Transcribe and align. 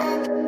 Thank 0.00 0.28
you. 0.28 0.47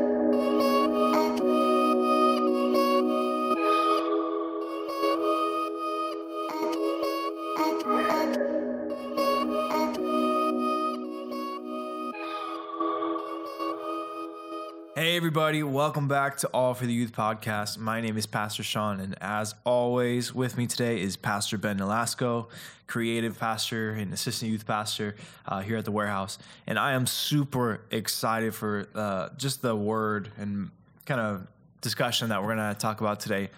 Everybody, 15.20 15.62
welcome 15.62 16.08
back 16.08 16.38
to 16.38 16.48
All 16.48 16.72
for 16.72 16.86
the 16.86 16.94
Youth 16.94 17.12
podcast. 17.12 17.76
My 17.76 18.00
name 18.00 18.16
is 18.16 18.24
Pastor 18.24 18.62
Sean, 18.62 19.00
and 19.00 19.14
as 19.20 19.54
always, 19.66 20.34
with 20.34 20.56
me 20.56 20.66
today 20.66 20.98
is 20.98 21.18
Pastor 21.18 21.58
Ben 21.58 21.78
Nolasco, 21.78 22.48
creative 22.86 23.38
pastor 23.38 23.90
and 23.90 24.14
assistant 24.14 24.50
youth 24.50 24.66
pastor 24.66 25.16
uh, 25.46 25.60
here 25.60 25.76
at 25.76 25.84
the 25.84 25.90
warehouse. 25.90 26.38
And 26.66 26.78
I 26.78 26.92
am 26.92 27.06
super 27.06 27.82
excited 27.90 28.54
for 28.54 28.88
uh, 28.94 29.28
just 29.36 29.60
the 29.60 29.76
word 29.76 30.32
and 30.38 30.70
kind 31.04 31.20
of 31.20 31.46
discussion 31.82 32.30
that 32.30 32.42
we're 32.42 32.56
going 32.56 32.74
to 32.74 32.80
talk 32.80 33.02
about 33.02 33.20
today. 33.20 33.50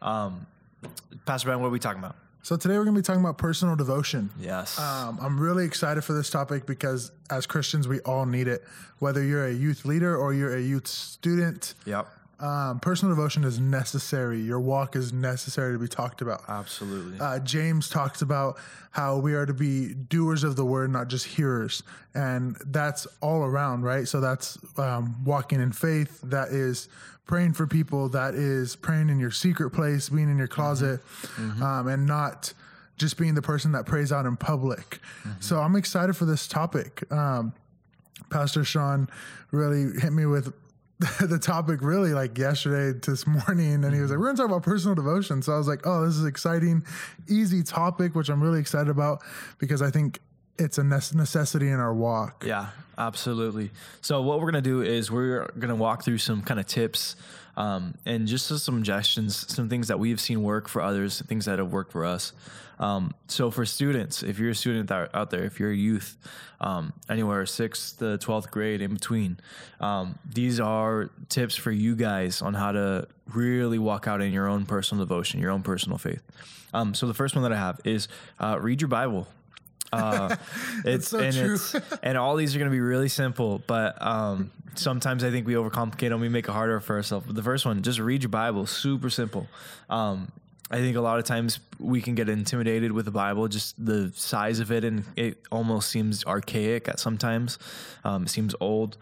Um, 0.00 0.46
pastor 1.26 1.50
Ben, 1.50 1.60
what 1.60 1.66
are 1.66 1.70
we 1.70 1.78
talking 1.78 2.02
about? 2.02 2.16
So 2.42 2.56
today 2.56 2.78
we're 2.78 2.84
going 2.84 2.94
to 2.94 3.00
be 3.00 3.04
talking 3.04 3.20
about 3.20 3.38
personal 3.38 3.76
devotion. 3.76 4.30
Yes. 4.40 4.78
Um, 4.78 5.18
I'm 5.20 5.38
really 5.38 5.64
excited 5.64 6.02
for 6.02 6.14
this 6.14 6.30
topic 6.30 6.64
because 6.66 7.12
as 7.30 7.46
Christians, 7.46 7.86
we 7.86 8.00
all 8.00 8.24
need 8.24 8.48
it. 8.48 8.64
Whether 8.98 9.22
you're 9.22 9.46
a 9.46 9.52
youth 9.52 9.84
leader 9.84 10.16
or 10.16 10.32
you're 10.32 10.56
a 10.56 10.60
youth 10.60 10.86
student, 10.86 11.74
yep. 11.84 12.08
Um, 12.40 12.80
personal 12.80 13.14
devotion 13.14 13.44
is 13.44 13.60
necessary. 13.60 14.40
Your 14.40 14.60
walk 14.60 14.96
is 14.96 15.12
necessary 15.12 15.74
to 15.74 15.78
be 15.78 15.88
talked 15.88 16.22
about. 16.22 16.42
Absolutely. 16.48 17.20
Uh, 17.20 17.38
James 17.40 17.88
talks 17.88 18.22
about 18.22 18.58
how 18.90 19.18
we 19.18 19.34
are 19.34 19.46
to 19.46 19.54
be 19.54 19.94
doers 19.94 20.42
of 20.42 20.56
the 20.56 20.64
word, 20.64 20.90
not 20.90 21.08
just 21.08 21.26
hearers. 21.26 21.82
And 22.14 22.56
that's 22.66 23.06
all 23.20 23.42
around, 23.42 23.82
right? 23.82 24.08
So 24.08 24.20
that's 24.20 24.58
um, 24.78 25.22
walking 25.24 25.60
in 25.60 25.72
faith. 25.72 26.20
That 26.22 26.48
is 26.48 26.88
praying 27.26 27.52
for 27.52 27.66
people. 27.66 28.08
That 28.08 28.34
is 28.34 28.74
praying 28.74 29.10
in 29.10 29.20
your 29.20 29.30
secret 29.30 29.70
place, 29.70 30.08
being 30.08 30.30
in 30.30 30.38
your 30.38 30.48
closet, 30.48 31.00
Mm-hmm. 31.36 31.62
Um, 31.62 31.88
and 31.88 32.06
not 32.06 32.52
just 32.96 33.16
being 33.16 33.34
the 33.34 33.42
person 33.42 33.72
that 33.72 33.86
prays 33.86 34.12
out 34.12 34.26
in 34.26 34.36
public. 34.36 35.00
Mm-hmm. 35.24 35.40
So 35.40 35.60
I'm 35.60 35.76
excited 35.76 36.16
for 36.16 36.24
this 36.24 36.46
topic. 36.46 37.10
Um, 37.12 37.54
Pastor 38.30 38.64
Sean 38.64 39.08
really 39.52 39.98
hit 40.00 40.12
me 40.12 40.26
with 40.26 40.52
the 41.20 41.38
topic 41.38 41.80
really 41.82 42.12
like 42.12 42.36
yesterday 42.36 42.98
to 42.98 43.10
this 43.12 43.26
morning 43.26 43.84
and 43.84 43.94
he 43.94 44.00
was 44.00 44.10
like 44.10 44.18
we're 44.18 44.26
going 44.26 44.36
to 44.36 44.42
talk 44.42 44.50
about 44.50 44.62
personal 44.62 44.94
devotion 44.94 45.40
so 45.40 45.52
i 45.52 45.56
was 45.56 45.66
like 45.66 45.86
oh 45.86 46.04
this 46.04 46.14
is 46.14 46.26
exciting 46.26 46.84
easy 47.28 47.62
topic 47.62 48.14
which 48.14 48.28
i'm 48.28 48.42
really 48.42 48.60
excited 48.60 48.90
about 48.90 49.22
because 49.58 49.80
i 49.80 49.90
think 49.90 50.20
it's 50.58 50.76
a 50.76 50.84
necessity 50.84 51.68
in 51.68 51.80
our 51.80 51.94
walk 51.94 52.44
Yeah, 52.46 52.66
absolutely. 52.98 53.70
So 54.02 54.20
what 54.20 54.40
we're 54.40 54.50
gonna 54.50 54.60
do 54.60 54.82
is 54.82 55.10
we're 55.10 55.50
gonna 55.58 55.74
walk 55.74 56.04
through 56.04 56.18
some 56.18 56.42
kind 56.42 56.60
of 56.60 56.66
tips 56.66 57.16
um, 57.60 57.82
and 58.04 58.28
just 58.28 58.46
some 58.46 58.76
suggestions, 58.78 59.30
some 59.56 59.68
things 59.68 59.88
that 59.88 59.98
we've 59.98 60.20
seen 60.20 60.42
work 60.42 60.68
for 60.68 60.80
others, 60.82 61.22
things 61.28 61.44
that 61.44 61.58
have 61.58 61.72
worked 61.72 61.92
for 61.92 62.04
us. 62.14 62.32
Um, 62.78 63.12
so 63.28 63.50
for 63.50 63.66
students, 63.66 64.22
if 64.22 64.38
you're 64.38 64.52
a 64.52 64.54
student 64.54 64.90
out 64.90 65.28
there, 65.30 65.44
if 65.44 65.60
you're 65.60 65.70
a 65.70 65.76
youth, 65.90 66.16
um, 66.60 66.92
anywhere 67.08 67.44
sixth 67.46 67.98
to 67.98 68.16
twelfth 68.16 68.50
grade 68.50 68.80
in 68.80 68.94
between, 68.94 69.36
um, 69.80 70.18
these 70.34 70.56
are 70.60 71.10
tips 71.28 71.56
for 71.56 71.72
you 71.72 71.94
guys 71.94 72.42
on 72.42 72.54
how 72.54 72.72
to 72.72 73.06
really 73.34 73.78
walk 73.78 74.06
out 74.06 74.20
in 74.22 74.32
your 74.32 74.48
own 74.48 74.64
personal 74.64 75.04
devotion, 75.04 75.40
your 75.40 75.52
own 75.52 75.62
personal 75.62 75.98
faith. 75.98 76.22
Um, 76.72 76.94
so 76.94 77.06
the 77.06 77.14
first 77.14 77.34
one 77.36 77.42
that 77.42 77.52
I 77.52 77.58
have 77.58 77.80
is 77.84 78.08
uh, 78.38 78.56
read 78.60 78.80
your 78.80 78.88
Bible. 78.88 79.26
Uh, 79.92 80.36
it's 80.84 81.08
so 81.08 81.18
and 81.18 81.34
true. 81.34 81.54
it's 81.54 81.74
and 82.02 82.16
all 82.16 82.36
these 82.36 82.54
are 82.54 82.58
going 82.58 82.70
to 82.70 82.74
be 82.74 82.80
really 82.80 83.08
simple, 83.08 83.62
but 83.66 84.00
um, 84.04 84.50
sometimes 84.74 85.24
I 85.24 85.30
think 85.30 85.46
we 85.46 85.54
overcomplicate 85.54 86.10
them. 86.10 86.20
We 86.20 86.28
make 86.28 86.48
it 86.48 86.52
harder 86.52 86.80
for 86.80 86.96
ourselves. 86.96 87.26
But 87.26 87.36
the 87.36 87.42
first 87.42 87.66
one, 87.66 87.82
just 87.82 87.98
read 87.98 88.22
your 88.22 88.30
Bible. 88.30 88.66
Super 88.66 89.10
simple. 89.10 89.46
Um, 89.88 90.30
I 90.70 90.76
think 90.76 90.96
a 90.96 91.00
lot 91.00 91.18
of 91.18 91.24
times 91.24 91.58
we 91.80 92.00
can 92.00 92.14
get 92.14 92.28
intimidated 92.28 92.92
with 92.92 93.04
the 93.04 93.10
Bible, 93.10 93.48
just 93.48 93.84
the 93.84 94.12
size 94.14 94.60
of 94.60 94.70
it, 94.70 94.84
and 94.84 95.04
it 95.16 95.42
almost 95.50 95.90
seems 95.90 96.24
archaic 96.24 96.88
at 96.88 97.00
sometimes. 97.00 97.58
Um, 98.04 98.22
it 98.22 98.28
seems 98.28 98.54
old, 98.60 98.96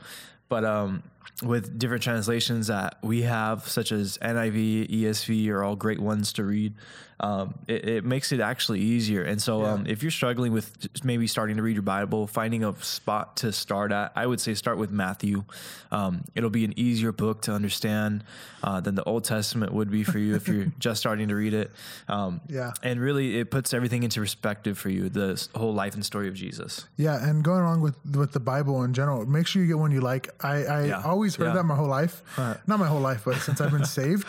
but 0.48 0.64
um, 0.64 1.02
with 1.42 1.78
different 1.78 2.02
translations 2.02 2.66
that 2.66 2.98
we 3.02 3.22
have, 3.22 3.68
such 3.68 3.92
as 3.92 4.18
NIV, 4.18 4.88
ESV, 4.90 5.48
are 5.50 5.62
all 5.62 5.76
great 5.76 6.00
ones 6.00 6.32
to 6.34 6.44
read. 6.44 6.74
Um, 7.20 7.58
it, 7.66 7.88
it 7.88 8.04
makes 8.04 8.30
it 8.30 8.38
actually 8.38 8.78
easier. 8.78 9.24
And 9.24 9.42
so, 9.42 9.64
um, 9.64 9.86
if 9.88 10.04
you're 10.04 10.10
struggling 10.12 10.52
with 10.52 10.70
maybe 11.02 11.26
starting 11.26 11.56
to 11.56 11.64
read 11.64 11.74
your 11.74 11.82
Bible, 11.82 12.28
finding 12.28 12.62
a 12.62 12.72
spot 12.80 13.38
to 13.38 13.50
start 13.52 13.90
at, 13.90 14.12
I 14.14 14.24
would 14.24 14.40
say 14.40 14.54
start 14.54 14.78
with 14.78 14.92
Matthew. 14.92 15.42
Um, 15.90 16.22
it'll 16.36 16.48
be 16.50 16.64
an 16.64 16.78
easier 16.78 17.10
book 17.10 17.42
to 17.42 17.52
understand 17.52 18.22
uh, 18.62 18.80
than 18.80 18.94
the 18.94 19.02
Old 19.02 19.24
Testament 19.24 19.72
would 19.72 19.90
be 19.90 20.04
for 20.04 20.20
you 20.20 20.36
if 20.36 20.46
you're 20.46 20.66
just 20.78 21.00
starting 21.00 21.26
to 21.28 21.34
read 21.34 21.54
it. 21.54 21.72
Um, 22.06 22.40
Yeah. 22.48 22.70
and 22.84 23.00
really, 23.00 23.38
it 23.40 23.50
puts 23.50 23.74
everything 23.74 24.04
into 24.04 24.20
perspective 24.20 24.78
for 24.78 24.88
you, 24.88 25.08
the 25.08 25.44
whole 25.56 25.74
life 25.74 25.94
and 25.94 26.06
story 26.06 26.28
of 26.28 26.34
Jesus. 26.34 26.86
yeah 26.96 27.28
and 27.28 27.42
going 27.42 27.62
along 27.62 27.80
with 27.80 27.96
with 28.14 28.30
the 28.32 28.40
bible 28.40 28.82
in 28.84 28.92
general 28.94 29.24
make 29.26 29.46
sure 29.46 29.60
you 29.62 29.66
get 29.68 29.78
one 29.78 29.90
you 29.90 30.00
like 30.00 30.28
i 30.44 30.64
i 30.64 30.84
Yeah. 30.86 31.02
always 31.04 31.17
heard 31.26 31.38
Yeah. 31.48 31.52
that 31.54 31.64
my 31.64 31.74
whole 31.76 31.88
life. 31.88 32.22
Not 32.66 32.78
my 32.78 32.86
whole 32.86 33.00
life 33.00 33.22
but 33.24 33.36
since 33.36 33.60
i've 33.60 33.72
been 33.72 33.84
saved 34.00 34.26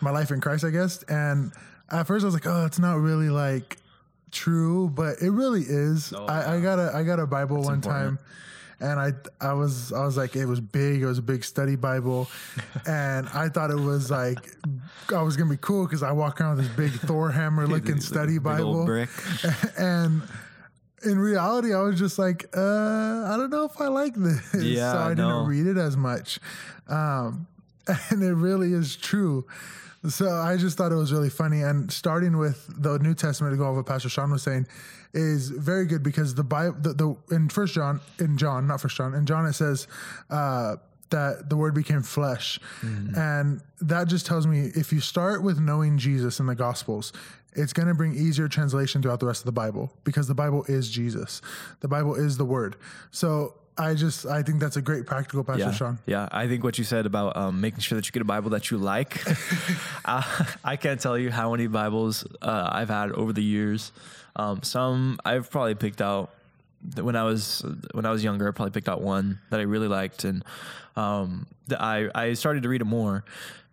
my 0.00 0.10
life 0.10 0.30
in 0.30 0.40
christ 0.40 0.64
i 0.64 0.70
guess. 0.70 1.02
And 1.04 1.52
at 1.90 2.06
first 2.06 2.22
i 2.24 2.26
was 2.26 2.34
like 2.34 2.46
oh 2.46 2.64
it's 2.66 2.78
not 2.78 2.98
really 2.98 3.28
like 3.30 3.76
true 4.30 4.88
but 4.88 5.20
it 5.20 5.30
really 5.30 5.62
is. 5.62 6.12
Oh, 6.16 6.24
I, 6.26 6.56
I 6.56 6.60
got 6.60 6.78
a 6.78 6.92
i 6.94 7.02
got 7.02 7.18
a 7.20 7.26
bible 7.26 7.62
one 7.62 7.74
important. 7.74 8.18
time 8.18 8.26
and 8.80 8.98
I 8.98 9.12
I 9.40 9.52
was 9.52 9.92
I 9.92 10.04
was 10.04 10.16
like 10.16 10.34
it 10.34 10.46
was 10.46 10.58
big. 10.60 11.02
It 11.02 11.06
was 11.06 11.18
a 11.18 11.22
big 11.22 11.44
study 11.44 11.76
Bible, 11.76 12.26
and 12.86 13.28
I 13.28 13.48
thought 13.48 13.70
it 13.70 13.78
was 13.78 14.10
like 14.10 14.38
I 15.14 15.22
was 15.22 15.36
gonna 15.36 15.50
be 15.50 15.56
cool 15.60 15.84
because 15.86 16.02
I 16.02 16.10
walk 16.10 16.40
around 16.40 16.56
with 16.56 16.66
this 16.66 16.76
big 16.90 17.00
Thor 17.06 17.30
hammer 17.30 17.64
looking 17.74 18.00
study 18.00 18.38
Bible, 18.38 18.84
brick. 18.84 19.08
and 19.78 20.22
in 21.04 21.18
reality, 21.18 21.74
I 21.74 21.80
was 21.80 21.98
just 21.98 22.18
like, 22.18 22.46
uh, 22.56 22.60
I 22.60 23.36
don't 23.36 23.50
know 23.50 23.64
if 23.64 23.80
I 23.80 23.88
like 23.88 24.14
this. 24.14 24.54
Yeah, 24.62 24.92
so 24.92 24.98
I 24.98 25.08
didn't 25.10 25.28
no. 25.28 25.44
read 25.44 25.66
it 25.66 25.76
as 25.76 25.96
much. 25.96 26.38
Um, 26.88 27.46
and 28.10 28.22
it 28.22 28.34
really 28.34 28.72
is 28.72 28.96
true. 28.96 29.46
So 30.08 30.30
I 30.30 30.56
just 30.56 30.76
thought 30.76 30.92
it 30.92 30.96
was 30.96 31.12
really 31.12 31.30
funny. 31.30 31.62
And 31.62 31.90
starting 31.90 32.38
with 32.38 32.66
the 32.68 32.98
New 32.98 33.14
Testament 33.14 33.52
to 33.52 33.56
go 33.56 33.66
over 33.66 33.78
what 33.78 33.86
Pastor 33.86 34.08
Sean 34.08 34.30
was 34.30 34.42
saying 34.42 34.66
is 35.14 35.50
very 35.50 35.86
good 35.86 36.02
because 36.02 36.34
the 36.34 36.44
Bible, 36.44 36.76
the, 36.80 36.92
the 36.94 37.34
in 37.34 37.48
First 37.48 37.74
John, 37.74 38.00
in 38.18 38.36
John, 38.36 38.66
not 38.66 38.80
First 38.80 38.96
John, 38.96 39.14
in 39.14 39.26
John 39.26 39.46
it 39.46 39.52
says, 39.52 39.86
uh, 40.30 40.76
that 41.10 41.48
the 41.48 41.56
word 41.56 41.74
became 41.74 42.02
flesh. 42.02 42.58
And 43.16 43.60
that 43.82 44.08
just 44.08 44.26
tells 44.26 44.46
me 44.46 44.72
if 44.74 44.92
you 44.92 45.00
start 45.00 45.42
with 45.42 45.60
knowing 45.60 45.98
Jesus 45.98 46.40
in 46.40 46.46
the 46.46 46.54
gospels, 46.54 47.12
it's 47.54 47.72
going 47.72 47.88
to 47.88 47.94
bring 47.94 48.14
easier 48.14 48.48
translation 48.48 49.02
throughout 49.02 49.20
the 49.20 49.26
rest 49.26 49.42
of 49.42 49.46
the 49.46 49.52
Bible 49.52 49.92
because 50.04 50.28
the 50.28 50.34
Bible 50.34 50.64
is 50.68 50.90
Jesus. 50.90 51.40
The 51.80 51.88
Bible 51.88 52.14
is 52.14 52.36
the 52.36 52.44
word. 52.44 52.76
So 53.10 53.54
I 53.76 53.94
just, 53.94 54.26
I 54.26 54.42
think 54.42 54.60
that's 54.60 54.76
a 54.76 54.82
great 54.82 55.06
practical 55.06 55.44
Pastor 55.44 55.62
Yeah, 55.64 55.72
Sean. 55.72 55.98
yeah. 56.06 56.28
I 56.30 56.46
think 56.46 56.62
what 56.64 56.78
you 56.78 56.84
said 56.84 57.06
about 57.06 57.36
um, 57.36 57.60
making 57.60 57.80
sure 57.80 57.96
that 57.96 58.06
you 58.06 58.12
get 58.12 58.22
a 58.22 58.26
Bible 58.26 58.50
that 58.50 58.70
you 58.70 58.78
like. 58.78 59.22
uh, 60.04 60.22
I 60.64 60.76
can't 60.76 61.00
tell 61.00 61.16
you 61.18 61.30
how 61.30 61.50
many 61.52 61.66
Bibles 61.66 62.26
uh, 62.42 62.68
I've 62.70 62.90
had 62.90 63.12
over 63.12 63.32
the 63.32 63.42
years. 63.42 63.92
Um, 64.36 64.62
some 64.62 65.18
I've 65.24 65.50
probably 65.50 65.74
picked 65.74 66.00
out 66.00 66.30
when 67.00 67.16
I 67.16 67.22
was 67.24 67.64
when 67.92 68.06
I 68.06 68.10
was 68.10 68.22
younger. 68.24 68.48
I 68.48 68.50
probably 68.52 68.72
picked 68.72 68.88
out 68.88 69.00
one 69.02 69.38
that 69.50 69.60
I 69.60 69.64
really 69.64 69.88
liked, 69.88 70.24
and 70.24 70.44
um, 70.96 71.46
I 71.70 72.08
I 72.14 72.32
started 72.34 72.62
to 72.64 72.68
read 72.68 72.80
it 72.80 72.86
more. 72.86 73.24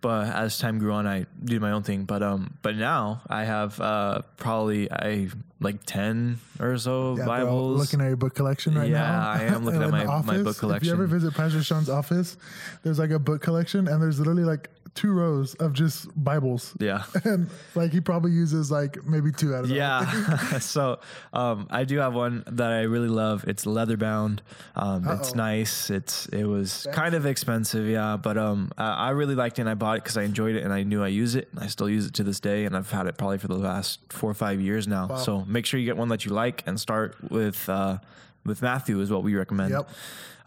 But 0.02 0.28
as 0.34 0.58
time 0.58 0.80
grew 0.80 0.94
on, 0.94 1.06
I 1.06 1.26
did 1.44 1.60
my 1.60 1.72
own 1.72 1.84
thing. 1.84 2.06
But 2.06 2.24
um, 2.24 2.56
but 2.62 2.78
now 2.78 3.22
I 3.28 3.44
have 3.44 3.82
uh, 3.82 4.22
probably 4.38 4.90
I 4.90 5.28
like 5.60 5.84
ten 5.86 6.40
or 6.58 6.78
so 6.78 7.18
Yeah, 7.18 7.26
Bibles. 7.26 7.80
looking 7.82 8.00
at 8.00 8.08
your 8.08 8.16
book 8.16 8.34
collection 8.34 8.76
right 8.76 8.88
Yeah, 8.90 9.00
now. 9.00 9.12
Yeah, 9.12 9.30
I 9.30 9.44
am 9.56 9.66
looking 9.66 9.84
at 9.84 9.90
my- 9.92 10.06
the 10.06 10.24
my 10.24 10.38
book 10.42 10.58
collection. 10.58 10.84
If 10.84 10.84
you 10.88 10.94
ever 10.94 11.06
visit 11.06 11.34
Pastor 11.34 11.62
Sean's 11.62 11.90
office, 11.90 12.38
there's 12.84 12.98
like 12.98 13.10
a 13.12 13.20
book 13.20 13.42
collection, 13.42 13.90
and 13.90 14.02
there's 14.02 14.20
literally 14.20 14.46
like 14.46 14.70
two 14.96 15.12
rows 15.12 15.54
of 15.56 15.74
just 15.74 16.08
Bibles. 16.22 16.76
yeah. 16.80 17.04
And 17.24 17.50
like 17.76 17.92
he 17.92 18.02
probably 18.02 18.32
uses 18.32 18.72
like 18.72 19.06
maybe 19.06 19.32
two 19.32 19.54
out 19.56 19.66
of 19.66 19.70
Yeah. 19.70 20.06
so 20.60 21.00
um, 21.34 21.68
I 21.70 21.84
do 21.84 21.98
have 22.00 22.14
one 22.14 22.44
that 22.48 22.72
I 22.72 22.82
really 22.82 23.08
love. 23.08 23.46
It's 23.48 23.66
leather 23.66 23.98
bound. 23.98 24.42
Um, 24.76 25.08
it's 25.08 25.36
nice. 25.36 25.90
It's 25.90 26.26
it 26.28 26.46
was 26.46 26.88
kind 26.92 27.16
of 27.16 27.26
expensive, 27.26 27.88
yeah, 27.88 28.18
but 28.18 28.38
um, 28.38 28.72
I, 28.78 29.08
I 29.08 29.10
really 29.12 29.36
liked 29.36 29.60
it. 29.60 29.62
and 29.62 29.70
I 29.70 29.74
bought 29.76 29.98
it 29.98 30.04
because 30.04 30.18
I 30.18 30.24
enjoyed 30.24 30.56
it 30.56 30.64
and 30.64 30.74
I 30.74 30.84
knew 30.84 31.04
I 31.04 31.08
use 31.10 31.36
it. 31.36 31.50
And 31.52 31.64
I 31.64 31.68
still 31.68 31.90
use 31.90 32.06
it 32.06 32.14
to 32.16 32.24
this 32.24 32.40
day, 32.40 32.66
and 32.66 32.76
I've 32.76 32.92
had 32.92 33.08
it 33.08 33.18
probably 33.18 33.38
for 33.38 33.48
the 33.48 33.56
last 33.58 34.00
four 34.10 34.30
or 34.30 34.34
five 34.34 34.60
years 34.62 34.88
now. 34.88 35.16
So 35.18 35.44
make 35.46 35.66
sure 35.66 35.80
you 35.80 35.86
get 35.86 35.98
one 35.98 36.10
that 36.10 36.26
you 36.26 36.32
like 36.32 36.64
and 36.66 36.80
start 36.80 37.16
with 37.30 37.68
uh, 37.70 37.98
with 38.46 38.62
Matthew 38.62 39.00
is 39.02 39.12
what 39.12 39.24
we 39.24 39.36
recommend. 39.36 39.72
Yep. 39.72 39.90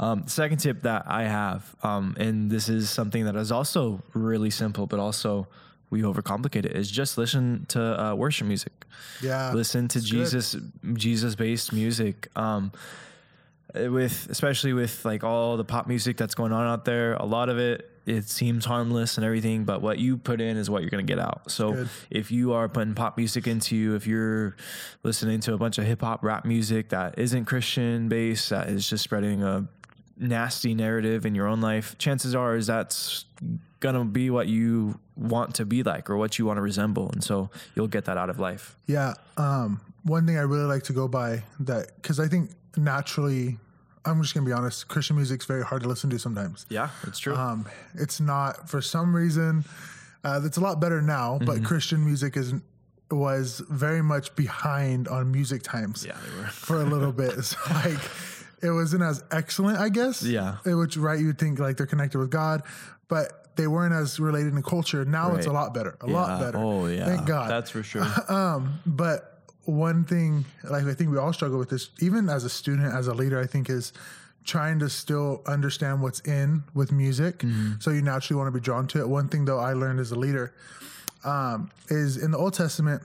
Um, 0.01 0.27
second 0.27 0.59
tip 0.59 0.83
that 0.83 1.05
I 1.07 1.25
have, 1.25 1.77
um, 1.83 2.17
and 2.19 2.51
this 2.51 2.69
is 2.69 2.91
something 2.91 3.25
that 3.27 3.37
is 3.37 3.53
also 3.53 4.03
really 4.15 4.51
simple, 4.51 4.87
but 4.87 4.99
also 4.99 5.47
we 5.91 6.03
overcomplicate 6.03 6.65
it, 6.65 6.73
is 6.77 6.91
just 6.91 7.19
listen 7.19 7.67
to 7.69 8.03
uh, 8.03 8.15
worship 8.15 8.47
music 8.49 8.73
Yeah. 9.21 9.53
listen 9.53 9.89
to 9.89 9.99
good. 10.01 10.07
Jesus 10.07 10.57
Jesus 10.95 11.35
based 11.35 11.73
music. 11.73 12.29
Um, 12.35 12.73
with 13.75 14.29
especially 14.31 14.73
with 14.75 15.05
like 15.05 15.25
all 15.25 15.57
the 15.57 15.65
pop 15.65 15.87
music 15.87 16.17
that's 16.17 16.35
going 16.35 16.53
on 16.53 16.67
out 16.67 16.85
there, 16.85 17.15
a 17.15 17.25
lot 17.25 17.49
of 17.49 17.59
it 17.59 17.89
it 18.07 18.29
seems 18.29 18.65
harmless 18.65 19.17
and 19.17 19.25
everything, 19.25 19.65
but 19.65 19.83
what 19.83 19.99
you 19.99 20.17
put 20.17 20.41
in 20.41 20.57
is 20.57 20.69
what 20.69 20.83
you're 20.83 20.91
gonna 20.91 21.03
get 21.03 21.19
out. 21.19 21.51
So 21.51 21.73
Good. 21.73 21.89
if 22.11 22.31
you 22.31 22.53
are 22.53 22.69
putting 22.69 22.95
pop 22.95 23.17
music 23.17 23.47
into 23.47 23.77
you, 23.77 23.95
if 23.95 24.07
you're 24.07 24.57
listening 25.03 25.41
to 25.41 25.55
a 25.55 25.59
bunch 25.59 25.79
of 25.79 25.85
hip 25.85 26.01
hop 26.01 26.25
rap 26.25 26.45
music 26.45 26.89
that 26.91 27.19
isn't 27.19 27.45
Christian 27.45 28.09
based, 28.09 28.51
that 28.51 28.69
is 28.69 28.89
just 28.89 29.05
spreading 29.05 29.43
a 29.43 29.69
nasty 30.19 30.75
narrative 30.75 31.27
in 31.27 31.35
your 31.35 31.47
own 31.47 31.61
life, 31.61 31.97
chances 31.99 32.35
are 32.35 32.57
is 32.57 32.67
that's 32.67 33.25
gonna 33.81 34.05
be 34.05 34.31
what 34.31 34.49
you 34.49 34.99
want 35.17 35.55
to 35.57 35.65
be 35.65 35.83
like 35.83 36.09
or 36.09 36.17
what 36.17 36.39
you 36.39 36.47
want 36.47 36.57
to 36.57 36.63
resemble, 36.63 37.11
and 37.11 37.23
so 37.23 37.51
you'll 37.75 37.89
get 37.89 38.05
that 38.07 38.17
out 38.17 38.31
of 38.31 38.39
life. 38.39 38.77
Yeah. 38.87 39.15
Um, 39.37 39.81
one 40.05 40.27
thing 40.27 40.37
I 40.39 40.43
really 40.43 40.65
like 40.65 40.83
to 40.85 40.93
go 40.93 41.09
by 41.09 41.45
that 41.61 41.95
because 41.97 42.19
I 42.19 42.29
think 42.29 42.51
naturally, 42.77 43.59
I'm 44.05 44.21
just 44.23 44.35
gonna 44.35 44.47
be 44.47 44.53
honest. 44.53 44.89
Christian 44.89 45.17
music's 45.17 45.45
very 45.47 45.65
hard 45.65 45.83
to 45.83 45.89
listen 45.89 46.11
to 46.11 46.19
sometimes. 46.19 46.67
Yeah, 46.69 46.91
it's 47.07 47.19
true. 47.19 47.35
Um, 47.37 47.67
it's 47.95 48.21
not 48.21 48.69
for 48.69 48.81
some 48.83 49.15
reason. 49.15 49.65
Uh, 50.25 50.41
it's 50.45 50.57
a 50.57 50.61
lot 50.61 50.81
better 50.81 51.01
now, 51.03 51.35
Mm-hmm. 51.39 51.47
but 51.47 51.65
Christian 51.65 52.05
music 52.05 52.37
is 52.37 52.55
was 53.11 53.61
very 53.69 54.03
much 54.03 54.35
behind 54.37 55.07
on 55.09 55.31
music 55.31 55.63
times. 55.63 56.05
yeah, 56.07 56.17
they 56.25 56.37
were. 56.41 56.47
for 56.47 56.81
a 56.81 56.85
little 56.85 57.13
bit. 57.13 57.33
So 57.45 57.59
like 57.75 57.99
it 58.63 58.71
wasn't 58.71 59.03
as 59.03 59.23
excellent, 59.31 59.79
I 59.79 59.89
guess. 59.89 60.23
Yeah. 60.23 60.57
It 60.65 60.75
which 60.75 60.97
right 60.97 61.19
you'd 61.21 61.39
think 61.39 61.59
like 61.59 61.77
they're 61.77 61.87
connected 61.87 62.19
with 62.19 62.31
God, 62.31 62.63
but 63.09 63.55
they 63.57 63.67
weren't 63.67 63.93
as 63.93 64.19
related 64.19 64.55
in 64.55 64.63
culture. 64.63 65.05
Now 65.05 65.35
it's 65.35 65.47
a 65.47 65.53
lot 65.53 65.75
better. 65.75 65.97
A 66.01 66.07
lot 66.07 66.41
better. 66.41 66.57
Oh 66.59 66.87
yeah, 66.87 67.05
Thank 67.05 67.27
God. 67.27 67.51
That's 67.51 67.71
for 67.71 67.83
sure. 67.83 68.07
but 68.87 69.32
one 69.65 70.05
thing 70.05 70.45
like 70.65 70.85
I 70.85 70.95
think 70.95 71.11
we 71.11 71.19
all 71.19 71.33
struggle 71.33 71.59
with 71.59 71.71
this, 71.71 71.91
even 72.01 72.29
as 72.29 72.45
a 72.45 72.51
student, 72.51 72.93
as 72.93 73.07
a 73.07 73.15
leader, 73.15 73.41
I 73.41 73.47
think 73.47 73.71
is 73.71 73.93
trying 74.45 74.79
to 74.81 74.89
still 74.91 75.43
understand 75.47 76.03
what's 76.03 76.21
in 76.21 76.65
with 76.75 76.91
music. 76.91 77.39
Mm-hmm. 77.39 77.75
So 77.79 77.91
you 77.91 78.03
naturally 78.03 78.39
want 78.39 78.49
to 78.49 78.59
be 78.59 78.63
drawn 78.63 78.87
to 78.89 79.01
it. 79.01 79.09
One 79.09 79.29
thing 79.29 79.45
though 79.45 79.59
I 79.59 79.73
learned 79.73 80.01
as 80.01 80.11
a 80.11 80.19
leader 80.19 80.53
um, 81.25 81.71
is 81.89 82.17
in 82.17 82.33
the 82.33 82.39
Old 82.39 82.55
Testament, 82.55 83.03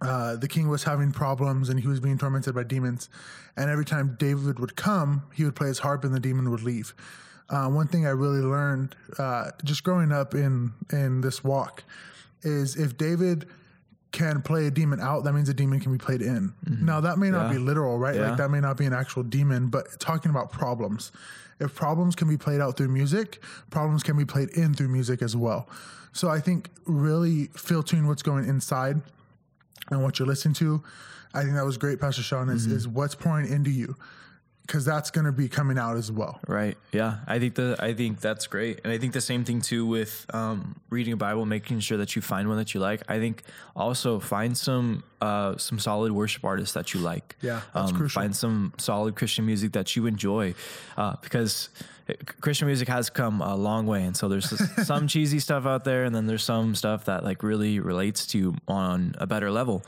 uh, 0.00 0.36
the 0.36 0.46
king 0.46 0.68
was 0.68 0.84
having 0.84 1.10
problems 1.10 1.68
and 1.68 1.80
he 1.80 1.88
was 1.88 2.00
being 2.00 2.18
tormented 2.18 2.54
by 2.54 2.62
demons. 2.62 3.08
And 3.56 3.70
every 3.70 3.84
time 3.84 4.16
David 4.18 4.58
would 4.60 4.76
come, 4.76 5.22
he 5.34 5.44
would 5.44 5.56
play 5.56 5.68
his 5.68 5.80
harp 5.80 6.04
and 6.04 6.14
the 6.14 6.20
demon 6.20 6.50
would 6.50 6.62
leave. 6.62 6.94
Uh, 7.48 7.68
one 7.68 7.86
thing 7.86 8.06
I 8.06 8.10
really 8.10 8.40
learned 8.40 8.94
uh, 9.18 9.50
just 9.64 9.84
growing 9.84 10.12
up 10.12 10.34
in 10.34 10.72
in 10.92 11.20
this 11.20 11.44
walk 11.44 11.84
is 12.42 12.76
if 12.76 12.96
David 12.96 13.48
can 14.16 14.40
play 14.42 14.66
a 14.66 14.70
demon 14.70 14.98
out, 14.98 15.24
that 15.24 15.32
means 15.34 15.48
a 15.48 15.54
demon 15.54 15.78
can 15.78 15.92
be 15.92 15.98
played 15.98 16.22
in. 16.22 16.52
Now 16.66 17.00
that 17.02 17.18
may 17.18 17.30
not 17.30 17.44
Mm-hmm. 17.44 17.52
Yeah. 17.52 17.58
be 17.58 17.64
literal, 17.64 17.98
right? 17.98 18.14
Yeah. 18.16 18.28
Like 18.30 18.38
that 18.38 18.50
may 18.50 18.60
not 18.60 18.76
be 18.78 18.86
an 18.86 18.92
actual 18.94 19.22
demon, 19.22 19.68
but 19.68 20.00
talking 20.00 20.30
about 20.30 20.50
problems. 20.50 21.12
If 21.60 21.74
problems 21.74 22.16
can 22.16 22.26
be 22.28 22.36
played 22.36 22.60
out 22.60 22.76
through 22.76 22.88
music, 22.88 23.40
problems 23.70 24.02
can 24.02 24.16
be 24.16 24.24
played 24.24 24.48
in 24.50 24.74
through 24.74 24.88
music 24.88 25.22
as 25.22 25.36
well. 25.36 25.68
So 26.12 26.28
I 26.30 26.40
think 26.40 26.70
really 26.86 27.50
filtering 27.56 28.06
what's 28.06 28.22
going 28.22 28.48
inside 28.48 29.00
and 29.90 30.02
what 30.02 30.18
you're 30.18 30.26
listening 30.28 30.54
to, 30.54 30.82
I 31.34 31.42
think 31.42 31.54
that 31.54 31.64
was 31.64 31.76
great, 31.76 32.00
Pastor 32.00 32.22
Sean, 32.22 32.48
is, 32.48 32.66
Mm-hmm. 32.66 32.76
is 32.76 32.88
what's 32.88 33.14
pouring 33.14 33.46
into 33.52 33.70
you. 33.70 33.96
Because 34.66 34.84
that's 34.84 35.10
going 35.10 35.26
to 35.26 35.32
be 35.32 35.48
coming 35.48 35.78
out 35.78 35.96
as 35.96 36.10
well. 36.10 36.40
Right. 36.48 36.76
Yeah. 36.92 37.18
I 37.26 37.38
think 37.38 37.54
the 37.54 37.76
I 37.78 37.94
think 37.94 38.20
that's 38.20 38.46
great, 38.46 38.80
and 38.82 38.92
I 38.92 38.98
think 38.98 39.12
the 39.12 39.20
same 39.20 39.44
thing 39.44 39.60
too 39.60 39.86
with 39.86 40.26
um, 40.34 40.80
reading 40.90 41.12
a 41.12 41.16
Bible, 41.16 41.46
making 41.46 41.80
sure 41.80 41.98
that 41.98 42.16
you 42.16 42.22
find 42.22 42.48
one 42.48 42.56
that 42.56 42.74
you 42.74 42.80
like. 42.80 43.02
I 43.08 43.18
think 43.18 43.42
also 43.76 44.18
find 44.18 44.56
some 44.56 45.04
uh, 45.20 45.56
some 45.56 45.78
solid 45.78 46.12
worship 46.12 46.44
artists 46.44 46.74
that 46.74 46.94
you 46.94 47.00
like. 47.00 47.36
Yeah, 47.42 47.60
that's 47.74 47.90
um, 47.90 47.96
crucial. 47.96 48.20
Find 48.22 48.34
some 48.36 48.72
solid 48.78 49.16
Christian 49.16 49.46
music 49.46 49.72
that 49.72 49.94
you 49.96 50.06
enjoy, 50.06 50.54
uh, 50.96 51.16
because 51.22 51.68
Christian 52.40 52.66
music 52.68 52.86
has 52.86 53.10
come 53.10 53.40
a 53.40 53.56
long 53.56 53.86
way, 53.86 54.04
and 54.04 54.16
so 54.16 54.28
there's 54.28 54.48
this- 54.50 54.86
some 54.86 55.08
cheesy 55.08 55.40
stuff 55.40 55.66
out 55.66 55.84
there, 55.84 56.04
and 56.04 56.14
then 56.14 56.26
there's 56.26 56.44
some 56.44 56.74
stuff 56.76 57.06
that 57.06 57.24
like 57.24 57.42
really 57.42 57.80
relates 57.80 58.26
to 58.28 58.38
you 58.38 58.54
on 58.68 59.14
a 59.18 59.26
better 59.26 59.50
level. 59.50 59.82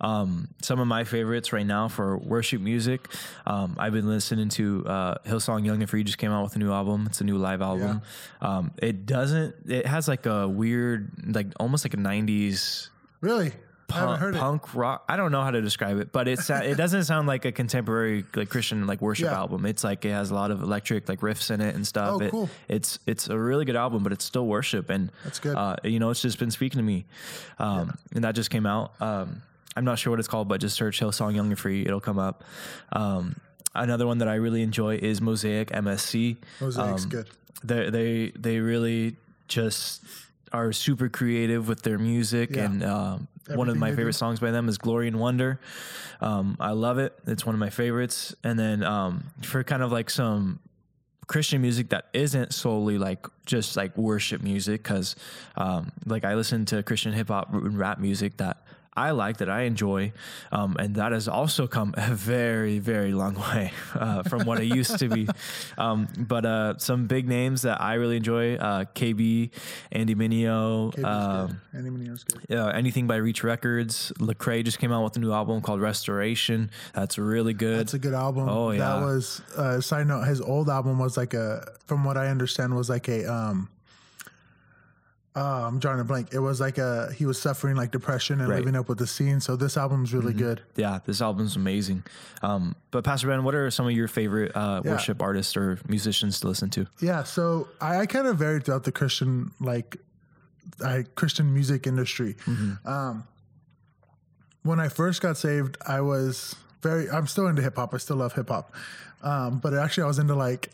Um, 0.00 0.48
some 0.62 0.78
of 0.78 0.86
my 0.86 1.02
favorites 1.04 1.52
right 1.52 1.66
now 1.66 1.88
for 1.88 2.16
worship 2.18 2.60
music, 2.60 3.08
um, 3.46 3.74
I've 3.78 3.92
been 3.92 4.06
listening 4.08 4.50
to 4.50 4.84
uh, 4.86 5.14
Hillsong 5.26 5.64
Young 5.66 5.80
and 5.80 5.90
Free 5.90 6.04
just 6.04 6.18
came 6.18 6.30
out 6.30 6.44
with 6.44 6.54
a 6.54 6.58
new 6.60 6.70
album. 6.72 7.06
It's 7.06 7.20
a 7.20 7.24
new 7.24 7.38
live 7.38 7.60
album. 7.62 8.02
Um, 8.40 8.70
it 8.80 9.04
doesn't. 9.06 9.54
It 9.66 9.86
has 9.86 10.06
like 10.06 10.26
a 10.26 10.46
weird, 10.46 11.34
like 11.34 11.48
almost 11.58 11.84
like 11.84 11.94
a 11.94 11.96
'90s 11.96 12.88
Really? 13.20 13.52
I 13.94 14.16
punk, 14.16 14.36
punk 14.36 14.74
rock. 14.74 15.04
I 15.08 15.16
don't 15.16 15.32
know 15.32 15.42
how 15.42 15.50
to 15.50 15.60
describe 15.60 15.98
it, 15.98 16.12
but 16.12 16.28
it's 16.28 16.48
it 16.50 16.76
doesn't 16.76 17.04
sound 17.04 17.26
like 17.28 17.44
a 17.44 17.52
contemporary 17.52 18.24
like 18.34 18.48
Christian 18.48 18.86
like 18.86 19.00
worship 19.00 19.26
Yeah. 19.26 19.36
album. 19.38 19.64
It's 19.66 19.84
like 19.84 20.04
it 20.04 20.10
has 20.10 20.30
a 20.30 20.34
lot 20.34 20.50
of 20.50 20.62
electric 20.62 21.08
like 21.08 21.20
riffs 21.20 21.50
in 21.50 21.60
it 21.60 21.74
and 21.74 21.86
stuff. 21.86 22.14
Oh, 22.14 22.20
It- 22.22 22.30
cool. 22.30 22.50
It's 22.68 22.98
it's 23.06 23.28
a 23.28 23.38
really 23.38 23.64
good 23.64 23.76
album, 23.76 24.02
but 24.02 24.12
it's 24.12 24.24
still 24.24 24.46
worship 24.46 24.90
and 24.90 25.10
That's 25.24 25.38
good. 25.40 25.56
Uh, 25.56 25.76
you 25.84 25.98
know, 25.98 26.10
it's 26.10 26.22
just 26.22 26.38
been 26.38 26.50
speaking 26.50 26.78
to 26.78 26.84
me, 26.84 27.04
um, 27.58 27.96
and 28.14 28.24
that 28.24 28.34
just 28.34 28.50
came 28.50 28.66
out. 28.66 28.92
Um, 29.00 29.42
I'm 29.76 29.84
not 29.84 29.98
sure 29.98 30.10
what 30.10 30.18
it's 30.20 30.28
called, 30.28 30.48
but 30.48 30.60
just 30.60 30.76
search 30.76 31.00
Hillsong 31.00 31.34
Young 31.34 31.48
and 31.48 31.58
Free. 31.58 31.84
It'll 31.84 32.00
come 32.00 32.18
up. 32.18 32.44
Um, 32.92 33.36
another 33.74 34.06
one 34.06 34.18
that 34.18 34.28
I 34.28 34.34
really 34.36 34.62
enjoy 34.62 34.96
is 34.96 35.20
Mosaic 35.20 35.70
MSC. 35.72 36.36
Mosaic's 36.60 37.04
Um, 37.04 37.08
good. 37.10 37.30
They 37.64 37.90
they 37.90 38.32
they 38.38 38.58
really 38.60 39.16
just 39.48 40.02
are 40.52 40.72
super 40.72 41.08
creative 41.08 41.68
with 41.68 41.82
their 41.82 41.98
music 41.98 42.50
Yeah. 42.54 42.64
and 42.64 42.82
um, 42.84 43.28
one 43.54 43.68
of 43.68 43.76
my 43.76 43.88
they 43.90 43.92
do. 43.92 43.96
favorite 43.98 44.12
songs 44.14 44.40
by 44.40 44.50
them 44.50 44.68
is 44.68 44.78
glory 44.78 45.08
and 45.08 45.18
wonder 45.18 45.60
um, 46.20 46.56
i 46.60 46.70
love 46.70 46.98
it 46.98 47.12
it's 47.26 47.44
one 47.44 47.54
of 47.54 47.58
my 47.58 47.70
favorites 47.70 48.34
and 48.44 48.58
then 48.58 48.82
um, 48.82 49.24
for 49.42 49.62
kind 49.64 49.82
of 49.82 49.90
like 49.92 50.08
some 50.10 50.60
christian 51.26 51.60
music 51.62 51.88
that 51.90 52.06
isn't 52.12 52.52
solely 52.54 52.98
like 52.98 53.26
just 53.46 53.76
like 53.76 53.96
worship 53.96 54.42
music 54.42 54.82
because 54.82 55.16
um, 55.56 55.90
like 56.06 56.24
i 56.24 56.34
listen 56.34 56.64
to 56.66 56.82
christian 56.82 57.12
hip-hop 57.12 57.52
and 57.52 57.78
rap 57.78 57.98
music 57.98 58.36
that 58.38 58.58
I 58.96 59.10
like 59.10 59.38
that 59.38 59.50
I 59.50 59.62
enjoy, 59.62 60.12
um, 60.52 60.76
and 60.78 60.94
that 60.94 61.12
has 61.12 61.26
also 61.26 61.66
come 61.66 61.94
a 61.96 62.14
very, 62.14 62.78
very 62.78 63.12
long 63.12 63.34
way 63.34 63.72
uh, 63.94 64.22
from 64.22 64.46
what 64.46 64.58
I 64.58 64.62
used 64.62 64.98
to 64.98 65.08
be. 65.08 65.28
Um, 65.76 66.06
but 66.16 66.46
uh, 66.46 66.78
some 66.78 67.06
big 67.06 67.26
names 67.28 67.62
that 67.62 67.80
I 67.80 67.94
really 67.94 68.16
enjoy: 68.16 68.54
uh, 68.54 68.84
KB, 68.94 69.50
Andy 69.90 70.14
Mineo. 70.14 70.96
Um, 71.04 71.46
good. 71.46 71.78
Andy 71.78 71.90
Mineo's 71.90 72.24
good. 72.24 72.56
uh, 72.56 72.68
anything 72.68 73.06
by 73.08 73.16
Reach 73.16 73.42
Records. 73.42 74.12
Lecrae 74.20 74.64
just 74.64 74.78
came 74.78 74.92
out 74.92 75.02
with 75.02 75.16
a 75.16 75.20
new 75.20 75.32
album 75.32 75.60
called 75.62 75.80
Restoration. 75.80 76.70
That's 76.94 77.18
really 77.18 77.54
good. 77.54 77.80
That's 77.80 77.94
a 77.94 77.98
good 77.98 78.14
album. 78.14 78.48
Oh, 78.48 78.70
yeah. 78.70 78.78
That 78.78 79.04
was 79.04 79.40
uh, 79.56 79.80
side 79.80 80.06
note. 80.06 80.22
His 80.28 80.40
old 80.40 80.68
album 80.70 80.98
was 80.98 81.16
like 81.16 81.34
a, 81.34 81.66
from 81.86 82.04
what 82.04 82.16
I 82.16 82.28
understand, 82.28 82.74
was 82.76 82.88
like 82.88 83.08
a. 83.08 83.30
um 83.30 83.68
uh, 85.36 85.66
I'm 85.66 85.78
drawing 85.80 85.98
a 86.00 86.04
blank. 86.04 86.28
It 86.32 86.38
was 86.38 86.60
like 86.60 86.78
a 86.78 87.12
he 87.12 87.26
was 87.26 87.40
suffering 87.40 87.74
like 87.76 87.90
depression 87.90 88.40
and 88.40 88.48
Right. 88.48 88.56
Mm-hmm. 88.58 88.66
living 88.66 88.80
up 88.80 88.88
with 88.88 88.98
the 88.98 89.06
scene. 89.06 89.40
So 89.40 89.56
this 89.56 89.76
album's 89.76 90.14
really 90.14 90.32
good. 90.32 90.62
yeah, 90.76 91.00
this 91.04 91.20
album's 91.20 91.56
amazing. 91.56 92.04
Um, 92.42 92.76
but 92.92 93.02
Pastor 93.04 93.26
Ben, 93.26 93.42
what 93.44 93.54
are 93.54 93.70
some 93.70 93.86
of 93.86 93.92
your 93.92 94.06
favorite 94.08 94.52
uh, 94.54 94.80
Yeah. 94.84 94.92
worship 94.92 95.20
artists 95.20 95.56
or 95.56 95.78
musicians 95.88 96.38
to 96.40 96.48
listen 96.48 96.70
to? 96.70 96.86
Yeah, 97.00 97.24
so 97.24 97.68
I, 97.80 97.98
I 98.00 98.06
kind 98.06 98.26
of 98.26 98.36
varied 98.36 98.64
throughout 98.64 98.84
the 98.84 98.92
Christian 98.92 99.50
like 99.60 99.96
I, 100.84 101.04
Christian 101.14 101.52
music 101.52 101.86
industry. 101.86 102.36
Um, 102.84 103.24
when 104.62 104.80
I 104.80 104.88
first 104.88 105.20
got 105.20 105.36
saved, 105.36 105.76
I 105.86 106.00
was 106.00 106.56
very. 106.82 107.10
I'm 107.10 107.26
still 107.26 107.46
into 107.48 107.60
hip 107.60 107.76
hop. 107.76 107.92
I 107.92 107.98
still 107.98 108.16
love 108.16 108.32
hip 108.32 108.48
hop, 108.48 108.72
um, 109.22 109.58
but 109.58 109.74
actually, 109.74 110.04
I 110.04 110.06
was 110.06 110.18
into 110.18 110.34
like 110.34 110.70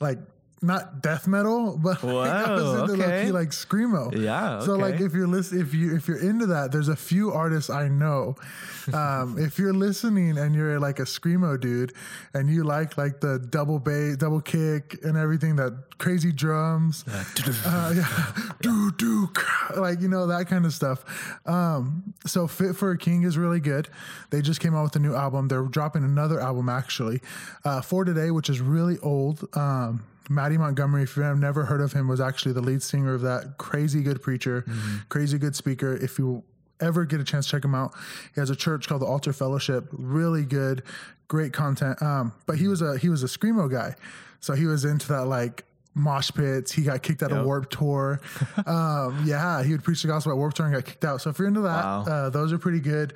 like 0.00 0.18
not 0.62 1.02
death 1.02 1.26
metal, 1.26 1.78
but 1.78 2.02
I 2.04 2.52
was 2.52 2.90
into 2.90 3.02
okay. 3.02 3.22
low-key, 3.22 3.32
like 3.32 3.48
screamo. 3.50 4.14
Yeah, 4.16 4.60
So 4.60 4.76
like 4.76 5.00
if 5.00 5.14
you're 5.14 5.26
listen, 5.26 5.60
if 5.60 5.72
you 5.72 5.96
if 5.96 6.06
you're 6.06 6.20
into 6.20 6.46
that, 6.46 6.70
there's 6.72 6.88
a 6.88 6.96
few 6.96 7.32
artists 7.32 7.70
I 7.70 7.88
know. 7.88 8.36
Um, 8.92 9.38
if 9.38 9.56
you're 9.58 9.74
listening 9.74 10.36
and 10.36 10.52
you're 10.52 10.80
like 10.80 10.98
a 10.98 11.02
screamo 11.04 11.60
dude, 11.60 11.92
and 12.34 12.48
you 12.48 12.64
like 12.64 12.98
like 12.98 13.20
the 13.20 13.38
double 13.38 13.78
bass, 13.78 14.16
double 14.16 14.40
kick, 14.40 14.98
and 15.04 15.16
everything 15.16 15.56
that 15.56 15.98
crazy 15.98 16.32
drums, 16.32 17.04
uh, 17.66 17.92
yeah, 17.94 18.32
do 18.62 18.90
do, 18.92 19.28
like 19.76 20.00
you 20.00 20.08
know 20.08 20.26
that 20.26 20.48
kind 20.48 20.64
of 20.64 20.72
stuff. 20.72 21.04
Um, 21.46 22.14
so 22.26 22.48
Fit 22.48 22.74
for 22.74 22.90
a 22.90 22.98
King 22.98 23.22
is 23.22 23.38
really 23.38 23.60
good. 23.60 23.88
They 24.30 24.42
just 24.42 24.60
came 24.60 24.74
out 24.74 24.84
with 24.84 24.96
a 24.96 25.00
new 25.00 25.14
album. 25.14 25.46
They're 25.48 25.62
dropping 25.62 26.02
another 26.02 26.40
album 26.40 26.68
actually 26.68 27.20
uh, 27.64 27.82
for 27.82 28.04
today, 28.04 28.30
which 28.32 28.48
is 28.48 28.60
really 28.60 28.98
old. 29.02 29.46
Um, 29.54 30.04
Matty 30.30 30.56
Montgomery, 30.56 31.02
if 31.02 31.16
you've 31.16 31.38
never 31.38 31.64
heard 31.64 31.80
of 31.80 31.92
him, 31.92 32.06
was 32.08 32.20
actually 32.20 32.52
the 32.52 32.60
lead 32.60 32.82
singer 32.82 33.12
of 33.14 33.20
that 33.22 33.58
crazy 33.58 34.00
good 34.02 34.22
preacher, 34.22 34.64
crazy 35.08 35.36
good 35.38 35.56
speaker. 35.56 35.94
If 35.96 36.18
you 36.18 36.44
ever 36.80 37.04
get 37.04 37.20
a 37.20 37.24
chance, 37.24 37.46
check 37.48 37.64
him 37.64 37.74
out. 37.74 37.92
He 38.34 38.40
has 38.40 38.48
a 38.48 38.56
church 38.56 38.88
called 38.88 39.02
the 39.02 39.06
Altar 39.06 39.32
Fellowship, 39.32 39.88
really 39.92 40.44
good, 40.44 40.82
great 41.28 41.52
content. 41.52 42.00
Um, 42.00 42.32
but 42.46 42.56
he 42.58 42.68
was 42.68 42.80
a 42.80 42.96
he 42.96 43.08
was 43.08 43.22
a 43.22 43.26
screamo 43.26 43.68
guy, 43.70 43.96
so 44.38 44.54
he 44.54 44.66
was 44.66 44.84
into 44.84 45.08
that 45.08 45.26
like 45.26 45.64
mosh 45.94 46.30
pits. 46.30 46.70
He 46.70 46.82
got 46.84 47.02
kicked 47.02 47.22
out 47.24 47.32
of 47.32 47.38
Yep. 47.38 47.46
Warped 47.46 47.72
Tour. 47.72 48.20
um, 48.66 49.24
yeah, 49.26 49.62
he 49.64 49.72
would 49.72 49.82
preach 49.82 50.02
the 50.02 50.08
gospel 50.08 50.30
at 50.30 50.38
Warped 50.38 50.56
Tour 50.56 50.66
and 50.66 50.74
got 50.76 50.84
kicked 50.84 51.04
out. 51.04 51.20
So 51.20 51.30
if 51.30 51.38
you're 51.40 51.48
into 51.48 51.62
that, 51.62 51.84
Wow. 51.84 52.02
uh, 52.04 52.30
those 52.30 52.52
are 52.52 52.58
pretty 52.58 52.80
good. 52.80 53.14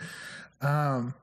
Um, 0.61 1.15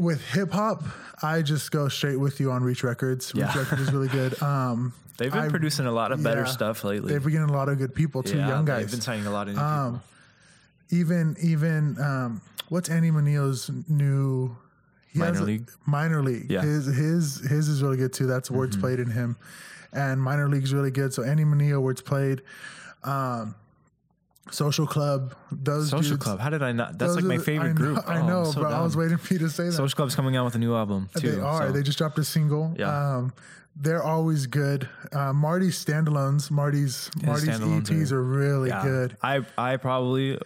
with 0.00 0.24
hip 0.30 0.50
hop, 0.52 0.82
I 1.22 1.42
just 1.42 1.70
go 1.70 1.88
straight 1.88 2.16
with 2.18 2.40
you 2.40 2.50
on 2.50 2.62
Reach 2.62 2.82
Records. 2.82 3.34
Reach 3.34 3.44
Yeah. 3.44 3.58
Records 3.58 3.82
is 3.82 3.92
really 3.92 4.08
good. 4.08 4.40
Um, 4.42 4.92
They've 5.18 5.30
been 5.30 5.42
I- 5.44 5.48
producing 5.50 5.84
a 5.86 5.92
lot 5.92 6.12
of 6.12 6.22
better 6.22 6.40
yeah. 6.42 6.46
stuff 6.46 6.82
lately. 6.82 7.12
they've 7.12 7.22
been 7.22 7.32
getting 7.32 7.50
a 7.50 7.52
lot 7.52 7.68
of 7.68 7.76
good 7.76 7.94
people 7.94 8.22
too, 8.22 8.38
yeah, 8.38 8.48
young 8.48 8.64
guys. 8.64 8.84
They've 8.86 8.92
been 8.92 9.00
signing 9.02 9.26
a 9.26 9.30
lot 9.30 9.48
of 9.48 9.54
new 9.54 9.60
Um, 9.60 10.02
even 10.90 11.36
even 11.42 12.00
um, 12.00 12.40
what's 12.70 12.88
Andy 12.88 13.10
Mineo's 13.10 13.70
new 13.88 14.56
Minor 15.14 15.30
has 15.32 15.40
a- 15.40 15.44
League? 15.44 15.70
Miner 15.86 16.22
League. 16.22 16.50
Yeah. 16.50 16.60
Mm-hmm. 16.62 16.68
His 16.68 16.86
his 17.42 17.50
his 17.50 17.68
is 17.68 17.82
really 17.82 17.98
good 17.98 18.12
too. 18.14 18.26
That's 18.26 18.48
Wordsplayed 18.48 18.98
in 18.98 19.10
him, 19.10 19.36
and 19.92 20.22
Miner 20.22 20.48
League's 20.48 20.72
really 20.72 20.90
good. 20.90 21.12
So 21.12 21.22
Andy 21.22 21.44
Maneil, 21.44 21.82
Wordsplayed. 21.82 22.40
Um, 23.04 23.54
Social 24.50 24.86
Club, 24.86 25.34
those 25.52 25.90
Social 25.90 26.10
dudes- 26.12 26.24
Club. 26.24 26.40
How 26.40 26.50
did 26.50 26.62
I 26.62 26.72
not? 26.72 26.98
That's 26.98 27.14
like 27.14 27.24
my 27.24 27.38
favorite 27.38 27.68
I 27.68 27.72
know, 27.72 27.74
group. 27.74 27.98
I 28.08 28.16
Oh, 28.16 28.20
I'm 28.20 28.26
know, 28.26 28.44
so 28.44 28.60
bro. 28.60 28.70
I 28.70 28.80
was 28.82 28.96
waiting 28.96 29.16
for 29.18 29.32
you 29.34 29.40
to 29.40 29.50
say 29.50 29.66
that. 29.66 29.72
Social 29.72 29.94
Club's 29.96 30.14
coming 30.14 30.36
out 30.36 30.44
with 30.44 30.54
a 30.54 30.58
new 30.58 30.74
album 30.74 31.08
too. 31.16 31.32
They 31.32 31.40
are. 31.40 31.66
so- 31.68 31.72
They 31.72 31.82
just 31.82 31.98
dropped 31.98 32.18
a 32.18 32.24
single. 32.24 32.74
Yeah. 32.78 33.16
Um, 33.16 33.32
they're 33.80 34.02
always 34.02 34.46
good. 34.46 34.88
Uh, 35.12 35.32
Marty's 35.32 35.82
standalones, 35.82 36.50
Marty's 36.50 37.08
Marty's 37.22 37.48
standalones 37.48 37.86
EPs 37.88 38.10
are- 38.12 38.18
are, 38.18 38.22
really 38.22 38.68
yeah. 38.68 38.82
good. 38.82 39.16
I 39.22 39.46
I 39.56 39.76
probably 39.76 40.38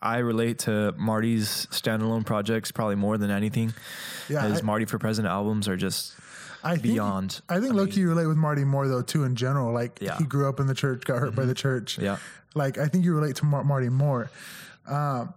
I 0.00 0.18
relate 0.18 0.60
to 0.60 0.92
Marty's 0.96 1.66
standalone 1.70 2.24
projects 2.24 2.72
probably 2.72 2.96
more 2.96 3.18
than 3.18 3.30
anything. 3.30 3.74
Yeah, 4.28 4.48
His 4.48 4.60
I- 4.60 4.64
Marty 4.64 4.86
for 4.86 4.98
President 4.98 5.30
albums 5.30 5.68
are 5.68 5.76
just 5.76 6.14
I 6.64 6.72
think, 6.72 6.82
beyond 6.82 7.40
I 7.48 7.58
think 7.60 7.74
Loki 7.74 8.00
you 8.00 8.08
relate 8.08 8.26
with 8.26 8.36
Marty 8.36 8.64
more 8.64 8.86
though 8.88 9.02
too 9.02 9.24
in 9.24 9.34
general. 9.36 9.72
Like 9.72 9.98
Yeah. 10.00 10.18
he 10.18 10.24
grew 10.24 10.48
up 10.48 10.60
in 10.60 10.66
the 10.66 10.74
church, 10.74 11.04
got 11.04 11.18
hurt 11.18 11.34
by 11.34 11.44
the 11.44 11.54
church. 11.54 11.98
Yeah. 11.98 12.18
Like 12.54 12.78
I 12.78 12.86
think 12.86 13.04
you 13.04 13.14
relate 13.14 13.36
to 13.36 13.44
Mar- 13.44 13.64
Marty 13.64 13.88
more. 13.88 14.30
Um, 14.86 15.32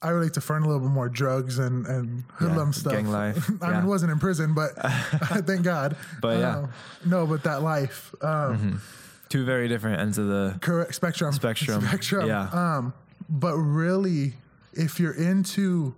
I 0.00 0.10
relate 0.10 0.34
to 0.34 0.40
Fern 0.40 0.62
a 0.62 0.66
little 0.66 0.80
bit 0.80 0.90
more 0.92 1.08
drugs 1.08 1.58
and 1.58 1.84
and 1.86 2.22
hoodlum 2.34 2.72
stuff. 2.72 2.92
gang 2.92 3.08
life. 3.08 3.50
I 3.62 3.70
Yeah. 3.70 3.78
mean, 3.80 3.86
wasn't 3.88 4.12
in 4.12 4.18
prison, 4.20 4.54
but 4.54 4.70
thank 5.46 5.62
God. 5.62 5.96
But 6.20 6.38
yeah. 6.38 6.58
Um, 6.58 6.68
no, 7.04 7.26
but 7.26 7.42
that 7.44 7.62
life. 7.62 8.14
Um, 8.22 8.80
two 9.28 9.44
very 9.44 9.66
different 9.68 10.00
ends 10.00 10.16
of 10.18 10.26
the 10.28 10.56
correct 10.60 10.94
spectrum 10.94 11.32
Spectrum, 11.34 11.82
spectrum 11.84 12.26
yeah. 12.28 12.48
um 12.52 12.94
but 13.28 13.54
really 13.56 14.32
if 14.72 14.98
you're 14.98 15.12
into 15.12 15.94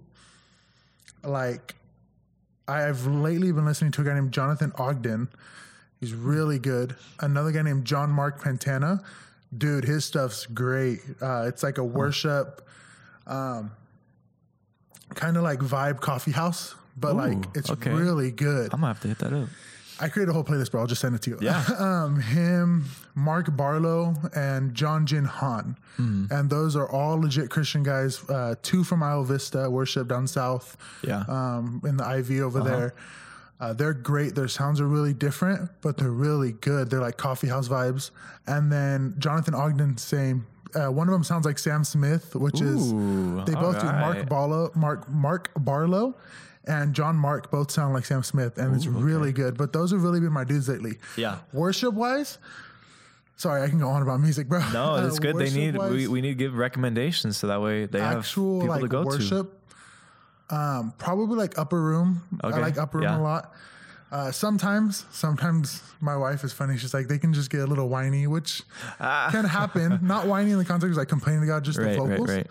like 1.23 1.75
i've 2.71 3.07
lately 3.07 3.53
been 3.53 3.65
listening 3.65 3.93
to 3.93 4.03
a 4.03 4.05
guy 4.05 4.15
named 4.15 4.33
jonathan 4.33 4.73
ogden. 4.79 5.29
He's 6.01 6.15
really 6.15 6.59
good. 6.59 6.97
Another 7.21 7.51
guy 7.53 7.63
named 7.63 7.85
john 7.85 8.11
mark 8.11 8.43
pantana. 8.43 9.03
Dude 9.57 9.85
his 9.85 10.05
stuff's 10.05 10.47
great. 10.47 11.01
Uh 11.21 11.45
it's 11.47 11.63
like 11.63 11.79
a 11.79 11.85
worship 11.85 12.67
um 13.27 13.73
kind 15.15 15.37
of 15.37 15.43
like 15.43 15.59
vibe 15.59 16.01
coffee 16.01 16.31
house 16.31 16.75
but 16.97 17.17
like 17.17 17.39
it's 17.55 17.71
okay. 17.71 17.91
really 17.91 18.31
good. 18.31 18.73
I'm 18.73 18.81
gonna 18.81 18.89
have 18.89 19.01
to 19.01 19.09
hit 19.09 19.19
that 19.19 19.33
up. 19.33 19.49
I 20.01 20.09
created 20.09 20.31
a 20.31 20.33
whole 20.33 20.45
playlist, 20.45 20.71
bro. 20.71 20.81
I'll 20.81 20.87
just 20.87 21.01
send 21.01 21.15
it 21.15 21.23
to 21.23 21.31
you. 21.31 21.39
Yeah. 21.41 21.63
um, 21.79 22.21
him, 22.21 22.87
Mark 23.15 23.55
Barlow, 23.57 24.15
and 24.35 24.75
John 24.75 25.07
Jin 25.07 25.25
Han. 25.27 25.77
Hmm. 25.97 26.25
And 26.31 26.49
those 26.49 26.75
are 26.77 26.89
all 26.91 27.21
legit 27.21 27.51
Christian 27.51 27.83
guys. 27.83 28.23
Uh, 28.29 28.55
two 28.63 28.83
from 28.85 29.03
Isla 29.03 29.25
Vista, 29.27 29.69
worship 29.71 30.09
down 30.09 30.27
south. 30.27 30.77
Yeah. 31.07 31.25
Um, 31.29 31.83
in 31.85 31.97
the 31.99 32.05
IV 32.19 32.41
over 32.43 32.61
Uh-huh. 32.61 32.69
there. 32.69 32.95
Uh, 33.61 33.75
they're 33.75 33.93
great. 33.93 34.35
Their 34.35 34.49
sounds 34.49 34.81
are 34.81 34.87
really 34.89 35.13
different, 35.13 35.69
but 35.83 35.99
they're 35.99 36.11
really 36.11 36.53
good. 36.53 36.89
They're 36.89 37.01
like 37.03 37.19
coffee 37.19 37.49
house 37.49 37.69
vibes. 37.69 38.11
And 38.47 38.73
then 38.73 39.15
Jonathan 39.19 39.55
Ogden, 39.55 39.99
same. 39.99 40.47
Uh, 40.75 40.87
one 40.87 41.09
of 41.09 41.13
them 41.13 41.25
sounds 41.25 41.45
like 41.45 41.59
Sam 41.59 41.85
Smith, 41.85 42.35
which 42.35 42.63
Ooh, 42.63 43.41
is 43.41 43.45
they 43.45 43.55
both 43.61 43.79
do 43.81 43.87
Mark. 43.87 44.29
Barlow, 44.31 44.71
Mark 44.75 45.11
Mark 45.11 45.51
Barlow, 45.59 46.15
and 46.67 46.95
John 46.95 47.17
Mark 47.17 47.51
both 47.51 47.71
sound 47.71 47.95
like 47.95 48.05
Sam 48.05 48.23
Smith, 48.23 48.59
and 48.59 48.75
it's 48.77 48.87
really 48.87 49.33
good. 49.33 49.57
But 49.57 49.73
those 49.73 49.91
have 49.93 50.03
really 50.03 50.21
been 50.21 50.33
my 50.33 50.45
dudes 50.45 50.69
lately. 50.69 50.99
Yeah. 51.17 51.39
Worship 51.53 51.95
wise, 51.95 52.39
sorry, 53.37 53.63
I 53.63 53.69
can 53.69 53.79
go 53.79 53.89
on 53.89 54.03
about 54.03 54.21
music, 54.21 54.49
bro. 54.49 54.61
No, 54.73 54.95
Uh, 54.95 55.07
it's 55.09 55.19
good. 55.19 55.37
They 55.37 55.51
need 55.51 55.77
worship-wise, 55.77 55.93
we, 55.93 56.09
we 56.09 56.21
need 56.21 56.31
to 56.31 56.35
give 56.35 56.55
recommendations 56.55 57.37
so 57.39 57.47
that 57.47 57.61
way 57.63 57.87
they 57.87 58.01
actual 58.01 58.61
have 58.61 58.63
people 58.63 58.75
like 58.75 58.83
to 58.83 58.89
go 58.89 59.03
to. 59.05 59.09
worship. 59.09 59.57
Um, 60.51 60.93
probably 60.99 61.37
like 61.37 61.57
Upper 61.59 61.81
Room. 61.81 62.23
I 62.43 62.49
like 62.59 62.77
Upper 62.77 62.99
Room 62.99 63.05
yeah. 63.05 63.19
a 63.19 63.23
lot. 63.23 63.55
Uh, 64.13 64.33
sometimes, 64.33 65.07
sometimes 65.13 65.81
my 66.01 66.17
wife 66.17 66.43
is 66.43 66.53
funny. 66.53 66.77
She's 66.77 66.93
like, 66.93 67.07
they 67.07 67.19
can 67.19 67.33
just 67.33 67.49
get 67.49 67.61
a 67.61 67.67
little 67.67 67.89
whiny, 67.89 68.27
which 68.27 68.63
can 68.99 69.45
happen. 69.45 70.01
Not 70.03 70.27
whiny 70.27 70.51
in 70.51 70.59
the 70.59 70.65
context 70.65 70.91
of 70.91 70.97
like 70.97 71.07
complaining 71.09 71.43
to 71.43 71.47
God, 71.47 71.63
just 71.65 71.79
Ah. 71.79 71.83
Right, 71.83 71.95
the 71.97 72.01
right, 72.03 72.19
vocals. 72.19 72.29
right. 72.29 72.47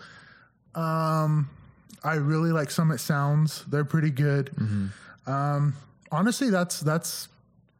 I 2.02 2.14
really 2.14 2.50
like 2.52 2.70
Summit 2.70 2.98
Sounds. 3.00 3.64
They're 3.68 3.84
pretty 3.84 4.10
good. 4.10 4.50
Mm-hmm. 4.56 5.30
Um, 5.30 5.74
honestly, 6.10 6.50
that's 6.50 6.80
that's 6.80 7.28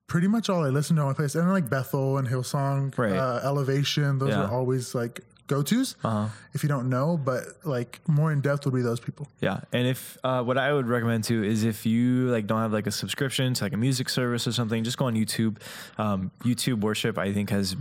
pretty 0.06 0.28
much 0.28 0.48
all 0.50 0.64
I 0.64 0.68
listen 0.68 0.96
to 0.96 1.02
on 1.02 1.08
my 1.08 1.14
place. 1.14 1.34
And 1.34 1.48
like 1.50 1.70
Bethel 1.70 2.18
and 2.18 2.26
Hillsong, 2.28 2.96
Right. 2.98 3.12
uh, 3.16 3.40
Elevation. 3.44 4.18
Those 4.18 4.30
Yeah. 4.30 4.42
are 4.44 4.50
always 4.50 4.94
like 4.94 5.20
go 5.46 5.62
tos. 5.62 5.96
Uh-huh. 6.04 6.28
If 6.52 6.62
you 6.62 6.68
don't 6.68 6.88
know, 6.88 7.16
but 7.16 7.44
like 7.64 8.00
more 8.06 8.30
in 8.32 8.40
depth 8.40 8.64
would 8.66 8.74
be 8.74 8.82
those 8.82 9.00
people. 9.00 9.26
Yeah, 9.40 9.60
and 9.72 9.86
if 9.88 10.16
uh, 10.22 10.42
what 10.42 10.58
I 10.58 10.72
would 10.72 10.86
recommend 10.86 11.24
too 11.24 11.42
is 11.42 11.64
if 11.64 11.86
you 11.86 12.28
like 12.30 12.46
don't 12.46 12.60
have 12.60 12.72
like 12.72 12.86
a 12.86 12.92
subscription 12.92 13.54
to 13.54 13.64
like 13.64 13.72
a 13.72 13.76
music 13.76 14.08
service 14.08 14.46
or 14.46 14.52
something, 14.52 14.84
just 14.84 14.96
go 14.98 15.06
on 15.06 15.14
YouTube. 15.14 15.56
Um, 15.98 16.30
YouTube 16.44 16.80
worship, 16.82 17.16
I 17.18 17.32
think, 17.32 17.50
has 17.50 17.74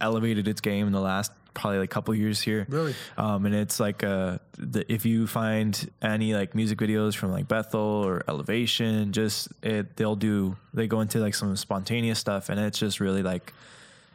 elevated 0.00 0.46
its 0.48 0.60
game 0.60 0.86
in 0.86 0.92
the 0.92 1.00
last 1.00 1.32
probably 1.54 1.78
like 1.78 1.90
a 1.90 1.94
couple 1.94 2.14
years 2.14 2.40
here. 2.40 2.66
Really? 2.68 2.94
Um, 3.16 3.46
and 3.46 3.54
it's 3.54 3.78
like 3.80 4.04
uh, 4.04 4.38
the, 4.58 4.90
if 4.92 5.04
you 5.04 5.26
find 5.26 5.90
any 6.00 6.34
like 6.34 6.54
music 6.54 6.78
videos 6.78 7.14
from 7.14 7.32
like 7.32 7.48
Bethel 7.48 7.80
or 7.80 8.24
Elevation, 8.28 9.12
just 9.12 9.48
it 9.62 9.96
they'll 9.96 10.16
do 10.16 10.56
they 10.74 10.86
go 10.86 11.00
into 11.00 11.18
like 11.18 11.34
some 11.34 11.56
spontaneous 11.56 12.18
stuff, 12.18 12.48
and 12.48 12.58
it's 12.60 12.78
just 12.78 13.00
really 13.00 13.22
like 13.22 13.52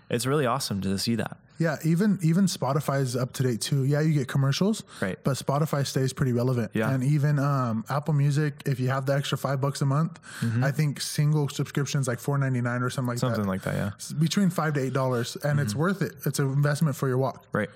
it's 0.10 0.26
really 0.26 0.46
awesome 0.46 0.82
to 0.82 0.98
see 0.98 1.16
that. 1.16 1.38
Yeah, 1.60 1.78
even 1.84 2.20
even 2.22 2.46
Spotify 2.46 3.02
is 3.02 3.16
up 3.16 3.34
to 3.34 3.44
date 3.44 3.62
too. 3.62 3.84
Yeah, 3.84 4.02
you 4.02 4.14
get 4.14 4.28
commercials, 4.28 4.84
Right. 5.02 5.18
But 5.24 5.38
Spotify 5.38 5.86
stays 5.86 6.14
pretty 6.14 6.32
relevant. 6.34 6.72
Yeah. 6.74 6.92
and 6.92 7.04
even 7.04 7.40
um, 7.40 7.84
Apple 7.90 8.14
Music, 8.14 8.54
if 8.66 8.80
you 8.80 8.90
have 8.90 9.06
the 9.06 9.16
extra 9.16 9.38
five 9.38 9.60
bucks 9.60 9.82
a 9.82 9.86
month, 9.86 10.20
I 10.62 10.72
think 10.72 11.02
single 11.02 11.50
subscriptions 11.50 12.08
like 12.08 12.20
four 12.20 12.38
ninety 12.38 12.62
nine 12.62 12.82
or 12.84 12.90
something 12.90 13.08
like 13.10 13.18
Mm-hmm. 13.18 13.26
Something 13.28 13.44
that. 13.44 13.50
like 13.50 13.62
that, 13.64 13.76
yeah. 13.76 13.92
It's 13.96 14.14
between 14.14 14.50
five 14.50 14.74
to 14.76 14.82
eight 14.82 14.94
dollars, 14.94 15.36
and 15.44 15.60
it's 15.60 15.74
Mm-hmm. 15.74 15.80
worth 15.82 16.02
it. 16.02 16.14
It's 16.26 16.40
an 16.40 16.46
investment 16.54 16.96
for 16.96 17.08
your 17.08 17.18
walk. 17.18 17.46
Right. 17.52 17.70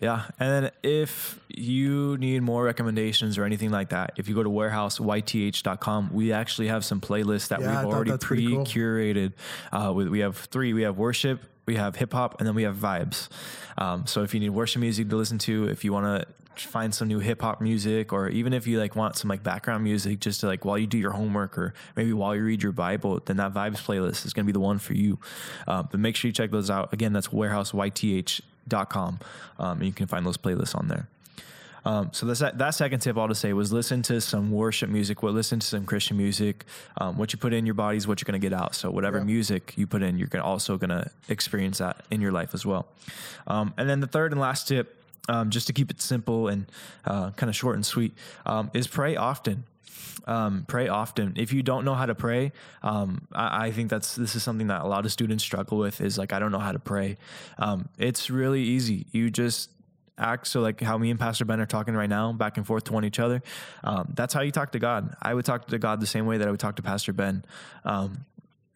Yeah. 0.00 0.24
And 0.40 0.64
then 0.64 0.70
if 0.82 1.38
you 1.48 2.16
need 2.18 2.42
more 2.42 2.64
recommendations 2.64 3.38
or 3.38 3.44
anything 3.44 3.70
like 3.70 3.90
that, 3.90 4.12
if 4.16 4.28
you 4.28 4.34
go 4.34 4.42
to 4.42 4.50
warehouseyth.com, 4.50 6.10
we 6.12 6.32
actually 6.32 6.68
have 6.68 6.84
some 6.84 7.00
playlists 7.00 7.48
that 7.48 7.60
Yeah, 7.60 7.84
we've 7.84 7.94
already 7.94 8.16
pre 8.18 8.48
cool. 8.48 8.64
curated. 8.64 9.32
Uh, 9.70 9.92
we, 9.94 10.08
we 10.08 10.18
have 10.20 10.36
three 10.36 10.72
we 10.72 10.82
have 10.82 10.98
worship, 10.98 11.40
we 11.66 11.76
have 11.76 11.96
hip 11.96 12.12
hop, 12.12 12.38
and 12.38 12.46
then 12.46 12.54
we 12.54 12.64
have 12.64 12.76
vibes. 12.76 13.28
Um, 13.78 14.06
so 14.06 14.22
if 14.22 14.34
you 14.34 14.40
need 14.40 14.50
worship 14.50 14.80
music 14.80 15.08
to 15.08 15.16
listen 15.16 15.38
to, 15.38 15.68
if 15.68 15.84
you 15.84 15.92
want 15.92 16.22
to 16.22 16.26
find 16.56 16.94
some 16.94 17.08
new 17.08 17.18
hip 17.18 17.40
hop 17.40 17.60
music, 17.60 18.12
or 18.12 18.28
even 18.28 18.52
if 18.52 18.66
you 18.66 18.78
like 18.78 18.94
want 18.96 19.16
some 19.16 19.28
like 19.28 19.42
background 19.42 19.84
music 19.84 20.20
just 20.20 20.40
to 20.40 20.46
like 20.46 20.64
while 20.64 20.78
you 20.78 20.86
do 20.86 20.98
your 20.98 21.12
homework 21.12 21.56
or 21.56 21.74
maybe 21.96 22.12
while 22.12 22.34
you 22.34 22.42
read 22.42 22.62
your 22.62 22.72
Bible, 22.72 23.20
then 23.24 23.36
that 23.38 23.54
vibes 23.54 23.78
playlist 23.78 24.26
is 24.26 24.32
going 24.32 24.44
to 24.44 24.46
be 24.46 24.52
the 24.52 24.60
one 24.60 24.78
for 24.78 24.94
you. 24.94 25.18
Um, 25.66 25.88
but 25.90 26.00
make 26.00 26.16
sure 26.16 26.28
you 26.28 26.32
check 26.32 26.50
those 26.50 26.70
out. 26.70 26.92
Again, 26.92 27.12
that's 27.12 27.28
warehouseyth.com. 27.28 29.18
Um, 29.58 29.78
and 29.78 29.86
you 29.86 29.92
can 29.92 30.06
find 30.06 30.26
those 30.26 30.36
playlists 30.36 30.76
on 30.76 30.88
there. 30.88 31.08
Um, 31.84 32.10
so 32.12 32.26
that, 32.26 32.58
that 32.58 32.70
second 32.70 33.00
tip 33.00 33.18
I'll 33.18 33.28
just 33.28 33.40
say 33.40 33.52
was 33.52 33.72
listen 33.72 34.02
to 34.02 34.20
some 34.20 34.50
worship 34.52 34.88
music. 34.88 35.22
Well, 35.22 35.32
listen 35.32 35.58
to 35.58 35.66
some 35.66 35.84
Christian 35.84 36.16
music. 36.16 36.64
Um, 36.98 37.18
what 37.18 37.32
you 37.32 37.38
put 37.38 37.52
in 37.52 37.66
your 37.66 37.74
body 37.74 37.96
is 37.96 38.06
what 38.06 38.20
you're 38.20 38.30
going 38.30 38.40
to 38.40 38.48
get 38.48 38.56
out. 38.56 38.74
So 38.74 38.90
whatever 38.90 39.18
Yeah. 39.18 39.24
music 39.24 39.74
you 39.76 39.86
put 39.86 40.02
in, 40.02 40.18
you're 40.18 40.28
gonna, 40.28 40.44
also 40.44 40.76
going 40.76 40.90
to 40.90 41.10
experience 41.28 41.78
that 41.78 42.04
in 42.10 42.20
your 42.20 42.32
life 42.32 42.54
as 42.54 42.64
well. 42.64 42.86
Um, 43.46 43.74
and 43.76 43.88
then 43.88 44.00
the 44.00 44.06
third 44.06 44.32
and 44.32 44.40
last 44.40 44.68
tip, 44.68 45.02
um, 45.28 45.50
just 45.50 45.66
to 45.68 45.72
keep 45.72 45.90
it 45.90 46.00
simple 46.00 46.48
and 46.48 46.66
uh, 47.04 47.30
kind 47.32 47.48
of 47.50 47.56
short 47.56 47.76
and 47.76 47.84
sweet, 47.86 48.12
um, 48.46 48.70
is 48.74 48.86
pray 48.86 49.16
often. 49.16 49.64
Um, 50.24 50.64
pray 50.68 50.86
often. 50.86 51.32
If 51.36 51.52
you 51.52 51.64
don't 51.64 51.84
know 51.84 51.94
how 51.94 52.06
to 52.06 52.14
pray, 52.14 52.52
um, 52.84 53.26
I, 53.32 53.66
I 53.66 53.70
think 53.72 53.90
that's 53.90 54.14
this 54.14 54.36
is 54.36 54.44
something 54.44 54.68
that 54.68 54.82
a 54.82 54.86
lot 54.86 55.04
of 55.04 55.10
students 55.10 55.42
struggle 55.42 55.78
with. 55.78 56.00
Is 56.00 56.16
like 56.16 56.32
I 56.32 56.38
don't 56.38 56.52
know 56.52 56.60
how 56.60 56.70
to 56.70 56.78
pray. 56.78 57.16
Um, 57.58 57.88
it's 57.98 58.30
really 58.30 58.62
easy. 58.62 59.06
You 59.10 59.30
just 59.30 59.68
act 60.18 60.46
so 60.46 60.60
like 60.60 60.80
how 60.80 60.98
me 60.98 61.10
and 61.10 61.18
Pastor 61.18 61.44
Ben 61.44 61.60
are 61.60 61.66
talking 61.66 61.94
right 61.94 62.08
now, 62.08 62.32
back 62.32 62.56
and 62.56 62.66
forth 62.66 62.84
to 62.84 62.92
one 62.92 63.04
each 63.04 63.18
other. 63.18 63.42
Um, 63.82 64.12
that's 64.14 64.34
how 64.34 64.42
you 64.42 64.50
talk 64.50 64.72
to 64.72 64.78
God. 64.78 65.14
I 65.20 65.34
would 65.34 65.44
talk 65.44 65.66
to 65.68 65.78
God 65.78 66.00
the 66.00 66.06
same 66.06 66.26
way 66.26 66.38
that 66.38 66.48
I 66.48 66.50
would 66.50 66.60
talk 66.60 66.76
to 66.76 66.82
Pastor 66.82 67.12
Ben. 67.12 67.44
Um, 67.84 68.24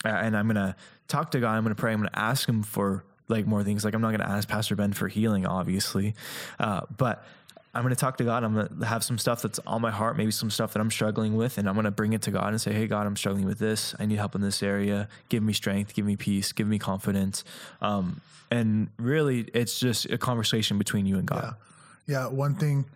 and 0.04 0.36
I'm 0.36 0.46
gonna 0.46 0.76
talk 1.08 1.30
to 1.32 1.40
God. 1.40 1.54
I'm 1.54 1.62
gonna 1.62 1.74
pray. 1.74 1.92
I'm 1.92 1.98
gonna 1.98 2.10
ask 2.14 2.48
Him 2.48 2.62
for 2.62 3.04
like 3.28 3.46
more 3.46 3.64
things. 3.64 3.84
Like 3.84 3.94
I'm 3.94 4.00
not 4.00 4.12
gonna 4.12 4.24
ask 4.30 4.48
Pastor 4.48 4.76
Ben 4.76 4.92
for 4.92 5.08
healing, 5.08 5.46
obviously, 5.46 6.14
uh, 6.58 6.82
but 6.96 7.26
I'm 7.76 7.82
gonna 7.82 7.94
talk 7.94 8.16
to 8.16 8.24
God. 8.24 8.42
I'm 8.42 8.54
gonna 8.54 8.86
have 8.86 9.04
some 9.04 9.18
stuff 9.18 9.42
that's 9.42 9.58
on 9.66 9.82
my 9.82 9.90
heart, 9.90 10.16
maybe 10.16 10.30
some 10.30 10.50
stuff 10.50 10.72
that 10.72 10.80
I'm 10.80 10.90
struggling 10.90 11.36
with, 11.36 11.58
and 11.58 11.68
I'm 11.68 11.74
gonna 11.74 11.90
bring 11.90 12.14
it 12.14 12.22
to 12.22 12.30
God 12.30 12.48
and 12.48 12.60
say, 12.60 12.72
"Hey, 12.72 12.86
God, 12.86 13.06
I'm 13.06 13.16
struggling 13.16 13.44
with 13.44 13.58
this. 13.58 13.94
I 13.98 14.06
need 14.06 14.16
help 14.16 14.34
in 14.34 14.40
this 14.40 14.62
area. 14.62 15.08
Give 15.28 15.42
me 15.42 15.52
strength. 15.52 15.94
Give 15.94 16.06
me 16.06 16.16
peace. 16.16 16.52
Give 16.52 16.66
me 16.66 16.78
confidence." 16.78 17.44
Um, 17.82 18.22
and 18.50 18.88
really, 18.98 19.42
it's 19.52 19.78
just 19.78 20.06
a 20.06 20.16
conversation 20.16 20.78
between 20.78 21.04
you 21.04 21.18
and 21.18 21.26
God. 21.26 21.54
Yeah. 22.06 22.24
Yeah. 22.24 22.28
One 22.28 22.54
thing, 22.54 22.86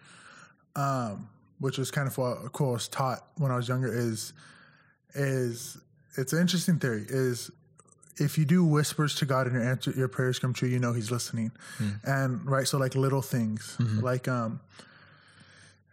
um, 0.76 1.28
which 1.58 1.78
is 1.78 1.90
kind 1.90 2.08
of 2.08 2.16
what 2.16 2.52
cool 2.52 2.70
I 2.70 2.72
was 2.72 2.88
taught 2.88 3.26
when 3.36 3.50
I 3.52 3.56
was 3.56 3.68
younger, 3.68 3.92
is 3.92 4.32
is 5.14 5.76
it's 6.16 6.32
an 6.32 6.40
interesting 6.40 6.78
theory. 6.78 7.04
Is 7.06 7.50
if 8.16 8.36
you 8.38 8.44
do 8.44 8.64
whispers 8.64 9.14
to 9.16 9.24
God 9.26 9.46
and 9.46 9.54
your 9.54 9.64
answer 9.64 9.90
your 9.92 10.08
prayers 10.08 10.38
come 10.38 10.52
true, 10.52 10.68
you 10.68 10.78
know 10.78 10.92
He's 10.92 11.10
listening. 11.10 11.52
And 12.04 12.44
right, 12.48 12.66
so 12.66 12.78
like 12.78 12.94
little 12.94 13.22
things, 13.22 13.76
like 14.02 14.28
um, 14.28 14.60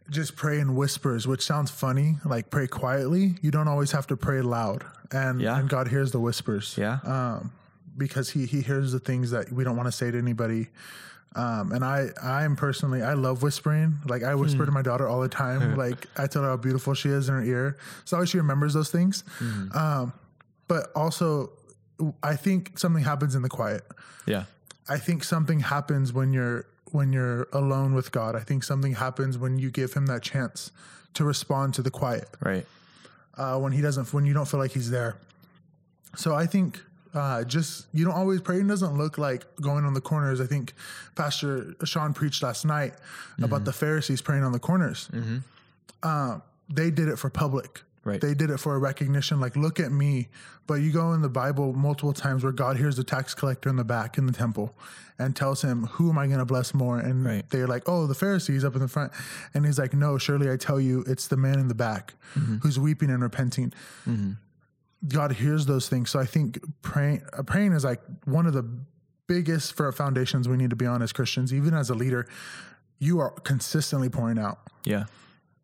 just 0.09 0.35
pray 0.35 0.59
in 0.59 0.75
whispers, 0.75 1.27
which 1.27 1.41
sounds 1.43 1.69
funny. 1.71 2.15
Like 2.25 2.49
pray 2.49 2.67
quietly. 2.67 3.35
You 3.41 3.51
don't 3.51 3.67
always 3.67 3.91
have 3.91 4.07
to 4.07 4.17
pray 4.17 4.41
loud, 4.41 4.85
and 5.11 5.41
Yeah. 5.41 5.57
and 5.57 5.69
God 5.69 5.87
hears 5.89 6.11
the 6.11 6.19
whispers. 6.19 6.75
Yeah. 6.77 6.99
Um, 7.03 7.51
because 7.97 8.29
he 8.29 8.45
he 8.45 8.61
hears 8.61 8.91
the 8.91 8.99
things 8.99 9.31
that 9.31 9.51
we 9.51 9.63
don't 9.63 9.75
want 9.75 9.87
to 9.87 9.91
say 9.91 10.11
to 10.11 10.17
anybody. 10.17 10.67
Um, 11.35 11.71
and 11.71 11.83
I 11.83 12.07
I 12.23 12.43
am 12.45 12.55
personally 12.55 13.01
I 13.03 13.13
love 13.13 13.43
whispering. 13.43 13.99
Like 14.07 14.23
I 14.23 14.33
whisper 14.35 14.65
to 14.65 14.71
my 14.71 14.81
daughter 14.81 15.07
all 15.07 15.21
the 15.21 15.29
time. 15.29 15.75
like 15.85 16.07
I 16.17 16.25
tell 16.27 16.41
her 16.43 16.49
how 16.49 16.57
beautiful 16.57 16.93
she 16.93 17.09
is 17.09 17.27
in 17.29 17.35
her 17.35 17.43
ear. 17.43 17.77
So 18.05 18.17
always 18.17 18.29
she 18.29 18.37
remembers 18.37 18.73
those 18.73 18.89
things. 18.91 19.23
Um, 19.73 20.13
but 20.67 20.89
also, 20.95 21.51
I 22.23 22.35
think 22.35 22.77
something 22.77 23.03
happens 23.03 23.35
in 23.35 23.41
the 23.41 23.49
quiet. 23.49 23.83
yeah. 24.25 24.43
I 24.89 24.97
think 24.97 25.25
something 25.25 25.59
happens 25.59 26.13
when 26.13 26.31
you're 26.31 26.65
when 26.91 27.11
you're 27.11 27.49
alone 27.51 27.93
with 27.93 28.13
God. 28.13 28.35
I 28.37 28.39
think 28.39 28.63
something 28.63 28.93
happens 28.93 29.37
when 29.37 29.59
you 29.59 29.69
give 29.69 29.93
Him 29.93 30.05
that 30.05 30.23
chance 30.23 30.71
to 31.15 31.25
respond 31.25 31.73
to 31.73 31.81
the 31.81 31.91
quiet. 31.91 32.29
Right. 32.39 32.65
Uh, 33.37 33.59
when 33.59 33.73
He 33.73 33.81
doesn't, 33.81 34.13
when 34.13 34.25
you 34.25 34.33
don't 34.33 34.47
feel 34.47 34.59
like 34.61 34.71
He's 34.71 34.89
there. 34.89 35.17
So 36.15 36.33
I 36.35 36.45
think 36.45 36.79
uh, 37.13 37.43
just 37.43 37.87
you 37.93 38.05
don't 38.05 38.13
always 38.13 38.39
praying 38.39 38.67
doesn't 38.67 38.97
look 38.97 39.17
like 39.17 39.43
going 39.59 39.83
on 39.83 39.93
the 39.93 40.01
corners. 40.01 40.39
I 40.39 40.45
think 40.45 40.73
Pastor 41.15 41.75
Sean 41.83 42.13
preached 42.13 42.41
last 42.41 42.63
night 42.63 42.93
about 43.41 43.65
the 43.65 43.73
Pharisees 43.73 44.21
praying 44.21 44.43
on 44.43 44.53
the 44.53 44.59
corners. 44.59 45.09
Uh, 46.01 46.39
they 46.69 46.91
did 46.91 47.07
it 47.09 47.17
for 47.17 47.29
public. 47.29 47.81
Right. 48.07 48.21
They 48.21 48.33
did 48.33 48.49
it 48.49 48.57
for 48.59 48.73
a 48.75 48.79
recognition, 48.79 49.39
like, 49.39 49.55
look 49.55 49.79
at 49.79 49.91
me. 49.91 50.29
But 50.65 50.75
you 50.75 50.91
go 50.91 51.13
in 51.13 51.21
the 51.21 51.29
Bible 51.29 51.73
multiple 51.73 52.13
times 52.13 52.43
where 52.43 52.51
God 52.53 52.77
hears 52.77 52.95
the 52.97 53.03
tax 53.03 53.33
collector 53.33 53.69
in 53.69 53.75
the 53.75 53.83
back 53.83 54.17
in 54.17 54.25
the 54.25 54.33
temple 54.33 54.75
and 55.19 55.35
tells 55.35 55.61
him, 55.61 55.85
Who 55.93 56.09
am 56.09 56.17
I 56.17 56.27
going 56.27 56.39
to 56.39 56.45
bless 56.45 56.73
more? 56.73 56.99
And 56.99 57.23
Right. 57.25 57.49
they're 57.49 57.67
like, 57.67 57.83
Oh, 57.87 58.05
the 58.07 58.15
Pharisees 58.15 58.63
up 58.65 58.75
in 58.75 58.81
the 58.81 58.87
front. 58.87 59.11
And 59.53 59.65
he's 59.65 59.79
like, 59.79 59.93
No, 59.93 60.17
surely 60.17 60.51
I 60.51 60.57
tell 60.57 60.79
you, 60.79 61.03
it's 61.07 61.27
the 61.27 61.37
man 61.37 61.59
in 61.59 61.67
the 61.69 61.75
back 61.75 62.15
who's 62.61 62.77
weeping 62.79 63.09
and 63.09 63.21
repenting. 63.23 63.71
God 65.07 65.31
hears 65.33 65.65
those 65.67 65.87
things. 65.89 66.09
So 66.09 66.19
I 66.19 66.25
think 66.25 66.59
praying, 66.81 67.21
uh, 67.37 67.43
praying 67.43 67.73
is 67.73 67.83
like 67.83 68.01
one 68.25 68.47
of 68.47 68.53
the 68.53 68.65
biggest 69.27 69.73
for 69.73 69.91
foundations 69.91 70.49
we 70.49 70.57
need 70.57 70.71
to 70.71 70.75
be 70.75 70.85
on 70.85 71.01
as 71.01 71.11
Christians, 71.13 71.53
even 71.53 71.73
as 71.73 71.89
a 71.89 71.93
leader. 71.95 72.27
You 72.99 73.19
are 73.19 73.29
consistently 73.29 74.09
pouring 74.09 74.39
out. 74.39 74.59
Yeah. 74.83 75.05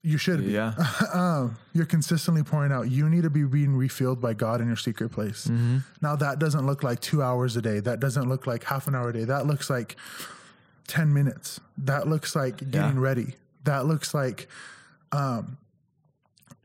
You 0.06 0.18
should 0.18 0.46
be. 0.46 0.52
Yeah. 0.52 0.74
um, 1.14 1.58
you're 1.74 1.86
consistently 1.86 2.44
pouring 2.44 2.74
out. 2.74 2.92
You 2.92 3.08
need 3.10 3.24
to 3.24 3.30
be 3.30 3.44
being 3.46 3.74
refilled 3.76 4.20
by 4.22 4.34
God 4.34 4.60
in 4.60 4.68
your 4.68 4.76
secret 4.76 5.10
place. 5.10 5.50
Now, 6.02 6.16
that 6.18 6.40
doesn't 6.40 6.66
look 6.66 6.84
like 6.84 7.00
two 7.00 7.24
hours 7.24 7.56
a 7.56 7.62
day. 7.62 7.80
That 7.80 8.02
doesn't 8.02 8.28
look 8.28 8.46
like 8.46 8.66
half 8.66 8.88
an 8.88 8.96
hour 8.96 9.10
a 9.10 9.14
day. 9.14 9.24
That 9.24 9.48
looks 9.48 9.70
like 9.70 9.96
10 10.88 11.14
minutes. 11.14 11.62
That 11.78 12.08
looks 12.10 12.36
like 12.36 12.58
getting 12.70 12.96
Yeah. 12.98 13.02
ready. 13.02 13.36
That 13.64 13.86
looks 13.86 14.14
like 14.14 14.50
um, 15.14 15.58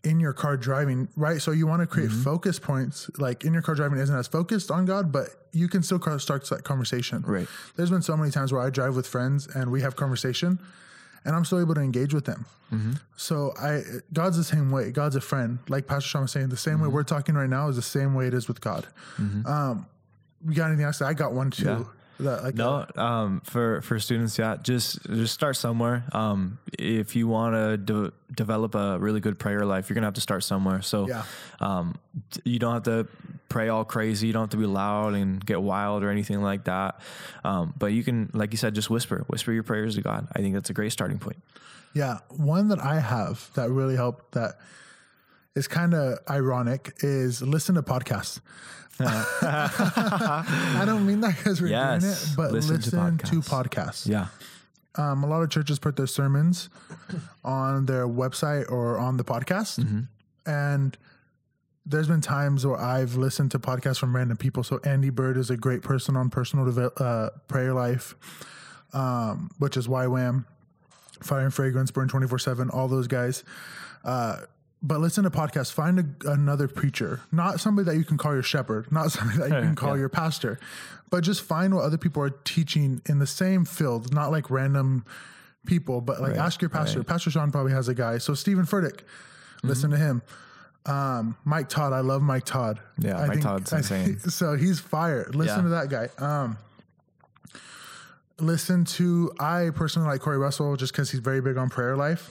in 0.03 0.19
your 0.19 0.33
car 0.33 0.57
driving, 0.57 1.07
right? 1.15 1.41
So 1.41 1.53
you 1.53 1.67
want 1.69 1.81
to 1.81 1.87
create 1.87 2.11
focus 2.11 2.59
points. 2.59 3.09
Like 3.19 3.45
in 3.45 3.53
your 3.53 3.63
car 3.63 3.77
driving 3.77 3.99
isn't 4.01 4.17
as 4.17 4.27
focused 4.27 4.71
on 4.73 4.85
God, 4.85 5.13
but 5.13 5.29
you 5.53 5.69
can 5.69 5.85
still 5.85 6.01
start 6.19 6.49
that 6.51 6.65
conversation. 6.65 7.23
Right. 7.23 7.47
There's 7.77 7.91
been 7.91 8.03
so 8.03 8.17
many 8.17 8.33
times 8.33 8.53
where 8.53 8.63
I 8.63 8.71
drive 8.71 8.97
with 8.97 9.07
friends 9.07 9.47
and 9.47 9.71
we 9.71 9.81
have 9.83 9.95
conversation 9.95 10.59
and 11.25 11.35
I'm 11.37 11.45
still 11.45 11.61
able 11.61 11.75
to 11.75 11.81
engage 11.81 12.15
with 12.15 12.25
them. 12.25 12.47
So 13.17 13.55
I, 13.59 13.81
God's 14.13 14.37
the 14.37 14.45
same 14.45 14.71
way. 14.71 14.91
God's 14.91 15.17
a 15.17 15.21
friend. 15.23 15.59
Like 15.69 15.87
Pastor 15.87 16.09
Sean 16.09 16.23
was 16.23 16.33
saying, 16.33 16.51
the 16.51 16.57
same 16.57 16.81
way 16.81 16.89
we're 16.89 17.03
talking 17.03 17.35
right 17.35 17.49
now 17.49 17.69
is 17.69 17.77
the 17.77 17.83
same 17.83 18.15
way 18.15 18.27
it 18.27 18.35
is 18.35 18.47
with 18.47 18.61
God. 18.61 18.87
Um, 19.19 19.87
you 20.47 20.55
got 20.55 20.67
anything 20.69 20.85
else? 20.85 21.01
I 21.03 21.15
got 21.15 21.33
one 21.33 21.51
too. 21.51 21.65
Yeah. 21.65 21.85
That, 22.21 22.43
like, 22.43 22.55
No, 22.57 22.85
um, 22.97 23.41
for 23.45 23.81
for 23.83 24.01
students, 24.01 24.37
yeah, 24.39 24.57
just 24.61 25.03
just 25.05 25.33
start 25.33 25.55
somewhere. 25.57 26.03
Um, 26.13 26.59
if 26.77 27.15
you 27.15 27.29
want 27.29 27.55
to 27.55 27.77
de- 27.77 28.13
develop 28.35 28.75
a 28.75 28.99
really 28.99 29.21
good 29.21 29.39
prayer 29.39 29.65
life, 29.65 29.89
you're 29.89 29.95
gonna 29.95 30.09
have 30.09 30.15
to 30.15 30.21
start 30.21 30.43
somewhere. 30.43 30.83
So, 30.83 31.07
Yeah. 31.09 31.23
um, 31.61 31.95
you 32.45 32.59
don't 32.59 32.75
have 32.75 32.83
to 32.85 33.07
pray 33.49 33.69
all 33.69 33.85
crazy. 33.85 34.27
You 34.27 34.33
don't 34.33 34.43
have 34.43 34.51
to 34.51 34.57
be 34.57 34.67
loud 34.67 35.15
and 35.15 35.45
get 35.45 35.61
wild 35.63 36.03
or 36.03 36.11
anything 36.11 36.43
like 36.43 36.65
that. 36.65 37.01
Um, 37.45 37.73
but 37.79 37.93
you 37.93 38.05
can, 38.05 38.31
like 38.35 38.53
you 38.53 38.59
said, 38.59 38.75
just 38.75 38.91
whisper, 38.91 39.25
whisper 39.29 39.53
your 39.53 39.63
prayers 39.63 39.95
to 39.97 40.03
God. 40.03 40.29
I 40.35 40.41
think 40.41 40.55
that's 40.55 40.71
a 40.71 40.75
great 40.75 40.93
starting 40.93 41.19
point. 41.19 41.43
Yeah, 41.95 42.19
one 42.29 42.69
that 42.69 42.79
I 42.81 43.01
have 43.01 43.51
that 43.55 43.71
really 43.71 43.97
helped 43.97 44.33
that 44.33 44.59
is 45.55 45.67
kind 45.67 45.95
of 45.95 46.19
ironic 46.29 46.93
is 47.01 47.41
listen 47.43 47.75
to 47.77 47.83
podcasts. 47.83 48.41
I 49.01 50.83
don't 50.85 51.07
mean 51.07 51.21
that 51.21 51.37
because 51.37 51.63
we're 51.63 51.69
doing 51.69 52.11
it, 52.13 52.27
but 52.37 52.53
listen 52.53 52.77
listen, 52.77 53.19
to 53.19 53.27
to, 53.27 53.37
podcasts. 53.41 54.07
podcasts. 54.07 54.07
Yeah, 54.09 54.27
Um, 54.97 55.23
a 55.23 55.27
lot 55.27 55.43
of 55.43 55.51
churches 55.51 55.79
put 55.79 55.97
their 55.97 56.07
sermons 56.09 56.69
on 57.45 57.87
their 57.87 58.07
website 58.09 58.71
or 58.71 58.99
on 58.99 59.17
the 59.17 59.25
podcast, 59.25 60.07
and 60.47 60.99
there's 61.89 62.07
been 62.07 62.21
times 62.21 62.67
where 62.67 62.77
I've 62.79 63.17
listened 63.17 63.51
to 63.53 63.59
podcasts 63.59 63.99
from 63.99 64.15
random 64.15 64.37
people. 64.37 64.63
So 64.63 64.79
Andy 64.85 65.11
Byrd 65.11 65.37
is 65.39 65.49
a 65.51 65.57
great 65.57 65.83
person 65.83 66.17
on 66.17 66.29
personal 66.29 66.91
uh, 66.99 67.31
prayer 67.49 67.73
life, 67.73 68.15
um, 68.93 69.51
which 69.59 69.77
is 69.77 69.89
YWAM, 69.89 70.45
Fire 71.23 71.41
and 71.41 71.53
Fragrance, 71.55 71.91
Burn 71.91 72.09
twenty 72.09 72.27
four 72.29 72.39
seven, 72.39 72.71
all 72.71 72.89
those 72.89 73.07
guys. 73.07 73.43
Uh, 74.05 74.41
but 74.83 75.01
listen 75.01 75.25
to 75.25 75.31
podcasts. 75.31 75.73
Find 75.73 75.99
a, 75.99 76.31
another 76.31 76.69
preacher, 76.69 77.21
not 77.33 77.59
somebody 77.59 77.87
that 77.91 77.97
you 77.97 78.05
can 78.05 78.17
call 78.17 78.35
your 78.35 78.43
shepherd, 78.45 78.93
not 78.93 79.11
somebody 79.13 79.39
that 79.39 79.49
you 79.49 79.61
can 79.67 79.75
call 79.75 79.99
your 79.99 80.09
pastor, 80.09 80.59
but 81.11 81.23
just 81.23 81.43
find 81.43 81.75
what 81.75 81.83
other 81.85 81.99
people 81.99 82.23
are 82.23 82.31
teaching 82.31 83.03
in 83.07 83.19
the 83.19 83.27
same 83.27 83.65
field, 83.65 84.13
not 84.15 84.31
like 84.31 84.51
random 84.51 85.05
people, 85.67 86.01
but 86.01 86.21
like 86.21 86.33
Right, 86.33 86.39
ask 86.41 86.61
your 86.63 86.69
pastor. 86.69 87.03
Pastor 87.03 87.31
Sean 87.31 87.51
probably 87.51 87.73
has 87.73 87.89
a 87.89 87.95
guy. 87.95 88.19
So 88.19 88.35
Steven 88.35 88.65
Furtick, 88.67 89.01
Mm-hmm. 89.59 89.69
listen 89.69 89.91
to 89.91 89.97
him. 89.97 90.23
Um, 90.89 91.37
Mike 91.45 91.69
Todd, 91.69 91.93
I 91.93 92.01
love 92.01 92.23
Mike 92.23 92.45
Todd. 92.45 92.81
Yeah, 92.99 93.19
I 93.19 93.27
Mike 93.27 93.41
Todd's 93.43 93.73
insane. 93.73 94.19
So 94.21 94.57
he's 94.57 94.81
fire. 94.81 95.29
Listen 95.35 95.57
Yeah. 95.59 95.63
to 95.63 95.69
that 95.69 95.89
guy. 95.91 96.09
Um, 96.25 96.57
listen 98.41 98.85
to 98.85 99.33
I 99.39 99.71
personally 99.75 100.09
like 100.09 100.21
Corey 100.21 100.39
Russell 100.39 100.77
just 100.77 100.93
because 100.93 101.11
he's 101.11 101.21
very 101.21 101.41
big 101.41 101.57
on 101.59 101.69
prayer 101.69 101.97
life 101.97 102.31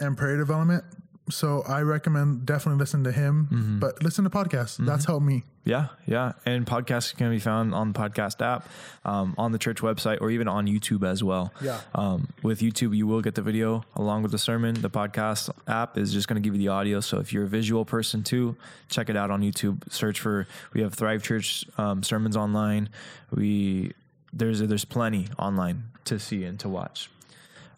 and 0.00 0.16
prayer 0.16 0.36
development. 0.36 0.84
So 1.30 1.62
I 1.68 1.80
recommend 1.82 2.46
definitely 2.46 2.78
listen 2.78 3.04
to 3.04 3.12
him, 3.12 3.48
Mm-hmm. 3.52 3.78
but 3.80 4.02
listen 4.02 4.24
to 4.24 4.30
podcasts. 4.30 4.76
That's 4.84 5.04
helped 5.04 5.26
me. 5.26 5.44
yeah, 5.64 5.88
yeah. 6.06 6.32
And 6.46 6.64
podcasts 6.66 7.14
can 7.16 7.30
be 7.30 7.38
found 7.38 7.74
on 7.74 7.92
the 7.92 7.98
podcast 7.98 8.40
app, 8.44 8.68
um, 9.04 9.34
on 9.36 9.52
the 9.52 9.58
church 9.58 9.78
website, 9.82 10.18
or 10.20 10.30
even 10.30 10.48
on 10.48 10.66
YouTube 10.66 11.06
as 11.06 11.22
well. 11.22 11.52
Yeah. 11.60 11.80
Um, 11.94 12.28
with 12.42 12.60
YouTube, 12.60 12.96
you 12.96 13.06
will 13.06 13.20
get 13.20 13.34
the 13.34 13.42
video 13.42 13.84
along 13.94 14.22
with 14.22 14.32
the 14.32 14.38
sermon. 14.38 14.80
The 14.80 14.90
podcast 14.90 15.50
app 15.66 15.98
is 15.98 16.12
just 16.12 16.26
going 16.28 16.40
to 16.42 16.46
give 16.46 16.54
you 16.54 16.60
the 16.66 16.68
audio. 16.68 17.00
So 17.00 17.18
if 17.18 17.32
you're 17.32 17.44
a 17.44 17.48
visual 17.48 17.84
person 17.84 18.22
too, 18.22 18.56
check 18.88 19.10
it 19.10 19.16
out 19.16 19.30
on 19.30 19.42
YouTube. 19.42 19.82
Search 19.92 20.20
for 20.20 20.46
we 20.72 20.80
have 20.80 20.94
Thrive 20.94 21.22
Church 21.22 21.64
um, 21.76 22.02
sermons 22.02 22.36
online. 22.36 22.88
We 23.30 23.92
there's 24.32 24.60
there's 24.60 24.84
plenty 24.86 25.28
online 25.38 25.84
to 26.04 26.18
see 26.18 26.44
and 26.44 26.58
to 26.60 26.68
watch. 26.68 27.10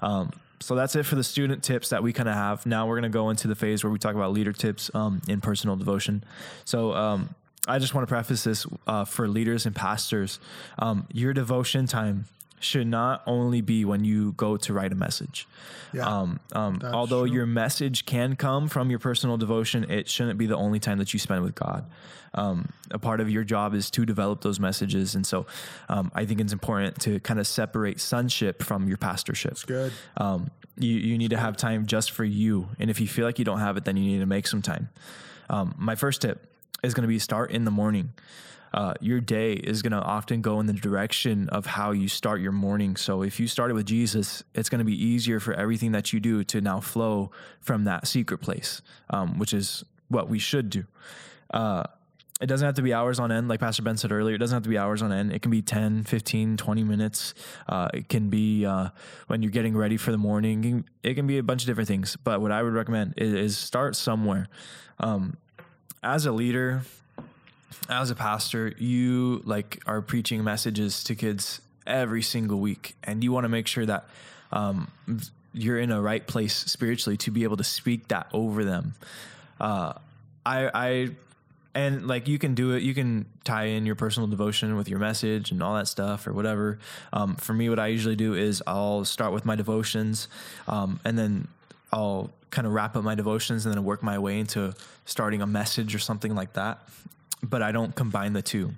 Um, 0.00 0.30
so 0.60 0.74
that's 0.74 0.94
it 0.94 1.04
for 1.04 1.16
the 1.16 1.24
student 1.24 1.62
tips 1.62 1.88
that 1.88 2.02
we 2.02 2.12
kind 2.12 2.28
of 2.28 2.34
have. 2.34 2.66
Now 2.66 2.86
we're 2.86 3.00
going 3.00 3.10
to 3.10 3.16
go 3.16 3.30
into 3.30 3.48
the 3.48 3.54
phase 3.54 3.82
where 3.82 3.90
we 3.90 3.98
talk 3.98 4.14
about 4.14 4.32
leader 4.32 4.52
tips 4.52 4.90
um, 4.94 5.22
in 5.26 5.40
personal 5.40 5.76
devotion. 5.76 6.22
So 6.64 6.92
um, 6.92 7.34
I 7.66 7.78
just 7.78 7.94
want 7.94 8.06
to 8.06 8.12
preface 8.12 8.44
this 8.44 8.66
uh, 8.86 9.04
for 9.04 9.26
leaders 9.26 9.66
and 9.66 9.74
pastors. 9.74 10.38
Um, 10.78 11.06
your 11.12 11.32
devotion 11.32 11.86
time 11.86 12.26
should 12.60 12.86
not 12.86 13.22
only 13.26 13.60
be 13.60 13.84
when 13.84 14.04
you 14.04 14.32
go 14.32 14.56
to 14.56 14.72
write 14.72 14.92
a 14.92 14.94
message. 14.94 15.48
Yeah. 15.92 16.06
Um, 16.06 16.40
um, 16.52 16.80
although 16.84 17.24
your 17.24 17.46
message 17.46 18.06
can 18.06 18.36
come 18.36 18.68
from 18.68 18.90
your 18.90 18.98
personal 18.98 19.36
devotion, 19.36 19.90
it 19.90 20.08
shouldn't 20.08 20.38
be 20.38 20.46
the 20.46 20.56
only 20.56 20.78
time 20.78 20.98
that 20.98 21.12
you 21.12 21.18
spend 21.18 21.42
with 21.42 21.54
God. 21.54 21.90
Um, 22.34 22.68
a 22.92 22.98
part 22.98 23.20
of 23.20 23.28
your 23.28 23.42
job 23.42 23.74
is 23.74 23.90
to 23.90 24.06
develop 24.06 24.42
those 24.42 24.60
messages, 24.60 25.16
and 25.16 25.26
so 25.26 25.46
um, 25.88 26.12
I 26.14 26.26
think 26.26 26.40
it's 26.40 26.52
important 26.52 27.00
to 27.00 27.18
kind 27.20 27.40
of 27.40 27.46
separate 27.46 28.00
sonship 28.00 28.62
from 28.62 28.86
your 28.86 28.98
pastorship. 28.98 29.52
That's 29.52 29.64
good. 29.64 29.92
Um, 30.16 30.50
you 30.78 30.94
you 30.94 31.18
need 31.18 31.30
to 31.30 31.36
have 31.36 31.56
time 31.56 31.86
just 31.86 32.12
for 32.12 32.24
you, 32.24 32.68
and 32.78 32.88
if 32.88 33.00
you 33.00 33.08
feel 33.08 33.26
like 33.26 33.40
you 33.40 33.44
don't 33.44 33.58
have 33.58 33.76
it, 33.76 33.84
then 33.84 33.96
you 33.96 34.04
need 34.04 34.20
to 34.20 34.26
make 34.26 34.46
some 34.46 34.62
time. 34.62 34.90
Um, 35.48 35.74
my 35.76 35.96
first 35.96 36.22
tip 36.22 36.46
is 36.84 36.94
going 36.94 37.02
to 37.02 37.08
be 37.08 37.18
start 37.18 37.50
in 37.50 37.64
the 37.64 37.70
morning. 37.72 38.12
Uh, 38.72 38.94
your 39.00 39.20
day 39.20 39.52
is 39.52 39.82
going 39.82 39.92
to 39.92 40.00
often 40.00 40.40
go 40.40 40.60
in 40.60 40.66
the 40.66 40.72
direction 40.72 41.48
of 41.48 41.66
how 41.66 41.90
you 41.90 42.08
start 42.08 42.40
your 42.40 42.52
morning. 42.52 42.96
So 42.96 43.22
if 43.22 43.40
you 43.40 43.48
started 43.48 43.74
with 43.74 43.86
Jesus, 43.86 44.44
it's 44.54 44.68
going 44.68 44.78
to 44.78 44.84
be 44.84 45.04
easier 45.04 45.40
for 45.40 45.54
everything 45.54 45.92
that 45.92 46.12
you 46.12 46.20
do 46.20 46.44
to 46.44 46.60
now 46.60 46.80
flow 46.80 47.30
from 47.60 47.84
that 47.84 48.06
secret 48.06 48.38
place, 48.38 48.82
um, 49.10 49.38
which 49.38 49.52
is 49.52 49.84
what 50.08 50.28
we 50.28 50.38
should 50.38 50.70
do. 50.70 50.84
Uh, 51.52 51.84
it 52.40 52.46
doesn't 52.46 52.64
have 52.64 52.76
to 52.76 52.82
be 52.82 52.94
hours 52.94 53.20
on 53.20 53.30
end 53.30 53.48
like 53.48 53.60
pastor 53.60 53.82
ben 53.82 53.96
said 53.96 54.10
earlier 54.10 54.34
it 54.34 54.38
doesn't 54.38 54.56
have 54.56 54.62
to 54.62 54.68
be 54.68 54.78
hours 54.78 55.02
on 55.02 55.12
end 55.12 55.30
it 55.30 55.42
can 55.42 55.50
be 55.50 55.60
10 55.60 56.04
15 56.04 56.56
20 56.56 56.84
minutes 56.84 57.34
uh, 57.68 57.88
it 57.92 58.08
can 58.08 58.30
be 58.30 58.64
uh, 58.64 58.88
when 59.26 59.42
you're 59.42 59.52
getting 59.52 59.76
ready 59.76 59.96
for 59.96 60.10
the 60.10 60.18
morning 60.18 60.84
it 61.02 61.14
can, 61.14 61.26
be 61.26 61.38
a 61.38 61.42
bunch 61.42 61.62
of 61.62 61.66
different 61.66 61.88
things 61.88 62.16
but 62.24 62.40
what 62.40 62.50
i 62.50 62.62
would 62.62 62.72
recommend 62.72 63.14
is, 63.16 63.34
is 63.34 63.58
start 63.58 63.94
somewhere 63.94 64.48
um, 65.00 65.36
as 66.02 66.24
a 66.24 66.32
leader 66.32 66.82
as 67.88 68.10
a 68.10 68.14
pastor 68.14 68.72
you 68.78 69.42
like 69.44 69.82
are 69.86 70.00
preaching 70.00 70.42
messages 70.44 71.04
to 71.04 71.14
kids 71.14 71.60
every 71.86 72.22
single 72.22 72.58
week 72.58 72.94
and 73.04 73.24
you 73.24 73.32
want 73.32 73.44
to 73.44 73.48
make 73.48 73.66
sure 73.66 73.86
that 73.86 74.04
um, 74.52 74.90
you're 75.52 75.78
in 75.78 75.90
a 75.90 76.00
right 76.00 76.26
place 76.26 76.54
spiritually 76.54 77.16
to 77.18 77.30
be 77.30 77.44
able 77.44 77.56
to 77.56 77.64
speak 77.64 78.08
that 78.08 78.28
over 78.32 78.64
them. 78.64 78.94
Uh, 79.60 79.92
I, 80.44 80.70
I 80.72 81.08
and 81.74 82.06
like 82.06 82.26
you 82.26 82.38
can 82.38 82.54
do 82.54 82.72
it 82.72 82.82
you 82.82 82.94
can 82.94 83.26
tie 83.44 83.64
in 83.64 83.86
your 83.86 83.94
personal 83.94 84.28
devotion 84.28 84.76
with 84.76 84.88
your 84.88 84.98
message 84.98 85.52
and 85.52 85.62
all 85.62 85.74
that 85.74 85.86
stuff 85.86 86.26
or 86.26 86.32
whatever. 86.32 86.78
Um, 87.12 87.36
for 87.36 87.52
me 87.52 87.68
what 87.68 87.78
i 87.78 87.88
usually 87.88 88.16
do 88.16 88.34
is 88.34 88.62
i'll 88.66 89.04
start 89.04 89.32
with 89.32 89.44
my 89.44 89.54
devotions 89.54 90.28
um, 90.66 90.98
and 91.04 91.18
then 91.18 91.48
i'll 91.92 92.32
kind 92.50 92.66
of 92.66 92.72
wrap 92.72 92.96
up 92.96 93.04
my 93.04 93.14
devotions 93.14 93.66
and 93.66 93.74
then 93.74 93.84
work 93.84 94.02
my 94.02 94.18
way 94.18 94.40
into 94.40 94.74
starting 95.04 95.42
a 95.42 95.46
message 95.46 95.94
or 95.94 96.00
something 96.00 96.34
like 96.34 96.54
that 96.54 96.80
but 97.42 97.62
i 97.62 97.72
don't 97.72 97.94
combine 97.94 98.32
the 98.32 98.42
two 98.42 98.72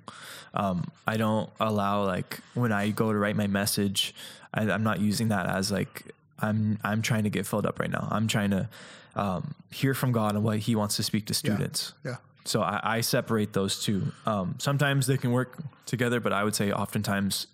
um, 0.53 0.85
i 1.07 1.17
don't 1.17 1.49
allow 1.59 2.03
like 2.05 2.39
when 2.53 2.71
i 2.71 2.89
go 2.89 3.11
to 3.11 3.17
write 3.17 3.35
my 3.35 3.47
message 3.47 4.13
I, 4.53 4.69
i'm 4.69 4.83
not 4.83 4.99
using 5.01 5.29
that 5.29 5.47
as 5.47 5.71
like 5.71 6.11
i'm 6.39 6.79
i'm 6.83 7.01
trying 7.01 7.23
to 7.23 7.29
get 7.29 7.45
filled 7.45 7.65
up 7.65 7.79
right 7.79 7.89
now 7.91 8.07
i'm 8.11 8.27
trying 8.27 8.51
to 8.51 8.69
um, 9.15 9.53
hear 9.71 9.93
from 9.93 10.11
god 10.11 10.35
and 10.35 10.43
what 10.43 10.59
he 10.59 10.75
wants 10.75 10.95
to 10.95 11.03
speak 11.03 11.25
to 11.27 11.33
students 11.33 11.93
Yeah. 12.03 12.17
so 12.45 12.61
I, 12.61 12.79
I 12.97 13.01
separate 13.01 13.53
those 13.53 13.83
two. 13.83 14.11
Um, 14.25 14.55
sometimes 14.59 15.07
they 15.07 15.17
can 15.17 15.31
work 15.31 15.57
together, 15.85 16.19
but 16.19 16.33
I 16.33 16.43
would 16.43 16.55
say 16.55 16.71
oftentimes 16.73 17.47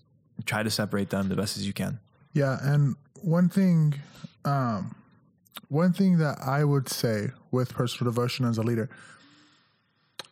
try 0.45 0.63
to 0.63 0.69
separate 0.71 1.09
them 1.11 1.29
the 1.29 1.35
best 1.35 1.57
as 1.57 1.67
you 1.67 1.73
can. 1.73 1.99
Yeah, 2.33 2.57
and 2.61 2.95
one 3.21 3.49
thing, 3.49 3.95
um, 4.45 4.95
one 5.67 5.93
thing 5.93 6.17
that 6.19 6.39
I 6.41 6.63
would 6.63 6.89
say 6.89 7.29
with 7.51 7.73
personal 7.73 8.11
devotion 8.11 8.45
as 8.45 8.57
a 8.57 8.63
leader 8.63 8.89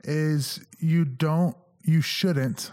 is 0.07 0.59
you 0.79 1.05
don't, 1.05 1.55
you 1.83 2.01
shouldn't 2.01 2.71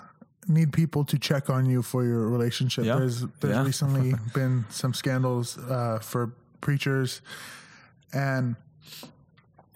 need 0.49 0.73
people 0.73 1.05
to 1.07 1.19
check 1.19 1.51
on 1.51 1.67
you 1.67 1.83
for 1.83 2.05
your 2.05 2.29
relationship. 2.29 2.85
Yeah. 2.85 2.97
There's 2.97 3.21
there's 3.41 3.55
Yeah. 3.57 3.65
recently 3.65 4.15
been 4.35 4.65
some 4.71 4.95
scandals 4.95 5.59
uh, 5.59 5.99
for 6.01 6.33
preachers, 6.61 7.21
and 8.13 8.57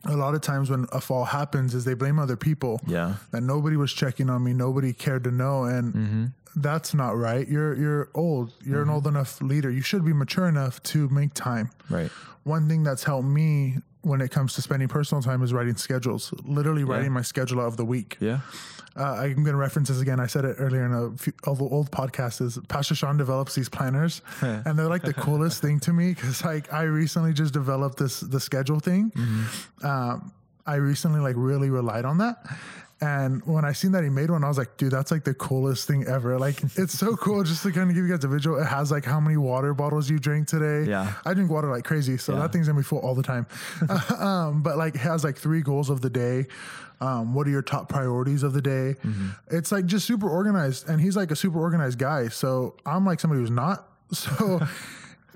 a 0.04 0.16
lot 0.16 0.34
of 0.34 0.40
times 0.40 0.70
when 0.70 0.86
a 0.92 1.00
fall 1.00 1.24
happens, 1.24 1.74
is 1.74 1.84
they 1.84 1.94
blame 1.94 2.18
other 2.18 2.36
people 2.36 2.80
Yeah. 2.86 3.14
that 3.32 3.42
nobody 3.42 3.76
was 3.76 3.92
checking 3.92 4.30
on 4.30 4.42
me, 4.44 4.52
nobody 4.52 4.92
cared 4.92 5.24
to 5.24 5.30
know, 5.30 5.64
and 5.64 5.94
Mm-hmm. 5.94 6.24
that's 6.56 6.94
not 6.94 7.16
right. 7.16 7.46
You're 7.48 7.74
you're 7.74 8.08
old. 8.14 8.52
You're 8.64 8.82
an 8.82 8.90
old 8.90 9.06
enough 9.06 9.40
leader. 9.42 9.70
You 9.70 9.82
should 9.82 10.04
be 10.04 10.12
mature 10.12 10.46
enough 10.48 10.82
to 10.84 11.08
make 11.08 11.34
time. 11.34 11.70
Right. 11.90 12.10
One 12.44 12.68
thing 12.68 12.82
that's 12.84 13.04
helped 13.04 13.28
me 13.28 13.78
when 14.08 14.20
it 14.20 14.30
comes 14.30 14.54
to 14.54 14.62
spending 14.62 14.88
personal 14.88 15.22
time 15.22 15.42
is 15.42 15.52
writing 15.52 15.76
schedules. 15.76 16.32
Literally 16.44 16.84
writing 16.84 17.12
my 17.12 17.22
schedule 17.22 17.60
out 17.60 17.66
of 17.66 17.76
the 17.76 17.84
week. 17.84 18.16
Yeah. 18.20 18.40
Uh, 18.96 19.14
I'm 19.14 19.44
going 19.44 19.54
to 19.54 19.56
reference 19.56 19.88
this 19.88 20.00
again. 20.00 20.18
I 20.18 20.26
said 20.26 20.44
it 20.44 20.56
earlier 20.58 20.84
in 20.84 20.92
a 20.92 21.16
few, 21.16 21.32
old, 21.46 21.60
old 21.60 21.90
podcast. 21.92 22.40
Is 22.40 22.58
Pastor 22.68 22.96
Sean 22.96 23.16
develops 23.16 23.54
these 23.54 23.68
planners, 23.68 24.22
and 24.40 24.76
they're 24.76 24.88
like 24.88 25.02
the 25.02 25.14
coolest 25.14 25.62
thing 25.62 25.78
to 25.80 25.92
me 25.92 26.14
because 26.14 26.44
like 26.44 26.72
I 26.72 26.82
recently 26.82 27.32
just 27.32 27.52
developed 27.52 27.98
this 27.98 28.18
the 28.20 28.40
schedule 28.40 28.80
thing. 28.80 29.12
Um, 29.84 30.32
I 30.66 30.76
recently 30.76 31.20
like 31.20 31.36
really 31.38 31.70
relied 31.70 32.04
on 32.04 32.18
that. 32.18 32.44
And 33.00 33.44
when 33.46 33.64
I 33.64 33.72
seen 33.72 33.92
that 33.92 34.02
he 34.02 34.10
made 34.10 34.28
one, 34.28 34.42
I 34.42 34.48
was 34.48 34.58
like, 34.58 34.76
dude, 34.76 34.90
that's 34.90 35.10
like 35.12 35.22
the 35.22 35.34
coolest 35.34 35.86
thing 35.86 36.04
ever. 36.08 36.36
Like, 36.38 36.60
it's 36.76 36.98
so 36.98 37.14
cool 37.16 37.44
just 37.44 37.62
to 37.62 37.70
kind 37.70 37.88
of 37.90 37.94
give 37.94 38.04
you 38.04 38.12
guys 38.12 38.24
a 38.24 38.28
visual. 38.28 38.58
It 38.60 38.66
has 38.66 38.90
like 38.90 39.04
how 39.04 39.20
many 39.20 39.36
water 39.36 39.72
bottles 39.72 40.10
you 40.10 40.18
drink 40.18 40.48
today. 40.48 40.90
Yeah. 40.90 41.12
I 41.24 41.32
drink 41.34 41.48
water 41.50 41.70
like 41.70 41.84
crazy. 41.84 42.16
So 42.16 42.32
Yeah. 42.34 42.40
that 42.40 42.52
thing's 42.52 42.66
gonna 42.66 42.78
be 42.80 42.82
full 42.82 42.98
all 42.98 43.14
the 43.14 43.22
time. 43.22 43.46
um, 44.18 44.62
but 44.62 44.76
like, 44.78 44.96
it 44.96 45.00
has 45.00 45.22
like 45.22 45.36
three 45.36 45.60
goals 45.62 45.90
of 45.90 46.00
the 46.00 46.10
day. 46.10 46.46
Um, 47.00 47.34
what 47.34 47.46
are 47.46 47.50
your 47.50 47.62
top 47.62 47.88
priorities 47.88 48.42
of 48.42 48.52
the 48.52 48.62
day? 48.62 48.96
Mm-hmm. 49.04 49.28
It's 49.52 49.70
like 49.70 49.86
just 49.86 50.04
super 50.04 50.28
organized. 50.28 50.88
And 50.88 51.00
he's 51.00 51.16
like 51.16 51.30
a 51.30 51.36
super 51.36 51.60
organized 51.60 51.98
guy. 52.00 52.26
So 52.28 52.74
I'm 52.84 53.06
like 53.06 53.20
somebody 53.20 53.40
who's 53.40 53.50
not. 53.50 53.84
So 54.10 54.60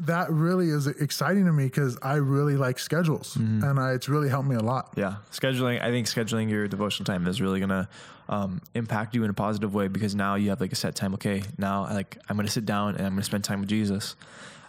that 0.00 0.30
really 0.30 0.68
is 0.68 0.86
exciting 0.86 1.44
to 1.46 1.52
me 1.52 1.64
because 1.64 1.96
I 2.02 2.14
really 2.14 2.56
like 2.56 2.78
schedules 2.78 3.34
Mm-hmm. 3.36 3.62
and 3.64 3.78
I, 3.78 3.92
it's 3.92 4.08
really 4.08 4.28
helped 4.28 4.48
me 4.48 4.56
a 4.56 4.60
lot. 4.62 4.92
Yeah. 4.96 5.16
Scheduling, 5.30 5.80
I 5.82 5.90
think 5.90 6.06
scheduling 6.06 6.48
your 6.50 6.66
devotional 6.66 7.04
time 7.04 7.26
is 7.26 7.40
really 7.40 7.60
going 7.60 7.68
to 7.70 7.88
um, 8.28 8.60
impact 8.74 9.14
you 9.14 9.22
in 9.24 9.30
a 9.30 9.34
positive 9.34 9.74
way 9.74 9.88
because 9.88 10.14
now 10.14 10.34
you 10.36 10.50
have 10.50 10.60
like 10.60 10.72
a 10.72 10.76
set 10.76 10.94
time. 10.94 11.14
Okay. 11.14 11.42
Now 11.58 11.82
like 11.84 12.18
I'm 12.28 12.36
going 12.36 12.46
to 12.46 12.52
sit 12.52 12.64
down 12.66 12.96
and 12.96 13.06
I'm 13.06 13.12
going 13.12 13.20
to 13.20 13.24
spend 13.24 13.44
time 13.44 13.60
with 13.60 13.68
Jesus. 13.68 14.16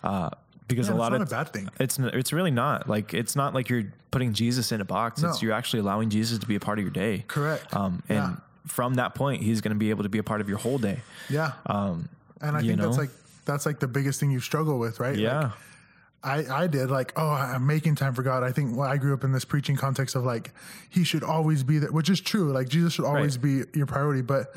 Uh, 0.03 0.29
because 0.67 0.87
Yeah, 0.87 0.95
a 0.95 0.97
lot 0.97 1.11
not 1.11 1.21
of 1.21 1.27
a 1.27 1.31
bad 1.31 1.49
thing. 1.53 1.69
It's 1.79 1.97
it's 1.99 2.31
really 2.33 2.51
not 2.51 2.87
like 2.89 3.13
it's 3.13 3.35
not 3.35 3.53
like 3.53 3.69
you're 3.69 3.83
putting 4.11 4.33
Jesus 4.33 4.71
in 4.71 4.81
a 4.81 4.85
box. 4.85 5.21
It's 5.23 5.41
No. 5.41 5.45
you're 5.47 5.55
actually 5.55 5.79
allowing 5.81 6.09
Jesus 6.09 6.39
to 6.39 6.45
be 6.47 6.55
a 6.55 6.59
part 6.59 6.79
of 6.79 6.83
your 6.83 6.91
day. 6.91 7.23
Correct. 7.27 7.73
Um, 7.75 8.01
and 8.09 8.17
Yeah. 8.17 8.35
from 8.67 8.95
that 8.95 9.13
point, 9.15 9.41
he's 9.43 9.61
going 9.61 9.73
to 9.73 9.79
be 9.79 9.89
able 9.89 10.03
to 10.03 10.09
be 10.09 10.19
a 10.19 10.23
part 10.23 10.41
of 10.41 10.49
your 10.49 10.57
whole 10.57 10.77
day. 10.77 10.99
Yeah. 11.29 11.53
Um, 11.65 12.09
and 12.41 12.55
I 12.57 12.61
think 12.61 12.79
that's 12.79 12.97
like, 12.97 13.09
that's 13.45 13.65
like 13.65 13.79
the 13.79 13.87
biggest 13.87 14.19
thing 14.19 14.31
you 14.31 14.39
struggle 14.39 14.79
with, 14.79 14.99
right? 14.99 15.15
yeah. 15.17 15.41
Like, 15.41 16.49
I, 16.49 16.63
I 16.63 16.67
did 16.67 16.89
like, 16.89 17.11
oh, 17.17 17.29
I'm 17.31 17.67
making 17.67 17.95
time 17.95 18.13
for 18.13 18.23
God. 18.23 18.43
I 18.43 18.53
think 18.53 18.77
well, 18.77 18.87
I 18.89 18.95
grew 18.95 19.13
up 19.13 19.25
in 19.25 19.33
this 19.33 19.43
preaching 19.43 19.75
context 19.75 20.15
of 20.15 20.23
like, 20.23 20.51
he 20.89 21.03
should 21.03 21.21
always 21.23 21.63
be 21.63 21.79
there, 21.79 21.91
which 21.91 22.09
is 22.09 22.21
true. 22.21 22.53
Like 22.53 22.69
Jesus 22.69 22.93
should 22.93 23.03
always 23.03 23.37
Right. 23.37 23.45
Mm-hmm. 23.45 23.71
be 23.71 23.77
your 23.77 23.87
priority. 23.87 24.21
But 24.21 24.55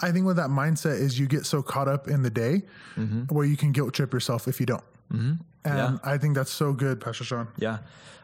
I 0.00 0.10
think 0.10 0.26
with 0.26 0.36
that 0.38 0.50
mindset 0.50 0.98
is 1.00 1.20
you 1.20 1.26
get 1.28 1.46
so 1.46 1.62
caught 1.62 1.86
up 1.86 2.08
in 2.08 2.22
the 2.22 2.30
day 2.30 2.62
where 3.28 3.46
you 3.46 3.56
can 3.56 3.70
guilt 3.70 3.94
trip 3.94 4.12
yourself 4.12 4.48
if 4.48 4.58
you 4.58 4.66
don't. 4.66 4.82
And 5.10 5.18
Mm-hmm. 5.20 5.32
Yeah. 5.66 5.98
I 6.04 6.16
think 6.18 6.34
that's 6.36 6.50
so 6.52 6.72
good, 6.72 7.00
Pastor 7.00 7.24
Sean. 7.24 7.48
Yeah. 7.58 7.78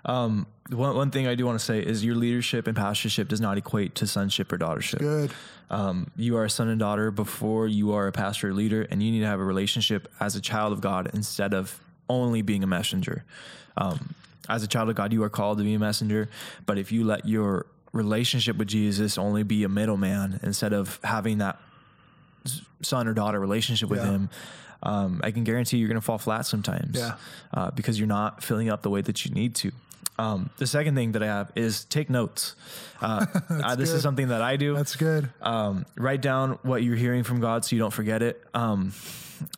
Um, 0.05 0.47
one, 0.71 0.95
one 0.97 1.11
thing 1.11 1.27
I 1.27 1.35
do 1.35 1.45
want 1.45 1.59
to 1.59 1.65
say 1.65 1.81
is 1.81 2.05
your 2.05 2.15
leadership 2.15 2.67
and 2.69 2.77
pastorship 2.77 3.29
does 3.29 3.41
not 3.41 3.59
equate 3.59 3.97
to 3.97 4.07
sonship 4.07 4.53
or 4.53 4.59
daughtership. 4.59 4.99
Good. 4.99 5.33
Um, 5.71 6.11
you 6.17 6.37
are 6.37 6.45
a 6.45 6.51
son 6.51 6.69
and 6.69 6.79
daughter 6.79 7.11
before 7.11 7.67
you 7.67 7.93
are 7.95 8.07
a 8.07 8.13
pastor 8.13 8.51
or 8.51 8.53
leader, 8.55 8.83
and 8.91 9.03
you 9.03 9.11
need 9.11 9.21
to 9.21 9.27
have 9.27 9.41
a 9.41 9.45
relationship 9.45 10.09
as 10.21 10.37
a 10.37 10.41
child 10.41 10.73
of 10.73 10.81
God 10.81 11.11
instead 11.15 11.53
of 11.55 11.81
only 12.09 12.43
being 12.43 12.63
a 12.63 12.67
messenger. 12.67 13.25
Um, 13.77 14.15
as 14.49 14.63
a 14.63 14.67
child 14.69 14.89
of 14.91 14.97
God, 14.97 15.13
you 15.13 15.23
are 15.25 15.31
called 15.31 15.59
to 15.59 15.65
be 15.65 15.75
a 15.75 15.79
messenger, 15.79 16.29
but 16.67 16.79
if 16.79 16.93
you 16.93 17.05
let 17.05 17.27
your 17.27 17.67
relationship 17.93 18.57
with 18.57 18.69
Jesus 18.69 19.19
only 19.19 19.43
be 19.45 19.65
a 19.65 19.69
middleman 19.69 20.39
instead 20.43 20.73
of 20.73 21.01
having 21.05 21.39
that 21.39 21.59
son 22.83 23.07
or 23.09 23.15
daughter 23.15 23.39
relationship 23.41 23.89
with 23.89 24.01
Yeah. 24.01 24.11
him, 24.11 24.31
um, 24.83 25.21
I 25.25 25.31
can 25.31 25.45
guarantee 25.45 25.77
you're 25.79 25.89
going 25.89 26.01
to 26.01 26.05
fall 26.05 26.19
flat 26.19 26.47
sometimes 26.47 26.99
Yeah. 26.99 27.15
uh, 27.55 27.71
because 27.71 27.99
you're 27.99 28.09
not 28.09 28.43
filling 28.43 28.69
up 28.69 28.83
the 28.83 28.91
way 28.91 29.01
that 29.03 29.25
you 29.25 29.33
need 29.33 29.55
to. 29.57 29.73
Um, 30.23 30.51
the 30.59 30.67
second 30.67 30.95
thing 30.95 31.13
that 31.13 31.23
I 31.23 31.27
have 31.27 31.51
is 31.57 31.85
take 31.85 32.09
notes. 32.09 32.55
Uh, 33.01 33.27
uh, 33.51 33.75
this 33.75 33.91
good. 33.91 33.97
is 33.97 34.03
something 34.03 34.29
that 34.29 34.41
I 34.41 34.57
do 34.57 34.75
That's 34.75 34.95
good. 34.95 35.29
um, 35.41 35.85
write 35.97 36.23
down 36.23 36.59
what 36.63 36.83
you're 36.83 36.97
hearing 36.97 37.25
from 37.25 37.41
God 37.41 37.65
so 37.65 37.75
you 37.75 37.81
don't 37.81 37.93
forget 37.93 38.23
it. 38.23 38.41
Um, 38.55 38.93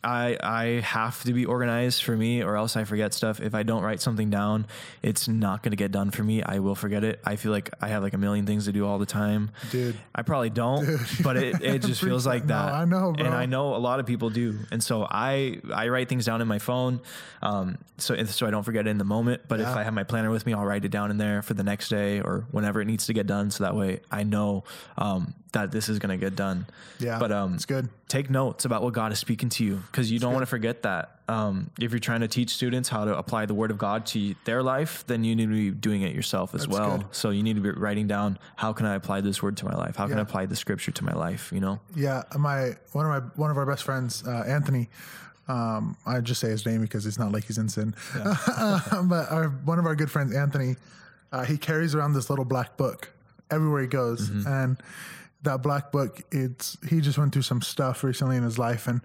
I 0.03 0.37
I 0.41 0.63
have 0.81 1.23
to 1.23 1.33
be 1.33 1.45
organized 1.45 2.03
for 2.03 2.15
me, 2.15 2.43
or 2.43 2.55
else 2.55 2.75
I 2.75 2.83
forget 2.83 3.13
stuff. 3.13 3.39
If 3.39 3.53
I 3.55 3.63
don't 3.63 3.83
write 3.83 4.01
something 4.01 4.29
down, 4.29 4.67
it's 5.01 5.27
not 5.27 5.63
going 5.63 5.71
to 5.71 5.77
get 5.77 5.91
done 5.91 6.11
for 6.11 6.23
me. 6.23 6.41
I 6.43 6.59
will 6.59 6.75
forget 6.75 7.03
it. 7.03 7.19
I 7.23 7.35
feel 7.35 7.51
like 7.51 7.69
I 7.81 7.89
have 7.89 8.03
like 8.03 8.13
a 8.13 8.17
million 8.17 8.45
things 8.45 8.65
to 8.65 8.71
do 8.71 8.85
all 8.85 8.99
the 8.99 9.05
time. 9.05 9.51
Dude. 9.71 9.95
I 10.13 10.21
probably 10.21 10.49
don't, 10.49 10.99
but 11.23 11.37
it, 11.37 11.61
it 11.61 11.81
just 11.81 12.01
feels 12.01 12.25
like 12.25 12.47
that. 12.47 12.71
No. 12.71 12.73
I 12.73 12.85
know, 12.85 13.13
bro. 13.13 13.25
and 13.25 13.33
I 13.35 13.45
know 13.45 13.75
a 13.75 13.77
lot 13.77 13.99
of 13.99 14.05
people 14.05 14.29
do. 14.29 14.59
And 14.71 14.83
so 14.83 15.07
I 15.09 15.59
I 15.73 15.89
write 15.89 16.09
things 16.09 16.25
down 16.25 16.41
in 16.41 16.47
my 16.47 16.59
phone, 16.59 17.01
um, 17.41 17.77
so 17.97 18.21
so 18.25 18.47
I 18.47 18.51
don't 18.51 18.63
forget 18.63 18.87
it 18.87 18.89
in 18.89 18.97
the 18.97 19.05
moment. 19.05 19.43
But 19.47 19.59
if 19.59 19.67
I 19.67 19.83
have 19.83 19.93
my 19.93 20.03
planner 20.03 20.31
with 20.31 20.45
me, 20.45 20.53
I'll 20.55 20.65
write 20.65 20.85
it 20.85 20.89
down 20.89 21.11
in 21.11 21.17
there 21.17 21.41
for 21.41 21.53
the 21.53 21.63
next 21.63 21.89
day 21.89 22.21
or 22.21 22.45
whenever 22.51 22.81
it 22.81 22.85
needs 22.85 23.05
to 23.07 23.13
get 23.13 23.27
done. 23.27 23.51
So 23.51 23.63
that 23.63 23.75
way 23.75 23.99
I 24.11 24.23
know 24.23 24.63
um, 24.97 25.33
that 25.51 25.71
this 25.71 25.89
is 25.89 25.99
going 25.99 26.17
to 26.17 26.23
get 26.23 26.35
done. 26.35 26.67
Yeah. 26.99 27.19
But 27.19 27.31
um, 27.31 27.55
it's 27.55 27.65
good. 27.65 27.89
take 28.07 28.29
notes 28.29 28.65
about 28.65 28.81
what 28.81 28.93
God 28.93 29.11
is 29.11 29.19
speaking 29.19 29.49
to 29.49 29.63
you 29.63 29.83
because 29.91 30.11
you 30.11 30.19
don't 30.19 30.33
want 30.33 30.43
to 30.43 30.47
forget 30.47 30.83
that. 30.83 31.11
Um, 31.27 31.71
if 31.79 31.91
you're 31.91 31.99
trying 31.99 32.21
to 32.21 32.27
teach 32.27 32.51
students 32.51 32.87
how 32.87 33.05
to 33.05 33.17
apply 33.17 33.47
the 33.47 33.55
Word 33.55 33.71
of 33.71 33.77
God 33.77 34.05
to 34.07 34.35
their 34.45 34.61
life, 34.61 35.03
then 35.07 35.23
you 35.23 35.35
need 35.35 35.49
to 35.49 35.55
be 35.55 35.71
doing 35.71 36.03
it 36.03 36.13
yourself 36.13 36.53
as 36.53 36.61
That's 36.61 36.73
well. 36.73 36.97
good. 36.97 37.07
So 37.11 37.31
you 37.31 37.41
need 37.41 37.55
to 37.55 37.61
be 37.61 37.71
writing 37.71 38.07
down 38.07 38.37
how 38.55 38.73
can 38.73 38.85
I 38.85 38.95
apply 38.95 39.21
this 39.21 39.41
Word 39.41 39.57
to 39.57 39.65
my 39.65 39.73
life? 39.73 39.95
How 39.95 40.07
can 40.07 40.19
I 40.19 40.21
apply 40.21 40.45
the 40.45 40.55
Scripture 40.55 40.91
to 40.91 41.03
my 41.03 41.13
life? 41.13 41.51
You 41.51 41.61
know? 41.61 41.79
Yeah, 41.95 42.23
my 42.37 42.73
one 42.91 43.05
of 43.05 43.23
my 43.23 43.29
one 43.35 43.49
of 43.49 43.57
our 43.57 43.65
best 43.65 43.83
friends, 43.83 44.23
uh, 44.27 44.43
Anthony. 44.47 44.89
Um, 45.47 45.95
I 46.05 46.19
just 46.21 46.41
say 46.41 46.49
his 46.49 46.65
name 46.65 46.81
because 46.81 47.05
it's 47.05 47.19
not 47.19 47.31
like 47.31 47.45
he's 47.45 47.57
in 47.57 47.69
sin. 47.69 47.95
but 48.15 49.31
our, 49.31 49.49
one 49.65 49.79
of 49.79 49.85
our 49.85 49.95
good 49.95 50.09
friends, 50.09 50.35
Anthony, 50.35 50.75
uh, 51.31 51.43
he 51.45 51.57
carries 51.57 51.93
around 51.95 52.13
this 52.13 52.29
little 52.29 52.45
black 52.45 52.77
book 52.77 53.11
everywhere 53.51 53.81
he 53.81 53.87
goes, 53.87 54.29
and 54.45 54.77
that 55.43 55.61
black 55.61 55.91
book, 55.91 56.21
it's 56.31 56.75
he 56.89 56.99
just 57.01 57.19
went 57.19 57.31
through 57.31 57.43
some 57.43 57.61
stuff 57.61 58.03
recently 58.03 58.35
in 58.37 58.41
his 58.43 58.57
life, 58.57 58.87
and 58.87 59.01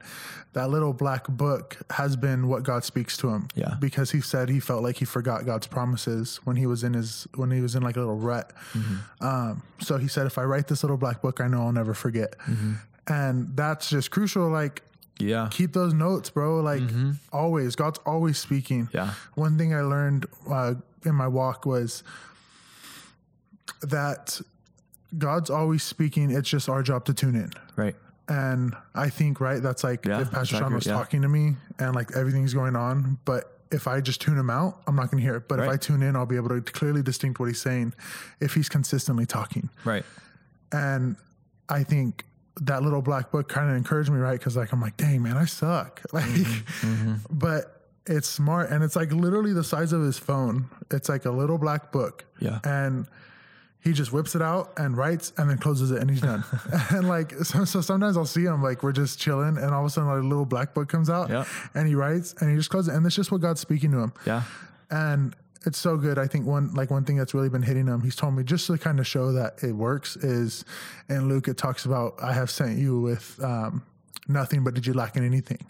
that 0.55 0.71
little 0.71 0.95
black 0.95 1.29
book 1.29 1.77
has 1.91 2.17
been 2.17 2.49
what 2.49 2.63
God 2.63 2.83
speaks 2.85 3.17
to 3.19 3.29
him. 3.29 3.49
Yeah. 3.55 3.75
because 3.79 4.11
he 4.13 4.23
said 4.23 4.49
he 4.49 4.61
felt 4.61 4.83
like 4.83 4.97
he 4.97 5.05
forgot 5.05 5.45
God's 5.45 5.67
promises 5.67 6.41
when 6.45 6.57
he 6.57 6.65
was 6.67 6.83
in 6.83 6.95
his 6.95 7.27
when 7.35 7.51
he 7.51 7.61
was 7.61 7.75
in 7.75 7.83
like 7.83 7.97
a 7.97 8.01
little 8.01 8.17
rut. 8.17 8.53
Um, 9.21 9.63
so 9.81 9.99
he 9.99 10.09
said, 10.09 10.27
if 10.27 10.39
I 10.39 10.45
write 10.45 10.69
this 10.69 10.83
little 10.83 10.97
black 10.97 11.21
book, 11.21 11.41
I 11.43 11.47
know 11.49 11.61
I'll 11.63 11.73
never 11.73 11.93
forget, 11.93 12.35
and 13.07 13.55
that's 13.55 13.91
just 13.91 14.11
crucial. 14.11 14.49
Like 14.49 14.83
Yeah. 15.21 15.49
keep 15.51 15.73
those 15.73 15.93
notes, 15.95 16.31
bro. 16.31 16.61
Like 16.61 16.83
always, 17.33 17.77
God's 17.77 17.99
always 18.07 18.39
speaking. 18.39 18.89
Yeah. 18.93 19.15
One 19.35 19.59
thing 19.59 19.75
I 19.75 19.83
learned 19.83 20.27
uh, 20.49 20.75
in 21.05 21.15
my 21.15 21.29
walk 21.29 21.67
was 21.67 22.03
that 23.83 24.41
God's 25.17 25.51
always 25.51 25.83
speaking. 25.83 26.31
It's 26.31 26.49
just 26.49 26.69
our 26.69 26.83
job 26.83 27.05
to 27.07 27.15
tune 27.15 27.35
in. 27.37 27.51
Right. 27.77 27.97
And 28.29 28.77
I 28.95 29.09
think, 29.09 29.41
right, 29.41 29.61
that's 29.61 29.83
like 29.83 30.07
Yeah, 30.07 30.21
if 30.21 30.31
Pastor 30.31 30.57
Sean 30.57 30.73
was 30.73 30.87
yeah. 30.87 30.93
talking 30.93 31.23
to 31.23 31.29
me 31.29 31.57
and 31.79 31.95
like 31.95 32.17
everything's 32.17 32.55
going 32.55 32.77
on, 32.77 33.19
but 33.25 33.59
if 33.73 33.89
I 33.89 34.01
just 34.01 34.21
tune 34.21 34.39
him 34.39 34.51
out, 34.51 34.81
I'm 34.87 34.95
not 34.97 35.11
going 35.11 35.21
to 35.21 35.23
hear 35.25 35.37
it. 35.37 35.49
But 35.49 35.61
if 35.61 35.69
I 35.69 35.77
tune 35.77 36.03
in, 36.03 36.17
I'll 36.17 36.27
be 36.27 36.37
able 36.37 36.49
to 36.49 36.61
clearly 36.61 37.03
distinct 37.03 37.41
what 37.41 37.47
he's 37.47 37.61
saying 37.61 37.93
if 38.41 38.55
he's 38.55 38.69
consistently 38.69 39.27
talking. 39.27 39.69
Right. 39.85 40.05
And 40.73 41.17
I 41.69 41.83
think 41.85 42.25
that 42.63 42.83
little 42.83 43.03
black 43.03 43.31
book 43.31 43.49
kind 43.49 43.71
of 43.71 43.77
encouraged 43.77 44.11
me, 44.11 44.19
right? 44.19 44.39
Because 44.39 44.57
like 44.57 44.73
I'm 44.73 44.81
like, 44.81 44.97
dang 44.97 45.23
man, 45.23 45.37
I 45.37 45.45
suck. 45.47 46.03
Like, 46.13 46.25
Mm-hmm. 46.25 47.15
but 47.31 47.77
it's 48.07 48.29
smart 48.29 48.71
and 48.71 48.83
it's 48.83 48.97
like 48.97 49.13
literally 49.13 49.53
the 49.53 49.65
size 49.65 49.93
of 49.93 50.03
his 50.03 50.19
phone. 50.19 50.69
It's 50.91 51.09
like 51.09 51.25
a 51.27 51.31
little 51.31 51.59
black 51.59 51.93
book. 51.93 52.25
Yeah. 52.41 52.59
And 52.65 53.07
he 53.83 53.93
just 53.93 54.13
whips 54.13 54.35
it 54.35 54.43
out 54.43 54.73
and 54.77 54.97
writes 54.97 55.33
and 55.39 55.49
then 55.49 55.57
closes 55.59 55.91
it 55.91 56.01
and 56.01 56.11
he's 56.11 56.21
done. 56.21 56.45
and 56.91 57.09
like 57.09 57.33
so, 57.45 57.65
so 57.65 57.81
sometimes 57.81 58.17
I'll 58.17 58.27
see 58.27 58.43
him 58.45 58.63
like 58.63 58.83
we're 58.83 58.93
just 58.93 59.19
chilling 59.19 59.57
and 59.57 59.71
all 59.73 59.81
of 59.83 59.87
a 59.87 59.91
sudden 59.91 60.09
like 60.11 60.23
a 60.23 60.27
little 60.27 60.45
black 60.45 60.75
book 60.75 60.89
comes 60.89 61.09
out 61.09 61.31
Yeah. 61.31 61.45
and 61.75 61.87
he 61.89 61.95
writes 61.95 62.35
and 62.41 62.51
he 62.51 62.57
just 62.57 62.69
closes 62.71 62.93
it 62.93 62.97
and 62.97 63.07
it's 63.07 63.15
just 63.17 63.31
what 63.33 63.41
God's 63.41 63.61
speaking 63.61 63.91
to 63.93 63.99
him 64.01 64.13
Yeah. 64.27 64.43
and 64.91 65.35
it's 65.67 65.79
so 65.79 65.97
good. 65.97 66.19
I 66.19 66.27
think 66.27 66.47
one 66.47 66.73
like 66.75 66.91
one 66.91 67.05
thing 67.05 67.17
that's 67.17 67.35
really 67.35 67.49
been 67.49 67.63
hitting 67.63 67.87
him. 67.87 68.01
He's 68.01 68.17
told 68.17 68.35
me 68.35 68.43
just 68.43 68.67
to 68.69 68.79
kind 68.79 68.99
of 68.99 69.07
show 69.07 69.33
that 69.33 69.63
it 69.63 69.73
works 69.73 70.17
is 70.17 70.65
and 71.09 71.29
Luke 71.29 71.49
it 71.49 71.57
talks 71.57 71.85
about 71.85 72.15
I 72.23 72.33
have 72.33 72.51
sent 72.51 72.79
you 72.79 73.01
with 73.01 73.39
um, 73.43 73.83
nothing, 74.29 74.65
but 74.65 74.75
did 74.75 74.87
you 74.87 74.95
lack 74.95 75.17
in 75.17 75.25
anything? 75.25 75.65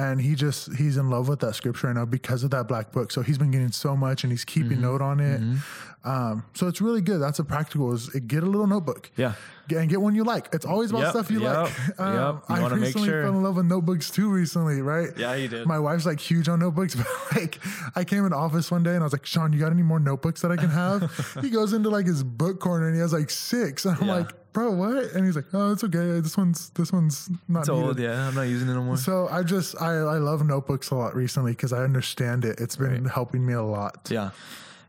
And 0.00 0.20
he 0.20 0.34
just 0.34 0.74
he's 0.76 0.96
in 0.96 1.10
love 1.10 1.28
with 1.28 1.40
that 1.40 1.54
scripture 1.54 1.88
right 1.88 1.96
now 1.96 2.04
because 2.04 2.44
of 2.44 2.50
that 2.52 2.68
black 2.68 2.92
book. 2.92 3.10
So 3.10 3.22
he's 3.22 3.38
been 3.38 3.50
getting 3.50 3.72
so 3.72 3.96
much 3.96 4.24
and 4.24 4.32
he's 4.32 4.44
keeping 4.44 4.72
mm-hmm. 4.78 4.82
note 4.82 5.02
on 5.02 5.20
it. 5.20 5.40
Mm-hmm. 5.40 5.56
Um, 6.02 6.44
so 6.54 6.66
it's 6.66 6.80
really 6.80 7.02
good. 7.02 7.18
That's 7.18 7.38
a 7.40 7.44
practical 7.44 7.92
is 7.92 8.08
get 8.08 8.42
a 8.42 8.46
little 8.46 8.66
notebook. 8.66 9.10
Yeah. 9.16 9.34
Get, 9.68 9.78
and 9.80 9.90
get 9.90 10.00
one 10.00 10.14
you 10.14 10.24
like. 10.24 10.48
It's 10.52 10.64
always 10.64 10.90
about 10.90 11.02
Yep, 11.02 11.10
stuff 11.10 11.30
you 11.30 11.42
yep, 11.42 11.56
like. 11.56 11.78
yep. 11.78 11.98
Um, 11.98 12.42
you 12.48 12.54
I 12.54 12.68
recently 12.70 13.08
sure- 13.08 13.22
fell 13.24 13.32
in 13.32 13.42
love 13.42 13.56
with 13.56 13.66
notebooks 13.66 14.10
too 14.10 14.30
recently, 14.30 14.80
right? 14.80 15.10
Yeah, 15.16 15.34
you 15.34 15.48
did. 15.48 15.66
My 15.66 15.78
wife's 15.78 16.06
like 16.06 16.18
huge 16.18 16.48
on 16.48 16.60
notebooks, 16.60 16.94
but 16.96 17.06
like 17.36 17.58
I 17.94 18.04
came 18.04 18.24
in 18.24 18.32
office 18.32 18.70
one 18.70 18.82
day 18.82 18.94
and 18.94 19.00
I 19.00 19.04
was 19.04 19.12
like, 19.12 19.26
Sean, 19.26 19.52
you 19.52 19.60
got 19.60 19.72
any 19.72 19.82
more 19.82 20.00
notebooks 20.00 20.40
that 20.40 20.50
I 20.50 20.56
can 20.56 20.70
have? 20.70 21.36
he 21.42 21.50
goes 21.50 21.72
into 21.74 21.90
like 21.90 22.06
his 22.06 22.22
book 22.24 22.60
corner 22.60 22.86
and 22.86 22.94
he 22.94 23.00
has 23.00 23.12
like 23.12 23.28
six. 23.28 23.84
And 23.84 23.98
I'm 23.98 24.06
Yeah. 24.06 24.14
like, 24.14 24.32
bro, 24.52 24.70
what? 24.72 25.12
And 25.12 25.24
he's 25.26 25.36
like, 25.36 25.46
oh, 25.52 25.72
it's 25.72 25.84
okay. 25.84 26.20
This 26.20 26.36
one's 26.36 26.70
this 26.70 26.92
one's 26.92 27.28
not 27.48 27.60
It's 27.60 27.68
needed. 27.68 27.82
old. 27.84 27.98
Yeah. 27.98 28.28
I'm 28.28 28.34
not 28.34 28.42
using 28.42 28.68
it 28.68 28.74
no 28.74 28.82
more. 28.82 28.96
So 28.96 29.28
I 29.28 29.42
just 29.42 29.80
I, 29.80 29.92
I 29.94 30.18
love 30.18 30.44
notebooks 30.46 30.90
a 30.90 30.94
lot 30.96 31.14
recently 31.14 31.52
because 31.52 31.72
I 31.72 31.82
understand 31.84 32.44
it. 32.44 32.60
It's 32.60 32.76
been 32.76 33.04
helping 33.04 33.44
me 33.46 33.52
a 33.54 33.62
lot. 33.62 34.08
Yeah. 34.10 34.30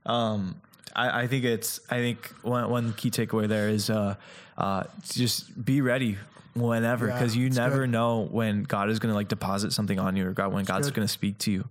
Um, 0.06 0.56
I, 0.96 1.22
I 1.24 1.28
think 1.28 1.46
it's, 1.46 1.80
I 1.90 1.98
think 1.98 2.28
one, 2.42 2.70
one 2.70 2.94
key 2.94 3.12
takeaway 3.12 3.48
there 3.48 3.70
is, 3.70 3.90
uh, 3.90 4.16
uh, 4.58 4.84
just 5.10 5.64
be 5.64 5.80
ready 5.82 6.18
whenever, 6.54 7.08
Yeah, 7.08 7.18
cause 7.20 7.34
you 7.36 7.50
never 7.50 7.82
good. 7.82 7.92
know 7.92 8.28
when 8.30 8.64
God 8.64 8.90
is 8.90 9.00
going 9.00 9.12
to 9.12 9.16
like 9.16 9.30
deposit 9.30 9.72
something 9.72 10.00
on 10.00 10.18
you 10.18 10.28
or 10.28 10.34
God, 10.34 10.52
when 10.52 10.66
God's 10.66 10.88
good. 10.88 10.96
going 10.96 11.08
to 11.08 11.12
speak 11.14 11.38
to 11.40 11.52
you. 11.52 11.70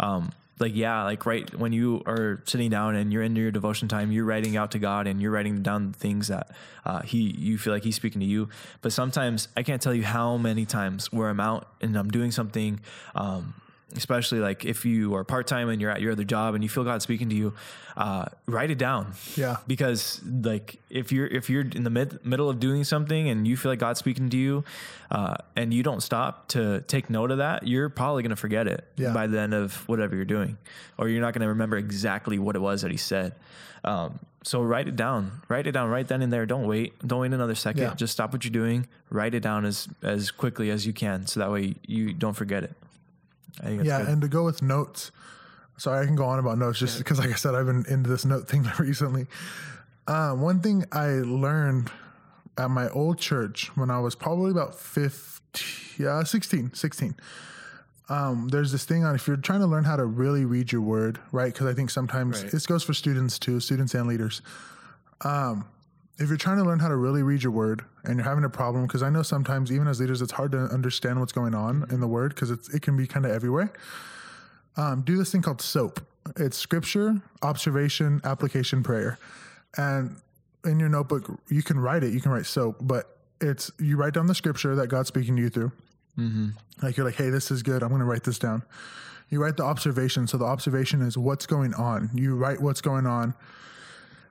Um, 0.00 0.30
like, 0.62 0.74
yeah, 0.74 1.02
like 1.04 1.26
right 1.26 1.54
when 1.58 1.72
you 1.72 2.02
are 2.06 2.40
sitting 2.46 2.70
down 2.70 2.94
and 2.94 3.12
you're 3.12 3.22
into 3.22 3.40
your 3.40 3.50
devotion 3.50 3.88
time, 3.88 4.10
you're 4.12 4.24
writing 4.24 4.56
out 4.56 4.70
to 4.70 4.78
God 4.78 5.06
and 5.06 5.20
you're 5.20 5.30
writing 5.30 5.62
down 5.62 5.92
things 5.92 6.28
that, 6.28 6.50
uh, 6.86 7.02
he, 7.02 7.18
you 7.18 7.58
feel 7.58 7.72
like 7.72 7.82
he's 7.82 7.96
speaking 7.96 8.20
to 8.20 8.26
you. 8.26 8.48
But 8.80 8.92
sometimes 8.92 9.48
I 9.56 9.62
can't 9.62 9.82
tell 9.82 9.94
you 9.94 10.04
how 10.04 10.38
many 10.38 10.64
times 10.64 11.12
where 11.12 11.28
I'm 11.28 11.40
out 11.40 11.68
and 11.80 11.96
I'm 11.96 12.10
doing 12.10 12.30
something, 12.30 12.80
um, 13.14 13.54
especially 13.96 14.38
like 14.40 14.64
if 14.64 14.84
you 14.84 15.14
are 15.14 15.24
part 15.24 15.46
time 15.46 15.68
and 15.68 15.80
you're 15.80 15.90
at 15.90 16.00
your 16.00 16.12
other 16.12 16.24
job 16.24 16.54
and 16.54 16.62
you 16.62 16.68
feel 16.70 16.84
God 16.84 17.02
speaking 17.02 17.28
to 17.30 17.34
you, 17.34 17.54
uh, 17.96 18.26
write 18.46 18.70
it 18.70 18.78
down. 18.78 19.12
Yeah. 19.36 19.56
Because 19.66 20.20
like 20.24 20.80
if 20.90 21.12
you're 21.12 21.26
if 21.26 21.48
you're 21.50 21.62
in 21.62 21.84
the 21.84 21.90
mid, 21.90 22.24
middle 22.24 22.48
of 22.48 22.58
doing 22.60 22.84
something 22.84 23.28
and 23.28 23.46
you 23.46 23.56
feel 23.56 23.72
like 23.72 23.78
God's 23.78 23.98
speaking 23.98 24.30
to 24.30 24.36
you, 24.36 24.64
uh, 25.10 25.34
and 25.56 25.72
you 25.74 25.82
don't 25.82 26.02
stop 26.02 26.48
to 26.48 26.80
take 26.88 27.10
note 27.10 27.30
of 27.30 27.38
that, 27.38 27.66
you're 27.66 27.88
probably 27.88 28.22
gonna 28.22 28.36
forget 28.36 28.66
it 28.66 28.84
Yeah. 28.96 29.12
by 29.12 29.26
the 29.26 29.38
end 29.40 29.54
of 29.54 29.86
whatever 29.88 30.16
you're 30.16 30.24
doing, 30.24 30.56
or 30.98 31.08
you're 31.08 31.20
not 31.20 31.34
gonna 31.34 31.48
remember 31.48 31.76
exactly 31.76 32.38
what 32.38 32.56
it 32.56 32.60
was 32.60 32.82
that 32.82 32.90
He 32.90 32.96
said. 32.96 33.34
Um, 33.84 34.20
so 34.44 34.60
write 34.62 34.88
it 34.88 34.96
down. 34.96 35.40
Write 35.48 35.66
it 35.68 35.72
down 35.72 35.88
right 35.88 36.06
then 36.06 36.20
and 36.22 36.32
there. 36.32 36.46
Don't 36.46 36.66
wait. 36.66 36.94
Don't 37.06 37.20
wait 37.20 37.32
another 37.32 37.54
second. 37.54 37.82
Yeah. 37.82 37.94
Just 37.94 38.12
stop 38.12 38.32
what 38.32 38.44
you're 38.44 38.50
doing. 38.52 38.88
Write 39.10 39.34
it 39.34 39.40
down 39.40 39.64
as 39.64 39.88
as 40.02 40.30
quickly 40.30 40.70
as 40.70 40.84
you 40.86 40.92
can, 40.92 41.26
so 41.26 41.38
that 41.40 41.50
way 41.52 41.74
you 41.86 42.12
don't 42.12 42.34
forget 42.34 42.64
it. 42.64 42.72
I 43.60 43.64
think 43.64 43.76
that's 43.78 43.86
yeah, 43.88 43.98
good. 43.98 44.08
and 44.08 44.22
to 44.22 44.28
go 44.28 44.44
with 44.44 44.62
notes. 44.62 45.10
Sorry, 45.78 46.02
I 46.02 46.06
can 46.06 46.16
go 46.16 46.24
on 46.26 46.38
about 46.38 46.58
notes 46.58 46.78
just 46.78 46.98
because, 46.98 47.18
like 47.18 47.30
I 47.30 47.34
said, 47.34 47.54
I've 47.54 47.66
been 47.66 47.84
into 47.88 48.08
this 48.08 48.24
note 48.24 48.48
thing 48.48 48.64
recently. 48.78 49.26
Uh, 50.06 50.32
one 50.32 50.60
thing 50.60 50.84
I 50.92 51.06
learned 51.08 51.90
at 52.58 52.70
my 52.70 52.88
old 52.90 53.18
church 53.18 53.70
when 53.76 53.90
I 53.90 53.98
was 53.98 54.14
probably 54.14 54.50
about 54.50 54.74
15, 54.74 56.04
yeah, 56.04 56.22
16, 56.22 56.74
16. 56.74 57.14
Um, 58.08 58.48
there's 58.48 58.72
this 58.72 58.84
thing 58.84 59.04
on 59.04 59.14
if 59.14 59.26
you're 59.26 59.36
trying 59.36 59.60
to 59.60 59.66
learn 59.66 59.84
how 59.84 59.96
to 59.96 60.04
really 60.04 60.44
read 60.44 60.70
your 60.70 60.82
word, 60.82 61.18
right? 61.30 61.52
Because 61.52 61.66
I 61.66 61.72
think 61.74 61.88
sometimes 61.90 62.42
Right. 62.42 62.52
this 62.52 62.66
goes 62.66 62.82
for 62.82 62.92
students 62.92 63.38
too, 63.38 63.58
students 63.60 63.94
and 63.94 64.06
leaders. 64.06 64.42
Um, 65.22 65.64
if 66.18 66.28
you're 66.28 66.36
trying 66.36 66.58
to 66.58 66.64
learn 66.64 66.78
how 66.78 66.88
to 66.88 66.96
really 66.96 67.22
read 67.22 67.42
your 67.42 67.52
word 67.52 67.84
and 68.04 68.16
you're 68.16 68.24
having 68.24 68.44
a 68.44 68.50
problem, 68.50 68.86
because 68.86 69.02
I 69.02 69.10
know 69.10 69.22
sometimes 69.22 69.72
even 69.72 69.88
as 69.88 70.00
leaders, 70.00 70.22
it's 70.22 70.32
hard 70.32 70.52
to 70.52 70.58
understand 70.58 71.18
what's 71.20 71.32
going 71.32 71.54
on 71.54 71.86
in 71.90 72.00
the 72.00 72.08
word 72.08 72.34
because 72.34 72.50
it 72.50 72.82
can 72.82 72.96
be 72.96 73.06
kind 73.06 73.24
of 73.24 73.32
everywhere. 73.32 73.72
Um, 74.76 75.02
do 75.02 75.16
this 75.16 75.32
thing 75.32 75.42
called 75.42 75.60
SOAP. 75.60 76.00
It's 76.36 76.56
scripture, 76.56 77.20
observation, 77.42 78.20
application, 78.24 78.82
prayer. 78.82 79.18
And 79.76 80.16
in 80.64 80.78
your 80.78 80.88
notebook, 80.88 81.40
you 81.48 81.62
can 81.62 81.80
write 81.80 82.04
it. 82.04 82.12
You 82.12 82.20
can 82.20 82.30
write 82.30 82.46
SOAP, 82.46 82.76
but 82.80 83.18
it's 83.40 83.70
you 83.80 83.96
write 83.96 84.14
down 84.14 84.26
the 84.26 84.34
scripture 84.34 84.76
that 84.76 84.86
God's 84.88 85.08
speaking 85.08 85.34
to 85.36 85.42
you 85.42 85.48
through. 85.50 85.72
Like 86.82 86.96
you're 86.96 87.06
like, 87.06 87.16
hey, 87.16 87.30
this 87.30 87.50
is 87.50 87.62
good. 87.62 87.82
I'm 87.82 87.88
going 87.88 88.00
to 88.00 88.04
write 88.06 88.22
this 88.24 88.38
down. 88.38 88.62
You 89.30 89.42
write 89.42 89.56
the 89.56 89.64
observation. 89.64 90.26
So 90.26 90.36
the 90.36 90.44
observation 90.44 91.00
is 91.02 91.16
what's 91.16 91.46
going 91.46 91.74
on. 91.74 92.10
You 92.14 92.36
write 92.36 92.60
what's 92.60 92.80
going 92.82 93.06
on. 93.06 93.34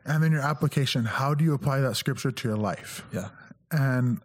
And 0.06 0.24
then 0.24 0.32
your 0.32 0.42
application, 0.42 1.06
how 1.06 1.34
do 1.34 1.44
you 1.44 1.54
apply 1.54 1.80
that 1.82 1.96
scripture 1.96 2.32
to 2.32 2.48
your 2.48 2.58
life? 2.58 3.04
yeah. 3.14 3.30
And 3.72 4.20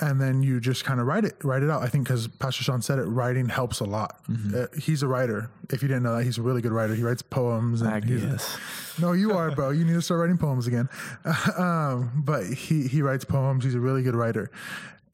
and 0.00 0.20
then 0.20 0.42
you 0.42 0.58
just 0.58 0.84
kind 0.84 0.98
of 0.98 1.06
write 1.06 1.24
it, 1.24 1.34
write 1.44 1.62
it 1.62 1.70
out. 1.70 1.82
I 1.82 1.86
think 1.88 2.04
because 2.04 2.26
Pastor 2.26 2.64
Sean 2.64 2.82
said 2.82 2.98
it, 2.98 3.02
writing 3.04 3.48
helps 3.48 3.78
a 3.80 3.84
lot. 3.84 4.20
Uh, 4.56 4.66
he's 4.76 5.02
a 5.02 5.06
writer. 5.06 5.50
If 5.70 5.80
you 5.82 5.86
didn't 5.88 6.02
know 6.02 6.16
that, 6.16 6.24
he's 6.24 6.38
a 6.38 6.42
really 6.42 6.60
good 6.62 6.72
writer. 6.72 6.94
He 6.94 7.02
writes 7.02 7.22
poems. 7.22 7.82
And 7.82 7.90
I 7.90 8.00
he's- 8.00 8.22
guess. 8.22 8.58
no, 9.00 9.12
you 9.12 9.32
are, 9.32 9.50
bro. 9.52 9.70
You 9.70 9.84
need 9.84 9.92
to 9.92 10.02
start 10.02 10.20
writing 10.20 10.38
poems 10.38 10.66
again. 10.66 10.88
um, 11.58 12.22
but 12.24 12.44
he 12.46 12.88
he 12.88 13.02
writes 13.02 13.24
poems. 13.24 13.64
He's 13.64 13.74
a 13.74 13.80
really 13.80 14.02
good 14.02 14.16
writer, 14.16 14.50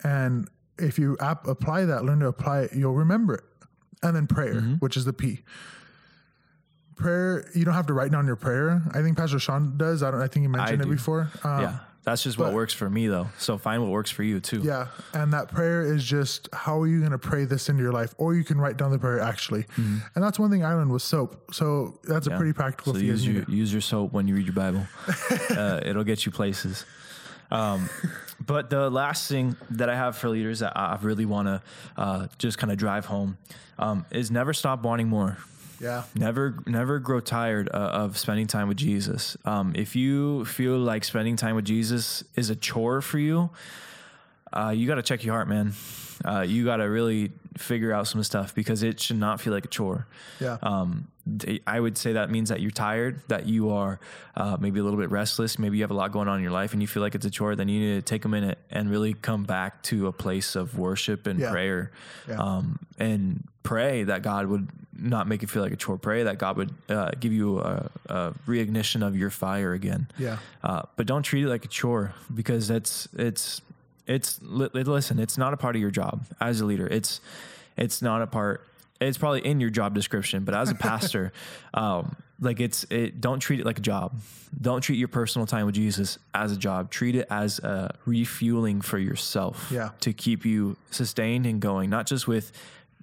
and 0.05 0.48
if 0.79 0.98
you 0.98 1.16
ap- 1.20 1.46
apply 1.48 1.85
that, 1.87 2.05
learn 2.05 2.20
to 2.20 2.29
apply 2.29 2.61
it, 2.62 2.72
you'll 2.72 2.94
remember 2.94 3.35
it. 3.35 3.44
And 4.03 4.14
then 4.14 4.27
prayer, 4.29 4.55
which 4.79 4.96
is 4.96 5.05
the 5.05 5.12
P. 5.12 5.40
Prayer, 6.98 7.48
you 7.54 7.64
don't 7.64 7.74
have 7.74 7.87
to 7.87 7.94
write 7.94 8.11
down 8.11 8.26
your 8.26 8.37
prayer. 8.37 8.82
I 8.92 9.02
think 9.02 9.16
Pastor 9.16 9.38
Sean 9.38 9.76
does. 9.76 10.02
I 10.02 10.11
don't. 10.11 10.20
I 10.20 10.26
think 10.26 10.44
he 10.44 10.48
mentioned 10.48 10.80
it 10.82 10.84
do. 10.84 10.90
before. 10.90 11.30
Um, 11.44 11.62
yeah. 11.62 11.78
That's 12.04 12.22
just 12.22 12.38
what 12.38 12.46
but- 12.46 12.54
works 12.54 12.72
for 12.72 12.88
me 12.88 13.06
though. 13.06 13.28
So 13.38 13.58
find 13.58 13.82
what 13.82 13.90
works 13.90 14.11
for 14.11 14.22
you 14.22 14.40
too. 14.40 14.61
Yeah, 14.62 14.87
and 15.12 15.32
that 15.34 15.48
prayer 15.48 15.82
is 15.82 16.02
just 16.02 16.48
how 16.54 16.80
are 16.80 16.87
you 16.87 17.00
going 17.00 17.12
to 17.12 17.18
pray 17.18 17.44
this 17.44 17.68
into 17.68 17.82
your 17.82 17.92
life, 17.92 18.14
or 18.16 18.34
you 18.34 18.44
can 18.44 18.58
write 18.58 18.78
down 18.78 18.90
the 18.92 18.98
prayer 18.98 19.20
actually, 19.20 19.66
and 19.76 20.00
that's 20.14 20.38
one 20.38 20.50
thing 20.50 20.64
I 20.64 20.72
learned 20.72 20.90
with 20.90 21.02
soap. 21.02 21.52
So 21.54 21.98
that's 22.04 22.26
a 22.26 22.30
Mm-hmm. 22.30 22.38
Pretty 22.38 22.52
practical. 22.54 22.94
So 22.94 23.00
use 23.00 23.26
your 23.26 23.44
use 23.44 23.72
your 23.72 23.82
soap 23.82 24.12
when 24.14 24.26
you 24.26 24.34
read 24.34 24.46
your 24.46 24.54
Bible. 24.54 24.87
uh, 25.50 25.80
it'll 25.84 26.04
get 26.04 26.24
you 26.24 26.32
places. 26.32 26.87
Um, 27.50 27.88
but 28.44 28.70
the 28.70 28.88
last 28.88 29.28
thing 29.28 29.56
that 29.70 29.88
I 29.90 29.94
have 29.96 30.16
for 30.16 30.28
leaders 30.30 30.61
that 30.61 30.74
I 30.76 30.98
really 31.02 31.26
want 31.26 31.48
to 31.48 31.62
uh, 31.96 32.26
just 32.38 32.56
kind 32.58 32.70
of 32.72 32.78
drive 32.78 33.04
home 33.06 33.37
um, 33.78 34.06
is 34.11 34.30
never 34.30 34.52
stop 34.54 34.82
wanting 34.82 35.08
more. 35.08 35.37
Yeah, 35.81 36.05
Never, 36.14 36.59
never 36.67 36.99
grow 36.99 37.21
tired 37.21 37.69
uh, 37.73 37.77
of 37.77 38.19
spending 38.19 38.47
time 38.47 38.69
with 38.69 38.77
Jesus. 38.77 39.37
Um, 39.45 39.73
if 39.77 39.95
you 39.95 40.45
feel 40.45 40.77
like 40.79 41.05
spending 41.05 41.37
time 41.37 41.55
with 41.55 41.64
Jesus 41.64 42.25
is 42.35 42.51
a 42.51 42.57
chore 42.57 43.01
for 43.01 43.19
you, 43.19 43.51
uh, 44.52 44.72
you 44.76 44.87
got 44.87 44.96
to 44.96 45.02
check 45.02 45.24
your 45.24 45.34
heart, 45.34 45.48
man. 45.48 45.72
Uh, 46.24 46.40
you 46.40 46.64
got 46.64 46.78
to 46.78 46.84
really 46.84 47.30
figure 47.56 47.92
out 47.92 48.06
some 48.08 48.22
stuff 48.24 48.54
because 48.54 48.82
it 48.82 48.98
should 49.00 49.16
not 49.18 49.40
feel 49.40 49.52
like 49.52 49.64
a 49.64 49.68
chore. 49.68 50.06
Yeah. 50.40 50.58
Um, 50.62 51.08
I 51.66 51.78
would 51.78 51.98
say 51.98 52.14
that 52.14 52.30
means 52.30 52.48
that 52.48 52.61
you're 52.61 52.70
tired, 52.70 53.20
that 53.28 53.46
you 53.46 53.70
are 53.70 54.00
uh, 54.37 54.56
maybe 54.58 54.80
a 54.80 54.82
little 54.82 54.98
bit 54.98 55.11
restless, 55.11 55.58
maybe 55.58 55.76
you 55.76 55.82
have 55.82 55.90
a 55.90 55.94
lot 55.94 56.11
going 56.11 56.26
on 56.26 56.38
in 56.38 56.42
your 56.42 56.52
life 56.52 56.72
and 56.72 56.80
you 56.80 56.88
feel 56.88 57.02
like 57.02 57.14
it's 57.14 57.26
a 57.26 57.30
chore, 57.30 57.54
then 57.54 57.68
you 57.68 57.78
need 57.80 57.94
to 57.96 58.02
take 58.02 58.24
a 58.24 58.28
minute 58.28 58.58
and 58.70 58.90
really 58.90 59.12
come 59.14 59.44
back 59.44 59.82
to 59.84 60.06
a 60.06 60.12
place 60.12 60.56
of 60.56 60.78
worship 60.78 61.26
and 61.26 61.38
Yeah. 61.38 61.50
prayer. 61.50 61.92
Yeah. 62.26 62.37
Um, 62.38 62.78
and 62.98 63.46
pray 63.62 64.04
that 64.04 64.22
God 64.22 64.46
would 64.46 64.68
not 64.96 65.28
make 65.28 65.42
it 65.42 65.50
feel 65.50 65.62
like 65.62 65.72
a 65.72 65.76
chore. 65.76 65.98
Pray 65.98 66.22
that 66.24 66.38
God 66.38 66.56
would 66.56 66.74
uh, 66.88 67.11
give 67.20 67.32
you 67.32 67.61
a, 67.61 67.90
a 68.06 68.34
reignition 68.46 69.06
of 69.06 69.14
your 69.16 69.30
fire 69.30 69.72
again. 69.74 70.08
Yeah. 70.18 70.38
Uh, 70.64 70.82
but 70.96 71.06
don't 71.06 71.22
treat 71.22 71.44
it 71.44 71.48
like 71.48 71.64
a 71.64 71.68
chore 71.68 72.14
because 72.34 72.66
that's 72.68 73.06
it's 73.12 73.61
it's 74.09 74.40
li- 74.42 74.71
li- 74.73 74.83
listen. 74.83 75.18
It's 75.18 75.38
not 75.38 75.53
a 75.53 75.57
part 75.57 75.77
of 75.77 75.83
your 75.83 75.90
job 75.90 76.25
as 76.40 76.61
a 76.61 76.66
leader. 76.66 76.88
It's 76.88 77.21
it's 77.77 78.03
not 78.03 78.23
a 78.23 78.27
part. 78.27 78.66
It's 79.01 79.18
probably 79.18 79.47
in 79.47 79.61
your 79.61 79.71
job 79.71 79.94
description, 79.94 80.44
but 80.44 80.55
as 80.55 80.71
a 80.71 80.75
pastor, 80.75 81.33
um, 81.75 82.16
like 82.40 82.59
it's 82.59 82.85
it. 82.90 83.21
Don't 83.21 83.38
treat 83.38 83.61
it 83.61 83.66
like 83.66 83.79
a 83.79 83.83
job. 83.83 84.18
Don't 84.61 84.81
treat 84.81 84.97
your 84.97 85.09
personal 85.09 85.47
time 85.47 85.66
with 85.66 85.75
Jesus 85.75 86.18
as 86.35 86.51
a 86.51 86.57
job. 86.57 86.90
Treat 86.90 87.14
it 87.14 87.27
as 87.31 87.59
a 87.61 87.94
refueling 88.07 88.81
for 88.81 88.99
yourself. 88.99 89.68
Yeah. 89.71 89.90
To 90.01 90.12
keep 90.12 90.44
you 90.44 90.77
sustained 90.90 91.47
and 91.47 91.61
going, 91.61 91.90
not 91.90 92.07
just 92.07 92.27
with 92.27 92.51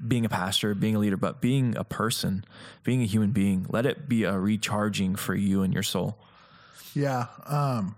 being 0.07 0.25
a 0.25 0.29
pastor, 0.29 0.73
being 0.73 0.95
a 0.95 0.99
leader, 0.99 1.17
but 1.17 1.39
being 1.39 1.77
a 1.77 1.83
person, 1.83 2.43
being 2.83 3.01
a 3.01 3.05
human 3.05 3.31
being. 3.31 3.67
Let 3.69 3.85
it 3.85 4.09
be 4.09 4.23
a 4.23 4.37
recharging 4.37 5.15
for 5.15 5.35
you 5.35 5.61
and 5.61 5.73
your 5.73 5.83
soul. 5.83 6.17
Yeah. 6.93 7.27
Um, 7.45 7.95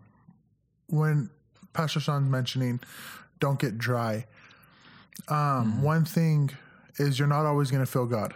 when 0.88 1.30
Pastor 1.78 2.00
Sean's 2.00 2.28
mentioning 2.30 2.80
don't 3.40 3.60
get 3.60 3.78
dry, 3.78 4.26
um, 5.28 5.84
one 5.84 6.06
thing 6.06 6.50
is 6.98 7.20
you're 7.20 7.28
not 7.28 7.46
always 7.46 7.70
going 7.72 7.86
to 7.86 7.92
feel 7.92 8.06
God. 8.08 8.34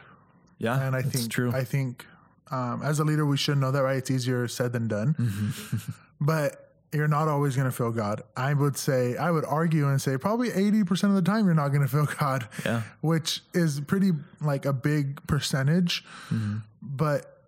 Yeah, 0.59 0.79
And 0.85 0.95
I 0.95 1.01
think, 1.01 1.31
true. 1.31 1.51
I 1.51 1.63
think 1.63 2.05
um, 2.51 2.83
as 2.83 2.99
a 2.99 3.03
leader, 3.03 3.25
we 3.25 3.35
should 3.37 3.57
know 3.57 3.71
that, 3.71 3.81
right? 3.81 3.97
It's 3.97 4.11
easier 4.11 4.47
said 4.47 4.73
than 4.73 4.87
done. 4.87 5.15
Mm-hmm. 5.15 5.91
but 6.21 6.67
you're 6.93 7.07
not 7.07 7.27
always 7.27 7.55
going 7.55 7.65
to 7.65 7.75
feel 7.75 7.89
God. 7.91 8.21
I 8.37 8.53
would 8.53 8.77
say, 8.77 9.17
I 9.17 9.31
would 9.31 9.45
argue 9.45 9.87
and 9.87 9.99
say 9.99 10.17
probably 10.17 10.49
80% 10.49 11.05
of 11.05 11.15
the 11.15 11.21
time 11.23 11.45
you're 11.45 11.55
not 11.55 11.69
going 11.69 11.81
to 11.81 11.87
feel 11.87 12.05
God, 12.19 12.47
Yeah. 12.63 12.83
which 13.01 13.41
is 13.55 13.79
pretty 13.79 14.11
like 14.39 14.65
a 14.65 14.73
big 14.73 15.25
percentage. 15.25 16.03
Mm-hmm. 16.29 16.57
But 16.83 17.41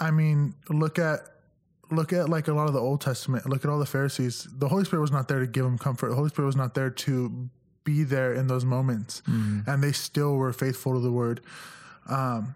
I 0.00 0.10
mean, 0.10 0.54
look 0.68 0.98
at 0.98 1.20
look 1.94 2.12
at 2.12 2.28
like 2.28 2.48
a 2.48 2.52
lot 2.52 2.66
of 2.68 2.74
the 2.74 2.80
Old 2.80 3.00
Testament. 3.00 3.48
Look 3.48 3.64
at 3.64 3.70
all 3.70 3.78
the 3.78 3.86
Pharisees. 3.86 4.46
The 4.50 4.68
Holy 4.68 4.84
Spirit 4.84 5.02
was 5.02 5.12
not 5.12 5.28
there 5.28 5.40
to 5.40 5.46
give 5.46 5.64
them 5.64 5.78
comfort. 5.78 6.08
The 6.10 6.14
Holy 6.16 6.28
Spirit 6.28 6.46
was 6.46 6.56
not 6.56 6.74
there 6.74 6.90
to 6.90 7.48
be 7.84 8.02
there 8.02 8.32
in 8.34 8.46
those 8.46 8.64
moments, 8.64 9.22
and 9.66 9.82
they 9.82 9.92
still 9.92 10.36
were 10.36 10.52
faithful 10.52 10.94
to 10.94 11.00
the 11.00 11.12
Word. 11.12 11.40
Um, 12.08 12.54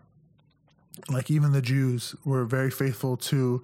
like 1.10 1.30
even 1.30 1.52
the 1.52 1.62
Jews 1.62 2.14
were 2.24 2.44
very 2.44 2.70
faithful 2.70 3.16
to 3.16 3.62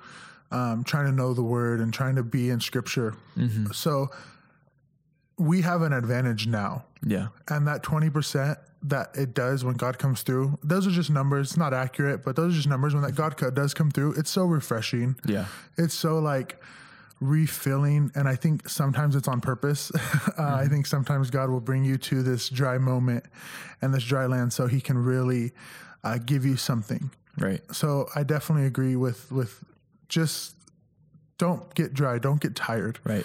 um, 0.51 0.85
trying 0.85 1.07
to 1.07 1.13
know 1.13 1.35
the 1.35 1.43
Word 1.43 1.81
and 1.81 1.93
trying 1.93 2.15
to 2.17 2.23
be 2.23 2.51
in 2.51 2.61
Scripture. 2.61 3.15
So 3.73 4.11
we 5.37 5.63
have 5.63 5.83
an 5.83 5.93
advantage 5.93 6.47
now 6.47 6.85
yeah, 7.07 7.29
and 7.49 7.67
that 7.67 7.83
20% 7.83 8.57
that 8.87 9.11
it 9.17 9.33
does 9.35 9.65
when 9.65 9.77
God 9.77 9.99
comes 9.99 10.23
through, 10.23 10.59
those 10.63 10.87
are 10.87 10.91
just 10.91 11.11
numbers. 11.11 11.51
It's 11.53 11.57
not 11.57 11.73
accurate, 11.73 12.23
but 12.23 12.37
those 12.37 12.53
are 12.53 12.57
just 12.57 12.69
numbers. 12.69 12.95
When 12.95 13.03
that 13.03 13.15
God 13.15 13.37
does 13.55 13.73
come 13.73 13.91
through, 13.91 14.13
it's 14.15 14.31
so 14.31 14.45
refreshing. 14.45 15.17
yeah, 15.27 15.47
It's 15.79 15.95
so 15.95 16.19
like 16.19 16.61
refilling. 17.21 18.11
And 18.15 18.29
I 18.29 18.37
think 18.37 18.69
sometimes 18.69 19.17
it's 19.17 19.29
on 19.29 19.41
purpose. 19.41 19.91
uh, 20.39 20.43
I 20.55 20.67
think 20.69 20.87
sometimes 20.87 21.31
God 21.31 21.49
will 21.49 21.61
bring 21.61 21.85
you 21.85 21.97
to 21.99 22.23
this 22.23 22.49
dry 22.49 22.77
moment 22.79 23.25
and 23.81 23.95
this 23.95 24.05
dry 24.05 24.27
land 24.27 24.53
so 24.53 24.67
he 24.67 24.81
can 24.81 24.99
really 24.99 25.53
uh, 26.03 26.19
give 26.19 26.45
you 26.45 26.57
something. 26.57 27.11
right. 27.39 27.61
So 27.73 28.09
I 28.15 28.23
definitely 28.23 28.67
agree 28.67 28.97
with, 28.97 29.33
with 29.33 29.65
just 30.09 30.55
don't 31.39 31.75
get 31.75 31.95
dry, 31.95 32.19
don't 32.19 32.41
get 32.41 32.55
tired. 32.55 32.99
Right. 33.05 33.25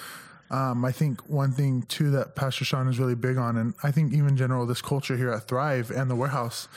Um, 0.52 0.84
I 0.84 0.92
think 0.92 1.30
one 1.30 1.52
thing 1.52 1.84
too 1.84 2.10
that 2.12 2.36
Pastor 2.36 2.66
Sean 2.66 2.88
is 2.88 2.98
really 3.00 3.16
big 3.16 3.38
on, 3.38 3.56
and 3.58 3.74
I 3.84 3.92
think 3.92 4.14
even 4.14 4.36
general 4.36 4.66
this 4.66 4.82
culture 4.82 5.16
here 5.16 5.32
at 5.32 5.48
Thrive 5.48 5.92
and 5.92 6.10
the 6.10 6.16
warehouse 6.16 6.68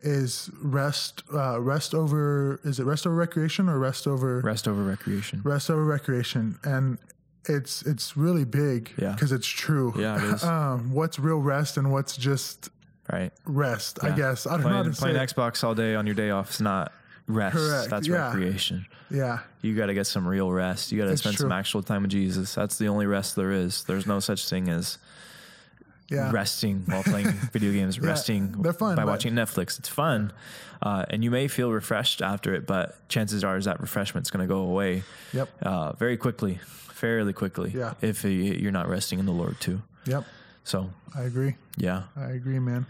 is 0.00 0.50
rest. 0.60 1.22
Uh, 1.32 1.60
rest 1.60 1.94
over 1.94 2.60
is 2.64 2.78
it 2.80 2.84
rest 2.84 3.06
over 3.06 3.14
recreation 3.16 3.68
or 3.68 3.78
rest 3.78 4.06
over 4.06 4.40
Rest 4.40 4.66
over 4.68 4.82
recreation. 4.82 5.40
rest 5.44 5.70
over 5.70 5.84
recreation? 5.84 6.58
And 6.64 6.98
it's 7.46 7.82
it's 7.82 8.16
really 8.16 8.44
big 8.44 8.92
Yeah. 8.96 9.12
because 9.12 9.32
it's 9.32 9.46
true. 9.46 9.94
Yeah, 9.96 10.16
it 10.16 10.34
is. 10.34 10.44
um, 10.56 10.92
what's 10.92 11.18
real 11.18 11.38
rest 11.38 11.76
and 11.76 11.92
what's 11.92 12.16
just 12.16 12.68
Right. 13.12 13.32
rest? 13.44 13.98
I 14.02 14.10
guess 14.16 14.46
I 14.46 14.52
don't 14.52 14.62
know 14.62 14.68
how 14.70 14.74
Playing, 14.82 14.92
to 14.94 15.00
playing. 15.00 15.16
Xbox 15.16 15.62
all 15.62 15.74
day 15.74 15.94
on 15.94 16.06
your 16.06 16.14
day 16.14 16.30
off 16.30 16.50
is 16.50 16.60
not 16.60 16.90
rest. 17.26 17.56
Correct, 17.56 17.90
That's 17.90 18.06
yeah. 18.08 18.26
recreation. 18.26 18.86
Yeah, 19.10 19.40
You 19.62 19.76
got 19.76 19.86
to 19.86 19.94
get 19.94 20.06
some 20.06 20.26
real 20.26 20.50
rest. 20.50 20.90
You 20.90 20.98
got 21.00 21.08
to 21.08 21.16
spend 21.16 21.36
some 21.36 21.52
actual 21.52 21.82
time 21.82 22.02
with 22.02 22.10
Jesus. 22.10 22.54
That's 22.54 22.78
the 22.78 22.88
only 22.88 23.06
rest 23.06 23.36
there 23.36 23.52
is. 23.52 23.84
There's 23.84 24.06
no 24.06 24.18
such 24.18 24.48
thing 24.48 24.68
as 24.68 24.98
yeah, 26.08 26.30
resting 26.32 26.82
while 26.86 27.02
playing 27.02 27.28
video 27.52 27.72
games. 27.72 27.98
resting 28.00 28.52
they're 28.62 28.72
fun, 28.72 28.96
by 28.96 29.04
watching 29.04 29.32
Netflix. 29.34 29.78
It's 29.78 29.88
fun, 29.88 30.32
uh, 30.82 31.04
and 31.10 31.22
you 31.24 31.30
may 31.30 31.48
feel 31.48 31.70
refreshed 31.72 32.20
after 32.22 32.54
it, 32.54 32.66
but 32.66 32.96
chances 33.08 33.42
are 33.44 33.56
is 33.56 33.64
that 33.66 33.80
refreshment's 33.80 34.30
going 34.30 34.46
to 34.46 34.52
go 34.52 34.60
away 34.60 35.02
Yep. 35.32 35.48
uh, 35.62 35.92
very 35.94 36.16
quickly, 36.16 36.58
fairly 36.92 37.32
quickly. 37.32 37.72
Yeah. 37.74 37.94
if 38.02 38.22
you- 38.24 38.30
you're 38.30 38.72
not 38.72 38.88
resting 38.88 39.18
in 39.18 39.26
the 39.26 39.32
Lord 39.32 39.60
too. 39.60 39.80
Yep. 40.06 40.24
So 40.64 40.90
I 41.14 41.22
agree. 41.22 41.54
yeah. 41.76 42.04
I 42.16 42.30
agree, 42.32 42.58
man. 42.58 42.86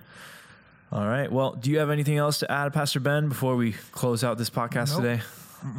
All 0.92 1.06
right. 1.06 1.30
Well, 1.30 1.52
do 1.52 1.70
you 1.70 1.78
have 1.78 1.90
anything 1.90 2.18
else 2.18 2.38
to 2.40 2.50
add, 2.50 2.72
Pastor 2.72 3.00
Ben, 3.00 3.28
before 3.28 3.56
we 3.56 3.72
close 3.92 4.22
out 4.22 4.38
this 4.38 4.50
podcast 4.50 4.92
Nope. 4.92 5.02
today? 5.02 5.22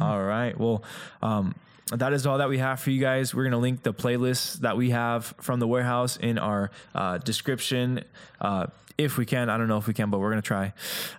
All 0.00 0.22
right. 0.22 0.58
Well, 0.58 0.82
um, 1.22 1.54
that 1.92 2.12
is 2.12 2.26
all 2.26 2.38
that 2.38 2.48
we 2.48 2.58
have 2.58 2.80
for 2.80 2.90
you 2.90 3.00
guys. 3.00 3.34
We're 3.34 3.44
going 3.44 3.52
to 3.52 3.58
link 3.58 3.82
the 3.82 3.94
playlists 3.94 4.56
that 4.60 4.76
we 4.76 4.90
have 4.90 5.32
from 5.40 5.60
the 5.60 5.66
warehouse 5.66 6.16
in 6.16 6.38
our 6.38 6.70
uh, 6.94 7.18
description. 7.18 8.02
Uh, 8.40 8.66
if 8.98 9.18
we 9.18 9.26
can, 9.26 9.50
I 9.50 9.58
don't 9.58 9.68
know 9.68 9.76
if 9.76 9.86
we 9.86 9.94
can, 9.94 10.10
but 10.10 10.18
we're 10.18 10.30
going 10.30 10.42
to 10.42 10.46
try. 10.46 10.72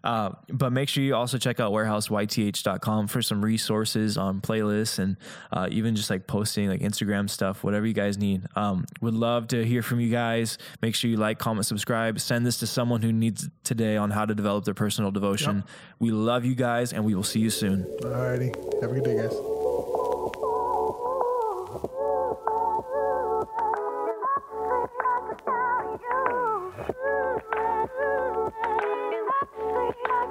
Uh, 0.03 0.31
but 0.49 0.71
make 0.71 0.89
sure 0.89 1.03
you 1.03 1.15
also 1.15 1.37
check 1.37 1.59
out 1.59 1.71
warehouseyth.com 1.71 3.07
for 3.07 3.21
some 3.21 3.43
resources 3.43 4.17
on 4.17 4.41
playlists 4.41 4.99
and 4.99 5.17
uh, 5.51 5.67
even 5.71 5.95
just 5.95 6.09
like 6.09 6.27
posting 6.27 6.69
like 6.69 6.81
Instagram 6.81 7.29
stuff, 7.29 7.63
whatever 7.63 7.85
you 7.85 7.93
guys 7.93 8.17
need. 8.17 8.45
Um, 8.55 8.85
would 9.01 9.13
love 9.13 9.47
to 9.49 9.63
hear 9.63 9.81
from 9.81 9.99
you 9.99 10.09
guys. 10.09 10.57
Make 10.81 10.95
sure 10.95 11.09
you 11.09 11.17
like, 11.17 11.37
comment, 11.39 11.65
subscribe. 11.65 12.19
Send 12.19 12.45
this 12.45 12.57
to 12.59 12.67
someone 12.67 13.01
who 13.01 13.11
needs 13.11 13.49
today 13.63 13.97
on 13.97 14.11
how 14.11 14.25
to 14.25 14.33
develop 14.33 14.65
their 14.65 14.73
personal 14.73 15.11
devotion. 15.11 15.57
Yep. 15.57 15.65
We 15.99 16.11
love 16.11 16.45
you 16.45 16.55
guys, 16.55 16.93
and 16.93 17.05
we 17.05 17.15
will 17.15 17.23
see 17.23 17.39
you 17.39 17.49
soon. 17.49 17.83
Alrighty. 18.01 18.81
Have 18.81 18.91
a 18.91 18.93
good 18.93 19.03
day, 19.03 19.17
guys. 19.17 19.56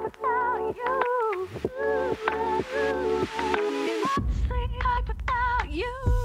about 0.07 0.75
you. 5.69 6.16